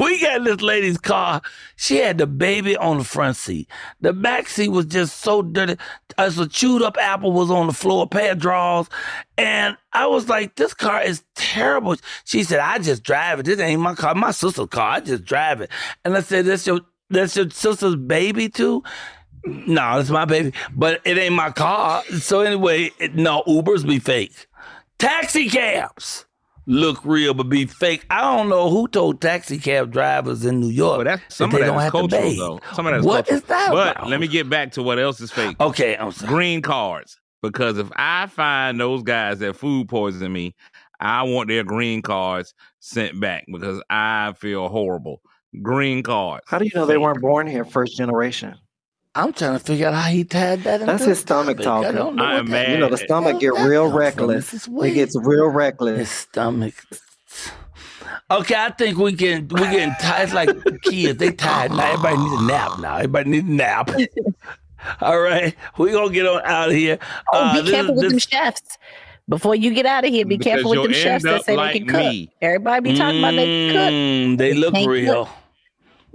we 0.00 0.18
got 0.18 0.44
this 0.44 0.62
lady's 0.62 0.96
car. 0.96 1.42
She 1.76 1.98
had 1.98 2.16
the 2.16 2.26
baby 2.26 2.74
on 2.78 2.96
the 2.98 3.04
front 3.04 3.36
seat. 3.36 3.68
The 4.00 4.14
back 4.14 4.48
seat 4.48 4.70
was 4.70 4.86
just 4.86 5.20
so 5.20 5.42
dirty. 5.42 5.76
As 6.16 6.38
a 6.38 6.48
chewed 6.48 6.80
up 6.80 6.96
apple 6.98 7.32
was 7.32 7.50
on 7.50 7.66
the 7.66 7.74
floor, 7.74 8.04
a 8.04 8.06
pair 8.06 8.32
of 8.32 8.38
drawers. 8.38 8.88
And 9.36 9.76
I 9.92 10.06
was 10.06 10.30
like, 10.30 10.54
this 10.54 10.72
car 10.72 11.02
is 11.02 11.22
terrible. 11.34 11.96
She 12.24 12.44
said, 12.44 12.60
I 12.60 12.78
just 12.78 13.02
drive 13.02 13.40
it. 13.40 13.46
This 13.46 13.60
ain't 13.60 13.82
my 13.82 13.94
car. 13.94 14.14
My 14.14 14.30
sister's 14.30 14.68
car. 14.68 14.92
I 14.92 15.00
just 15.00 15.24
drive 15.24 15.60
it. 15.60 15.68
And 16.04 16.16
I 16.16 16.20
said, 16.20 16.46
"This 16.46 16.66
your 16.66 16.80
that's 17.10 17.36
your 17.36 17.50
sister's 17.50 17.96
baby 17.96 18.48
too? 18.48 18.82
No, 19.44 19.98
it's 19.98 20.10
my 20.10 20.24
baby, 20.24 20.52
but 20.74 21.00
it 21.04 21.18
ain't 21.18 21.34
my 21.34 21.50
car. 21.50 22.02
So 22.18 22.40
anyway, 22.40 22.90
it, 22.98 23.14
no, 23.14 23.42
Ubers 23.46 23.86
be 23.86 23.98
fake. 23.98 24.46
Taxi 24.98 25.48
cabs 25.50 26.24
look 26.66 27.04
real 27.04 27.34
but 27.34 27.50
be 27.50 27.66
fake. 27.66 28.06
I 28.08 28.22
don't 28.22 28.48
know 28.48 28.70
who 28.70 28.88
told 28.88 29.20
taxi 29.20 29.58
cab 29.58 29.92
drivers 29.92 30.46
in 30.46 30.60
New 30.60 30.70
York 30.70 31.00
But 31.00 31.04
that's 31.04 31.34
some 31.36 31.50
that 31.50 31.56
of 31.56 31.60
they 31.60 31.66
don't 31.66 31.80
have 31.80 31.92
to 31.92 31.98
cultural, 31.98 32.22
bathe. 32.22 32.38
though. 32.38 32.60
Some 32.72 32.86
of 32.86 32.92
that 32.94 33.00
is 33.00 33.04
What 33.04 33.26
cultural. 33.26 33.36
is 33.36 33.42
that 33.48 33.70
But 33.70 33.96
about? 33.98 34.08
let 34.08 34.18
me 34.20 34.28
get 34.28 34.48
back 34.48 34.72
to 34.72 34.82
what 34.82 34.98
else 34.98 35.20
is 35.20 35.30
fake. 35.30 35.56
Okay, 35.60 35.94
I'm 35.96 36.10
sorry. 36.12 36.28
Green 36.32 36.62
cards. 36.62 37.20
Because 37.42 37.76
if 37.76 37.90
I 37.96 38.26
find 38.28 38.80
those 38.80 39.02
guys 39.02 39.40
that 39.40 39.56
food 39.56 39.88
poisoning 39.90 40.32
me, 40.32 40.54
I 40.98 41.24
want 41.24 41.48
their 41.50 41.64
green 41.64 42.00
cards 42.00 42.54
sent 42.80 43.20
back 43.20 43.44
because 43.52 43.82
I 43.90 44.32
feel 44.38 44.68
horrible. 44.68 45.20
Green 45.62 46.02
card. 46.02 46.40
How 46.46 46.58
do 46.58 46.64
you 46.64 46.70
know 46.74 46.86
they 46.86 46.98
weren't 46.98 47.20
born 47.20 47.46
here 47.46 47.64
first 47.64 47.96
generation? 47.96 48.54
I'm 49.16 49.32
trying 49.32 49.52
to 49.52 49.60
figure 49.64 49.86
out 49.88 49.94
how 49.94 50.08
he 50.10 50.24
tied 50.24 50.64
that. 50.64 50.80
That's 50.80 51.02
into 51.02 51.10
his 51.10 51.20
stomach 51.20 51.58
the 51.58 51.62
topic. 51.62 51.88
I 51.90 51.92
talking. 51.92 51.96
don't 51.98 52.16
know 52.16 52.24
I'm 52.24 52.50
what 52.50 52.68
You 52.68 52.78
know, 52.78 52.88
the 52.88 52.96
stomach 52.96 53.40
get 53.40 53.52
real 53.54 53.90
reckless. 53.92 54.66
It 54.66 54.94
gets 54.94 55.16
real 55.16 55.46
reckless. 55.48 55.98
His 55.98 56.08
reckless. 56.08 56.10
stomach. 56.10 56.74
Okay, 58.30 58.54
I 58.56 58.70
think 58.70 58.98
we 58.98 59.12
can 59.12 59.46
we 59.48 59.60
getting 59.60 59.94
tired. 60.00 60.24
It's 60.24 60.32
like 60.34 60.48
kids. 60.82 61.18
They 61.18 61.30
tired 61.30 61.70
now. 61.72 61.92
Everybody 61.92 62.16
needs 62.16 62.42
a 62.42 62.46
nap 62.46 62.78
now. 62.80 62.96
Everybody 62.96 63.30
needs 63.30 63.48
a 63.48 63.52
nap. 63.52 63.90
All 65.00 65.20
right, 65.20 65.54
we 65.78 65.92
gonna 65.92 66.12
get 66.12 66.26
on 66.26 66.42
out 66.44 66.68
of 66.70 66.74
here. 66.74 66.98
Oh, 67.32 67.38
Uh, 67.38 67.54
be 67.54 67.60
this 67.62 67.70
careful 67.70 67.94
is- 67.94 67.96
with 67.96 68.04
them 68.10 68.12
this- 68.14 68.22
chefs. 68.24 68.78
Before 69.26 69.54
you 69.54 69.72
get 69.72 69.86
out 69.86 70.04
of 70.04 70.10
here, 70.10 70.26
be 70.26 70.36
careful 70.36 70.70
with 70.70 70.76
you'll 70.76 70.84
them 70.84 70.92
chefs 70.92 71.24
end 71.24 71.34
that 71.34 71.44
say 71.46 71.56
like 71.56 71.72
they 71.72 71.78
can 71.78 71.88
cook. 71.88 71.98
me. 72.00 72.30
Everybody 72.42 72.90
be 72.92 72.98
talking 72.98 73.20
about 73.20 73.30
they 73.34 73.46
can 73.46 73.72
cook. 73.72 73.92
Mm, 73.92 74.38
They 74.38 74.52
look 74.54 74.74
real. 74.86 75.24
cook. 75.24 75.34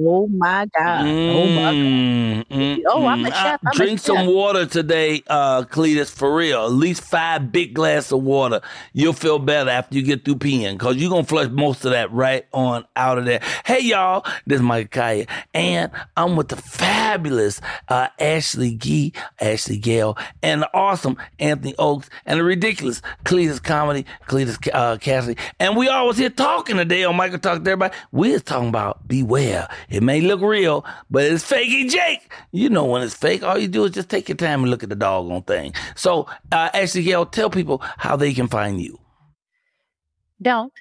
Oh 0.01 0.27
my 0.27 0.67
God. 0.77 1.05
Oh 1.07 1.45
my 1.47 1.61
God. 1.61 1.73
Mm, 1.75 2.45
mm, 2.47 2.79
Oh, 2.89 3.05
I'm 3.05 3.25
a 3.25 3.29
mm. 3.29 3.33
chef. 3.33 3.59
I'm 3.65 3.71
a 3.71 3.75
drink 3.75 3.99
some 3.99 4.27
water 4.27 4.65
today, 4.65 5.23
uh, 5.27 5.63
Cletus, 5.63 6.09
for 6.09 6.33
real. 6.35 6.65
At 6.65 6.71
least 6.71 7.01
five 7.03 7.51
big 7.51 7.73
glass 7.73 8.11
of 8.11 8.23
water. 8.23 8.61
You'll 8.93 9.13
feel 9.13 9.39
better 9.39 9.69
after 9.69 9.95
you 9.95 10.01
get 10.03 10.25
through 10.25 10.35
peeing 10.35 10.73
because 10.73 10.97
you're 10.97 11.09
going 11.09 11.23
to 11.23 11.29
flush 11.29 11.49
most 11.49 11.85
of 11.85 11.91
that 11.91 12.11
right 12.11 12.45
on 12.53 12.85
out 12.95 13.17
of 13.17 13.25
there. 13.25 13.41
Hey, 13.65 13.81
y'all. 13.81 14.25
This 14.47 14.57
is 14.57 14.61
Mike 14.61 14.91
Colyar. 14.91 15.27
And 15.53 15.91
I'm 16.17 16.35
with 16.35 16.49
the 16.49 16.55
fabulous 16.57 17.61
uh, 17.89 18.07
Ashley 18.19 18.75
Ghee, 18.75 19.13
Ashley 19.41 19.77
Gale, 19.77 20.17
and 20.41 20.61
the 20.61 20.69
awesome 20.73 21.17
Anthony 21.39 21.75
Oakes, 21.77 22.09
and 22.25 22.39
the 22.39 22.43
ridiculous 22.43 23.01
Cletus 23.25 23.61
Comedy, 23.61 24.05
Cletus 24.27 24.57
uh, 24.73 24.97
Kassady. 24.97 25.37
And 25.59 25.75
we 25.75 25.89
always 25.89 26.17
here 26.17 26.29
talking 26.29 26.77
today 26.77 27.03
on 27.03 27.15
Michael 27.15 27.39
Talk 27.39 27.63
to 27.63 27.69
Everybody. 27.71 27.95
We're 28.11 28.39
talking 28.39 28.69
about 28.69 29.07
beware. 29.07 29.67
It 29.89 30.03
may 30.03 30.21
look 30.21 30.41
real, 30.41 30.85
but 31.09 31.23
it's 31.25 31.49
fakey 31.49 31.89
Jake. 31.89 32.31
You 32.51 32.69
know 32.69 32.85
when 32.85 33.01
it's 33.01 33.15
fake. 33.15 33.43
All 33.43 33.57
you 33.57 33.67
do 33.67 33.85
is 33.85 33.91
just 33.91 34.09
take 34.09 34.29
your 34.29 34.35
time 34.35 34.61
and 34.61 34.69
look 34.69 34.83
at 34.83 34.89
the 34.89 34.95
doggone 34.95 35.43
thing. 35.43 35.73
So, 35.95 36.27
uh, 36.51 36.69
Ashley 36.73 37.03
Gale, 37.03 37.25
tell 37.25 37.49
people 37.49 37.79
how 37.97 38.15
they 38.15 38.33
can 38.33 38.47
find 38.47 38.81
you. 38.81 38.99
Don't. 40.41 40.73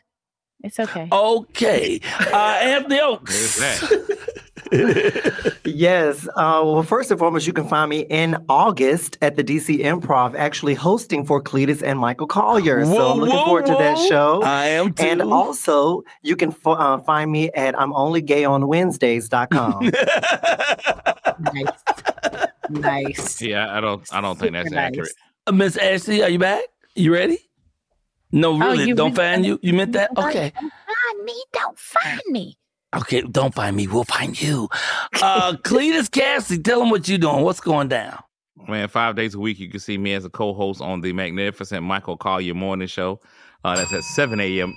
It's 0.63 0.79
okay. 0.79 1.09
Okay. 1.11 2.01
Uh, 2.33 2.37
Anthony 2.63 3.01
Oakes. 3.01 3.63
yes. 5.65 6.27
Uh, 6.37 6.63
well, 6.65 6.83
first 6.83 7.11
and 7.11 7.19
foremost, 7.19 7.47
you 7.47 7.53
can 7.53 7.67
find 7.69 7.89
me 7.91 8.01
in 8.11 8.37
August 8.49 9.19
at 9.23 9.37
the 9.37 9.45
DC 9.45 9.81
Improv, 9.81 10.35
actually 10.37 10.75
hosting 10.75 11.25
for 11.25 11.43
Cletus 11.43 11.83
and 11.83 11.99
Michael 11.99 12.29
Colyar. 12.29 12.85
so 12.85 13.11
I'm 13.13 13.19
looking 13.19 13.35
whoa, 13.37 13.45
forward 13.45 13.67
to 13.67 13.73
that 13.75 13.99
show. 14.09 14.43
I 14.43 14.67
am 14.67 14.93
too. 14.93 15.05
And 15.05 15.23
also, 15.23 16.03
you 16.23 16.37
can 16.37 16.51
f- 16.51 16.67
uh, 16.67 16.99
find 16.99 17.31
me 17.31 17.51
at 17.53 17.79
I'm 17.79 17.93
Only 17.95 18.21
Gay 18.21 18.45
on 18.45 18.67
Wednesdays.com. 18.67 19.91
nice. 21.55 21.69
Nice. 22.71 23.43
Yeah, 23.43 23.75
I 23.77 23.81
don't. 23.81 24.03
I 24.13 24.21
don't 24.21 24.39
think 24.39 24.53
that's 24.53 24.71
nice. 24.71 24.89
accurate. 24.89 25.13
Uh, 25.47 25.53
Miss 25.53 25.77
Ashley, 25.79 26.23
are 26.23 26.29
you 26.29 26.39
back? 26.39 26.63
You 26.95 27.13
ready? 27.15 27.39
No, 28.31 28.53
Oh, 28.53 28.59
really. 28.59 28.85
you 28.89 28.95
don't 28.95 29.13
really- 29.17 29.17
find 29.31 29.47
you. 29.47 29.59
You 29.63 29.73
meant 29.73 29.93
that? 29.93 30.11
Okay. 30.19 30.53
Find 30.55 31.25
me. 31.25 31.43
Don't 31.55 31.79
find 31.79 32.21
me. 32.29 32.58
Okay. 32.97 33.23
Don't 33.23 33.55
find 33.55 33.77
me. 33.77 33.87
We'll 33.87 34.05
find 34.05 34.41
you. 34.41 34.69
Uh, 35.21 35.55
Cletus 35.65 36.09
Kassady, 36.09 36.63
tell 36.63 36.79
them 36.79 36.91
what 36.91 37.09
you're 37.09 37.19
doing. 37.19 37.43
What's 37.43 37.59
going 37.59 37.89
down? 37.89 38.23
Man, 38.69 38.87
five 38.89 39.17
days 39.17 39.35
a 39.35 39.39
week, 39.41 39.59
you 39.59 39.69
can 39.69 39.81
see 39.81 39.99
me 39.99 40.13
as 40.15 40.25
a 40.25 40.31
co-host 40.31 40.81
on 40.81 41.01
the 41.01 41.13
magnificent 41.13 41.83
Michael 41.83 42.17
Colyar 42.17 42.55
Morning 42.55 42.87
Show. 42.87 43.21
Uh, 43.65 43.75
that's 43.75 43.93
at 43.93 44.03
7 44.03 44.39
a.m. 44.39 44.75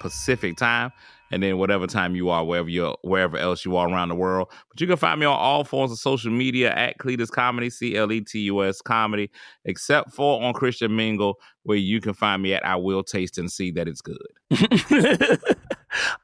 Pacific 0.00 0.56
time, 0.56 0.90
and 1.30 1.42
then 1.42 1.58
whatever 1.58 1.86
time 1.86 2.14
you 2.14 2.28
are, 2.28 2.44
wherever 2.44 2.68
you 2.68 2.94
wherever 3.02 3.36
else 3.36 3.64
you 3.64 3.76
are 3.76 3.88
around 3.88 4.08
the 4.08 4.14
world. 4.14 4.48
But 4.68 4.80
you 4.80 4.86
can 4.86 4.96
find 4.96 5.18
me 5.20 5.26
on 5.26 5.36
all 5.36 5.64
forms 5.64 5.92
of 5.92 5.98
social 5.98 6.30
media 6.30 6.72
at 6.74 6.98
Cletus 6.98 7.30
Comedy, 7.30 7.70
C 7.70 7.96
L 7.96 8.12
E 8.12 8.20
T 8.20 8.40
U 8.40 8.64
S 8.64 8.80
Comedy, 8.80 9.30
except 9.64 10.12
for 10.12 10.42
on 10.42 10.52
Christian 10.52 10.94
Mingle, 10.94 11.38
where 11.68 11.76
you 11.76 12.00
can 12.00 12.14
find 12.14 12.42
me 12.42 12.54
at 12.54 12.64
I 12.64 12.76
Will 12.76 13.04
Taste 13.04 13.36
and 13.38 13.52
See 13.52 13.70
That 13.70 13.86
It's 13.88 14.00
Good. 14.00 14.18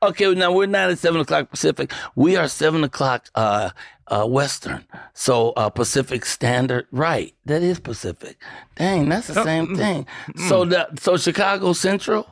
Okay, 0.03 0.33
now 0.35 0.53
we're 0.53 0.67
not 0.67 0.91
at 0.91 0.99
seven 0.99 1.21
o'clock 1.23 1.51
Pacific. 1.51 1.91
We 2.15 2.37
are 2.37 2.49
seven 2.49 2.85
o'clock 2.85 3.29
uh, 3.35 3.71
uh, 4.09 4.27
Western. 4.27 4.85
So 5.15 5.51
uh, 5.53 5.71
Pacific 5.71 6.27
Standard, 6.27 6.87
right? 6.93 7.35
That 7.47 7.63
is 7.63 7.81
Pacific. 7.81 8.37
Dang, 8.77 9.09
that's 9.09 9.29
the 9.29 9.43
same 9.43 9.75
thing. 9.75 10.07
So 10.49 10.65
the 10.67 10.89
so 11.01 11.17
Chicago 11.17 11.73
Central. 11.73 12.27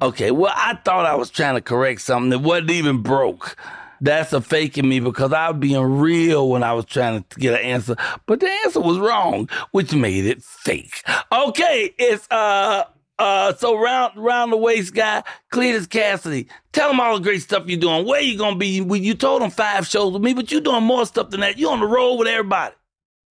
Okay, 0.00 0.30
well 0.30 0.52
I 0.54 0.78
thought 0.84 1.06
I 1.06 1.16
was 1.16 1.30
trying 1.30 1.56
to 1.56 1.60
correct 1.60 2.02
something 2.02 2.30
that 2.30 2.38
wasn't 2.38 2.70
even 2.70 3.02
broke. 3.02 3.56
That's 4.04 4.34
a 4.34 4.42
fake 4.42 4.76
in 4.76 4.86
me 4.86 5.00
because 5.00 5.32
I 5.32 5.48
was 5.48 5.58
being 5.58 5.80
real 5.80 6.50
when 6.50 6.62
I 6.62 6.74
was 6.74 6.84
trying 6.84 7.24
to 7.24 7.40
get 7.40 7.54
an 7.54 7.64
answer, 7.64 7.96
but 8.26 8.38
the 8.38 8.50
answer 8.62 8.78
was 8.80 8.98
wrong, 8.98 9.48
which 9.70 9.94
made 9.94 10.26
it 10.26 10.42
fake. 10.42 11.02
Okay, 11.32 11.94
it's 11.96 12.30
uh 12.30 12.84
uh 13.18 13.54
so 13.54 13.78
round 13.80 14.12
round 14.22 14.52
the 14.52 14.58
waist 14.58 14.92
guy, 14.92 15.22
Cletus 15.50 15.86
Kassady. 15.86 16.48
Tell 16.72 16.90
him 16.90 17.00
all 17.00 17.14
the 17.14 17.22
great 17.22 17.40
stuff 17.40 17.64
you're 17.66 17.80
doing. 17.80 18.06
Where 18.06 18.20
you 18.20 18.36
gonna 18.36 18.56
be? 18.56 18.66
You 18.68 19.14
told 19.14 19.40
him 19.40 19.50
five 19.50 19.86
shows 19.86 20.12
with 20.12 20.20
me, 20.20 20.34
but 20.34 20.52
you're 20.52 20.60
doing 20.60 20.84
more 20.84 21.06
stuff 21.06 21.30
than 21.30 21.40
that. 21.40 21.56
You 21.56 21.70
on 21.70 21.80
the 21.80 21.86
road 21.86 22.16
with 22.16 22.28
everybody. 22.28 22.74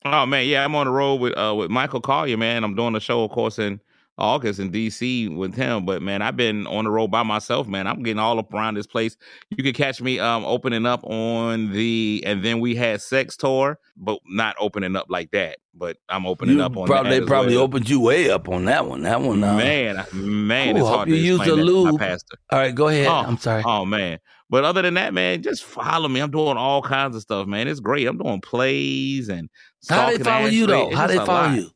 Oh 0.06 0.26
man, 0.26 0.48
yeah, 0.48 0.66
I'm 0.66 0.74
on 0.74 0.88
the 0.88 0.92
road 0.92 1.22
with 1.22 1.38
uh 1.38 1.54
with 1.56 1.70
Michael 1.70 2.02
Colyar, 2.02 2.40
man. 2.40 2.64
I'm 2.64 2.74
doing 2.74 2.96
a 2.96 3.00
show, 3.00 3.24
of 3.24 3.30
course, 3.30 3.60
in 3.60 3.80
August 4.18 4.60
in 4.60 4.72
DC 4.72 5.36
with 5.36 5.56
him. 5.56 5.86
But 5.86 6.02
man, 6.02 6.22
I've 6.22 6.38
been 6.38 6.68
on 6.68 6.86
the 6.86 6.92
road 6.92 7.08
by 7.10 7.24
myself, 7.24 7.68
man. 7.68 7.88
I'm 7.88 8.04
getting 8.04 8.20
all 8.20 8.38
up 8.40 8.54
around 8.54 8.76
this 8.76 8.86
place. 8.88 9.18
You 9.50 9.64
can 9.64 9.74
catch 9.74 10.02
me 10.02 10.20
um 10.20 10.46
opening 10.46 10.86
up 10.86 11.04
on 11.04 11.72
the 11.72 12.24
and 12.26 12.44
then 12.44 12.60
we 12.60 12.76
had 12.76 13.02
sex 13.02 13.36
tour, 13.36 13.80
but 13.98 14.20
not 14.28 14.56
opening 14.60 14.96
up 14.96 15.08
like 15.10 15.32
that. 15.32 15.58
But 15.76 15.98
I'm 16.10 16.28
opening 16.28 16.58
You 16.58 16.64
up 16.64 16.78
on 16.78 16.86
probably 16.86 17.12
that 17.16 17.20
they 17.22 17.26
probably 17.26 17.56
well. 17.56 17.64
opened 17.66 17.90
you 17.90 18.00
way 18.00 18.30
up 18.30 18.48
on 18.48 18.66
that 18.66 18.86
one. 18.86 19.02
That 19.02 19.22
one, 19.22 19.44
uh, 19.44 19.56
man, 19.58 20.06
man, 20.14 20.76
Cool. 20.76 20.82
it's 20.84 20.96
hard 20.96 21.10
you 21.10 21.16
to 21.16 21.22
use 21.22 21.40
the 21.40 21.46
that 21.46 21.50
to 21.52 21.56
my 21.58 21.64
lube. 21.64 22.00
pastor. 22.00 22.38
All 22.52 22.60
right, 22.60 22.76
go 22.76 22.88
ahead. 22.90 23.08
Oh, 23.08 23.12
I'm 23.28 23.38
sorry. 23.38 23.64
Oh 23.66 23.84
man. 23.86 24.20
But 24.50 24.66
other 24.66 24.84
than 24.84 24.94
that, 24.94 25.16
man, 25.16 25.42
just 25.42 25.64
follow 25.64 26.08
me. 26.08 26.20
I'm 26.20 26.30
doing 26.30 26.58
all 26.58 26.84
kinds 26.84 27.16
of 27.16 27.24
stuff, 27.24 27.48
man. 27.48 27.68
It's 27.68 27.80
great. 27.80 28.06
I'm 28.08 28.20
doing 28.20 28.40
plays 28.42 29.28
and 29.30 29.50
How 29.90 30.12
they 30.12 30.20
follow 30.20 30.46
you 30.46 30.68
though? 30.68 30.92
How 30.96 31.08
they 31.08 31.16
follow 31.18 31.54
you? 31.56 31.72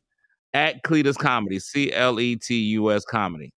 At 0.54 0.82
Cletus 0.82 1.16
Comedy, 1.16 1.58
C 1.58 1.92
L 1.92 2.18
E 2.18 2.36
T 2.36 2.54
U 2.54 2.90
S 2.90 3.04
Comedy. 3.04 3.52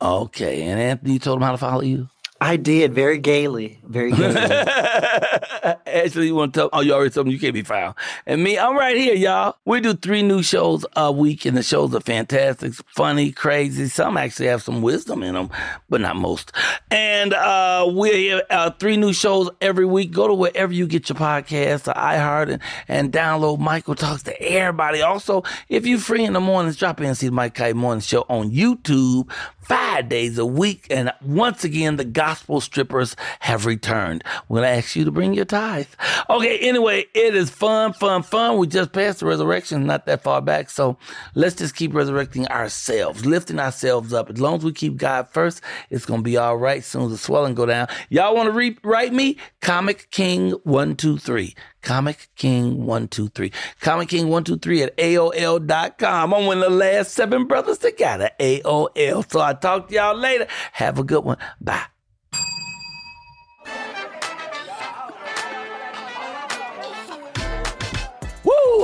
Okay, 0.00 0.62
and 0.62 0.78
Anthony, 0.78 1.14
you 1.14 1.18
told 1.18 1.38
him 1.38 1.42
how 1.42 1.52
to 1.52 1.58
follow 1.58 1.80
you. 1.82 2.08
I 2.40 2.56
did 2.56 2.94
very 2.94 3.18
gaily, 3.18 3.80
very 3.84 4.12
gaily. 4.12 4.36
Actually, 5.86 6.26
you 6.26 6.36
want 6.36 6.54
to 6.54 6.60
tell? 6.60 6.70
Oh, 6.72 6.80
you 6.80 6.92
already 6.92 7.10
told 7.10 7.26
me 7.26 7.32
you 7.32 7.38
can't 7.38 7.54
be 7.54 7.62
found. 7.62 7.96
And 8.26 8.44
me, 8.44 8.56
I'm 8.56 8.76
right 8.76 8.96
here, 8.96 9.14
y'all. 9.14 9.56
We 9.64 9.80
do 9.80 9.94
three 9.94 10.22
new 10.22 10.42
shows 10.44 10.86
a 10.94 11.10
week, 11.10 11.44
and 11.46 11.56
the 11.56 11.64
shows 11.64 11.94
are 11.94 12.00
fantastic, 12.00 12.74
funny, 12.94 13.32
crazy. 13.32 13.88
Some 13.88 14.16
actually 14.16 14.46
have 14.46 14.62
some 14.62 14.82
wisdom 14.82 15.24
in 15.24 15.34
them, 15.34 15.50
but 15.88 16.00
not 16.00 16.14
most. 16.14 16.52
And 16.92 17.34
uh, 17.34 17.86
we're 17.88 18.14
here, 18.14 18.42
uh, 18.50 18.70
three 18.70 18.96
new 18.96 19.12
shows 19.12 19.50
every 19.60 19.86
week. 19.86 20.12
Go 20.12 20.28
to 20.28 20.34
wherever 20.34 20.72
you 20.72 20.86
get 20.86 21.08
your 21.08 21.16
podcast, 21.16 21.84
to 21.84 21.92
iHeart, 21.92 22.52
and, 22.52 22.62
and 22.86 23.12
download 23.12 23.58
Michael 23.58 23.96
Talks 23.96 24.22
to 24.24 24.42
everybody. 24.42 25.02
Also, 25.02 25.42
if 25.68 25.86
you're 25.86 25.98
free 25.98 26.24
in 26.24 26.34
the 26.34 26.40
mornings, 26.40 26.76
drop 26.76 27.00
in 27.00 27.06
and 27.06 27.16
see 27.16 27.26
the 27.26 27.32
Mike 27.32 27.54
Kite 27.54 27.74
Morning 27.74 28.00
Show 28.00 28.24
on 28.28 28.52
YouTube 28.52 29.28
five 29.68 30.08
days 30.08 30.38
a 30.38 30.46
week. 30.46 30.86
And 30.90 31.12
once 31.22 31.62
again, 31.62 31.96
the 31.96 32.04
gospel 32.04 32.60
strippers 32.60 33.14
have 33.40 33.66
returned. 33.66 34.24
We're 34.48 34.60
going 34.60 34.72
to 34.72 34.78
ask 34.78 34.96
you 34.96 35.04
to 35.04 35.10
bring 35.10 35.34
your 35.34 35.44
tithe. 35.44 35.86
Okay, 36.30 36.58
anyway, 36.58 37.04
it 37.14 37.34
is 37.34 37.50
fun, 37.50 37.92
fun, 37.92 38.22
fun. 38.22 38.56
We 38.56 38.66
just 38.66 38.92
passed 38.92 39.20
the 39.20 39.26
resurrection 39.26 39.86
not 39.86 40.06
that 40.06 40.22
far 40.22 40.40
back. 40.40 40.70
So 40.70 40.96
let's 41.34 41.54
just 41.54 41.76
keep 41.76 41.94
resurrecting 41.94 42.48
ourselves, 42.48 43.26
lifting 43.26 43.60
ourselves 43.60 44.12
up. 44.14 44.30
As 44.30 44.40
long 44.40 44.56
as 44.56 44.64
we 44.64 44.72
keep 44.72 44.96
God 44.96 45.28
first, 45.28 45.60
it's 45.90 46.06
going 46.06 46.20
to 46.20 46.24
be 46.24 46.38
all 46.38 46.56
right. 46.56 46.78
As 46.78 46.86
soon 46.86 47.04
as 47.04 47.10
the 47.10 47.18
swelling 47.18 47.54
go 47.54 47.66
down. 47.66 47.88
Y'all 48.08 48.34
want 48.34 48.46
to 48.46 48.52
re- 48.52 48.78
write 48.82 49.12
me? 49.12 49.36
Comic 49.60 50.10
King 50.10 50.52
123. 50.64 51.54
Comic 51.82 52.28
King 52.36 52.86
123. 52.86 53.52
Comic 53.80 54.08
King 54.08 54.28
123 54.28 54.82
at 54.82 54.96
AOL.com. 54.96 56.34
I'm 56.34 56.46
one 56.46 56.58
of 56.58 56.64
the 56.64 56.76
last 56.76 57.12
seven 57.12 57.46
brothers 57.46 57.78
that 57.78 57.98
got 57.98 58.20
an 58.20 58.30
AOL. 58.40 59.30
So 59.30 59.40
I 59.40 59.54
talk 59.54 59.88
to 59.88 59.94
y'all 59.94 60.16
later. 60.16 60.46
Have 60.72 60.98
a 60.98 61.04
good 61.04 61.24
one. 61.24 61.38
Bye. 61.60 61.84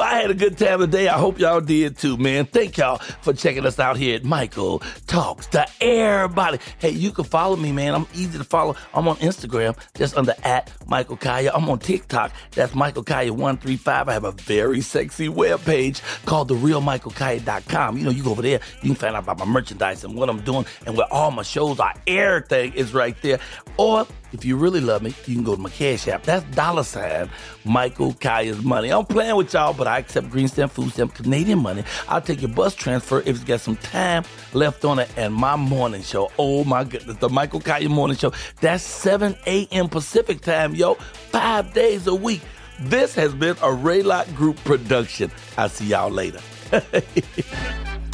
I 0.00 0.20
had 0.20 0.30
a 0.30 0.34
good 0.34 0.58
time 0.58 0.80
today. 0.80 1.08
I 1.08 1.18
hope 1.18 1.38
y'all 1.38 1.60
did 1.60 1.96
too, 1.96 2.16
man. 2.16 2.46
Thank 2.46 2.78
y'all 2.78 2.98
for 2.98 3.32
checking 3.32 3.64
us 3.64 3.78
out 3.78 3.96
here 3.96 4.16
at 4.16 4.24
Michael 4.24 4.80
Talks 5.06 5.46
to 5.48 5.66
Everybody. 5.80 6.58
Hey, 6.78 6.90
you 6.90 7.10
can 7.12 7.24
follow 7.24 7.56
me, 7.56 7.72
man. 7.72 7.94
I'm 7.94 8.06
easy 8.14 8.38
to 8.38 8.44
follow. 8.44 8.76
I'm 8.92 9.06
on 9.08 9.16
Instagram, 9.16 9.76
just 9.94 10.16
under 10.16 10.34
at 10.42 10.70
Michael 10.86 11.16
Colyar. 11.16 11.52
I'm 11.54 11.68
on 11.68 11.78
TikTok. 11.78 12.32
That's 12.52 12.74
Michael 12.74 13.04
Colyar135. 13.04 14.08
I 14.08 14.12
have 14.12 14.24
a 14.24 14.32
very 14.32 14.80
sexy 14.80 15.28
webpage 15.28 16.02
called 16.26 16.50
therealmichaelcolyar.com. 16.50 17.96
You 17.96 18.04
know, 18.04 18.10
you 18.10 18.22
go 18.24 18.30
over 18.30 18.42
there, 18.42 18.60
you 18.82 18.90
can 18.90 18.96
find 18.96 19.16
out 19.16 19.24
about 19.24 19.38
my 19.38 19.44
merchandise 19.44 20.04
and 20.04 20.16
what 20.16 20.28
I'm 20.28 20.40
doing 20.40 20.66
and 20.86 20.96
where 20.96 21.12
all 21.12 21.30
my 21.30 21.42
shows 21.42 21.78
are. 21.78 21.94
Everything 22.06 22.72
is 22.74 22.94
right 22.94 23.16
there. 23.22 23.38
Or 23.76 24.06
if 24.34 24.44
you 24.44 24.56
really 24.56 24.80
love 24.80 25.00
me, 25.00 25.14
you 25.26 25.34
can 25.36 25.44
go 25.44 25.54
to 25.54 25.60
my 25.62 25.70
Cash 25.70 26.08
App. 26.08 26.24
That's 26.24 26.44
dollar 26.56 26.82
sign 26.82 27.30
Michael 27.64 28.12
Colyar's 28.14 28.62
money. 28.62 28.90
I'm 28.90 29.06
playing 29.06 29.36
with 29.36 29.54
y'all, 29.54 29.72
but 29.72 29.86
I 29.86 29.98
accept 29.98 30.28
green 30.28 30.48
stamp, 30.48 30.72
food 30.72 30.92
stamp, 30.92 31.14
Canadian 31.14 31.60
money. 31.60 31.84
I'll 32.08 32.20
take 32.20 32.42
your 32.42 32.50
bus 32.50 32.74
transfer 32.74 33.20
if 33.20 33.28
it's 33.28 33.44
got 33.44 33.60
some 33.60 33.76
time 33.76 34.24
left 34.52 34.84
on 34.84 34.98
it. 34.98 35.08
And 35.16 35.32
my 35.32 35.54
morning 35.54 36.02
show, 36.02 36.32
oh 36.36 36.64
my 36.64 36.82
goodness, 36.82 37.16
the 37.18 37.28
Michael 37.28 37.60
Kaya 37.60 37.88
morning 37.88 38.16
show. 38.16 38.32
That's 38.60 38.82
7 38.82 39.36
a.m. 39.46 39.88
Pacific 39.88 40.40
time, 40.40 40.74
yo. 40.74 40.94
Five 40.94 41.72
days 41.72 42.08
a 42.08 42.14
week. 42.14 42.42
This 42.80 43.14
has 43.14 43.32
been 43.32 43.52
a 43.58 43.70
Raylock 43.70 44.34
Group 44.34 44.56
production. 44.64 45.30
I'll 45.56 45.68
see 45.68 45.86
y'all 45.86 46.10
later. 46.10 46.40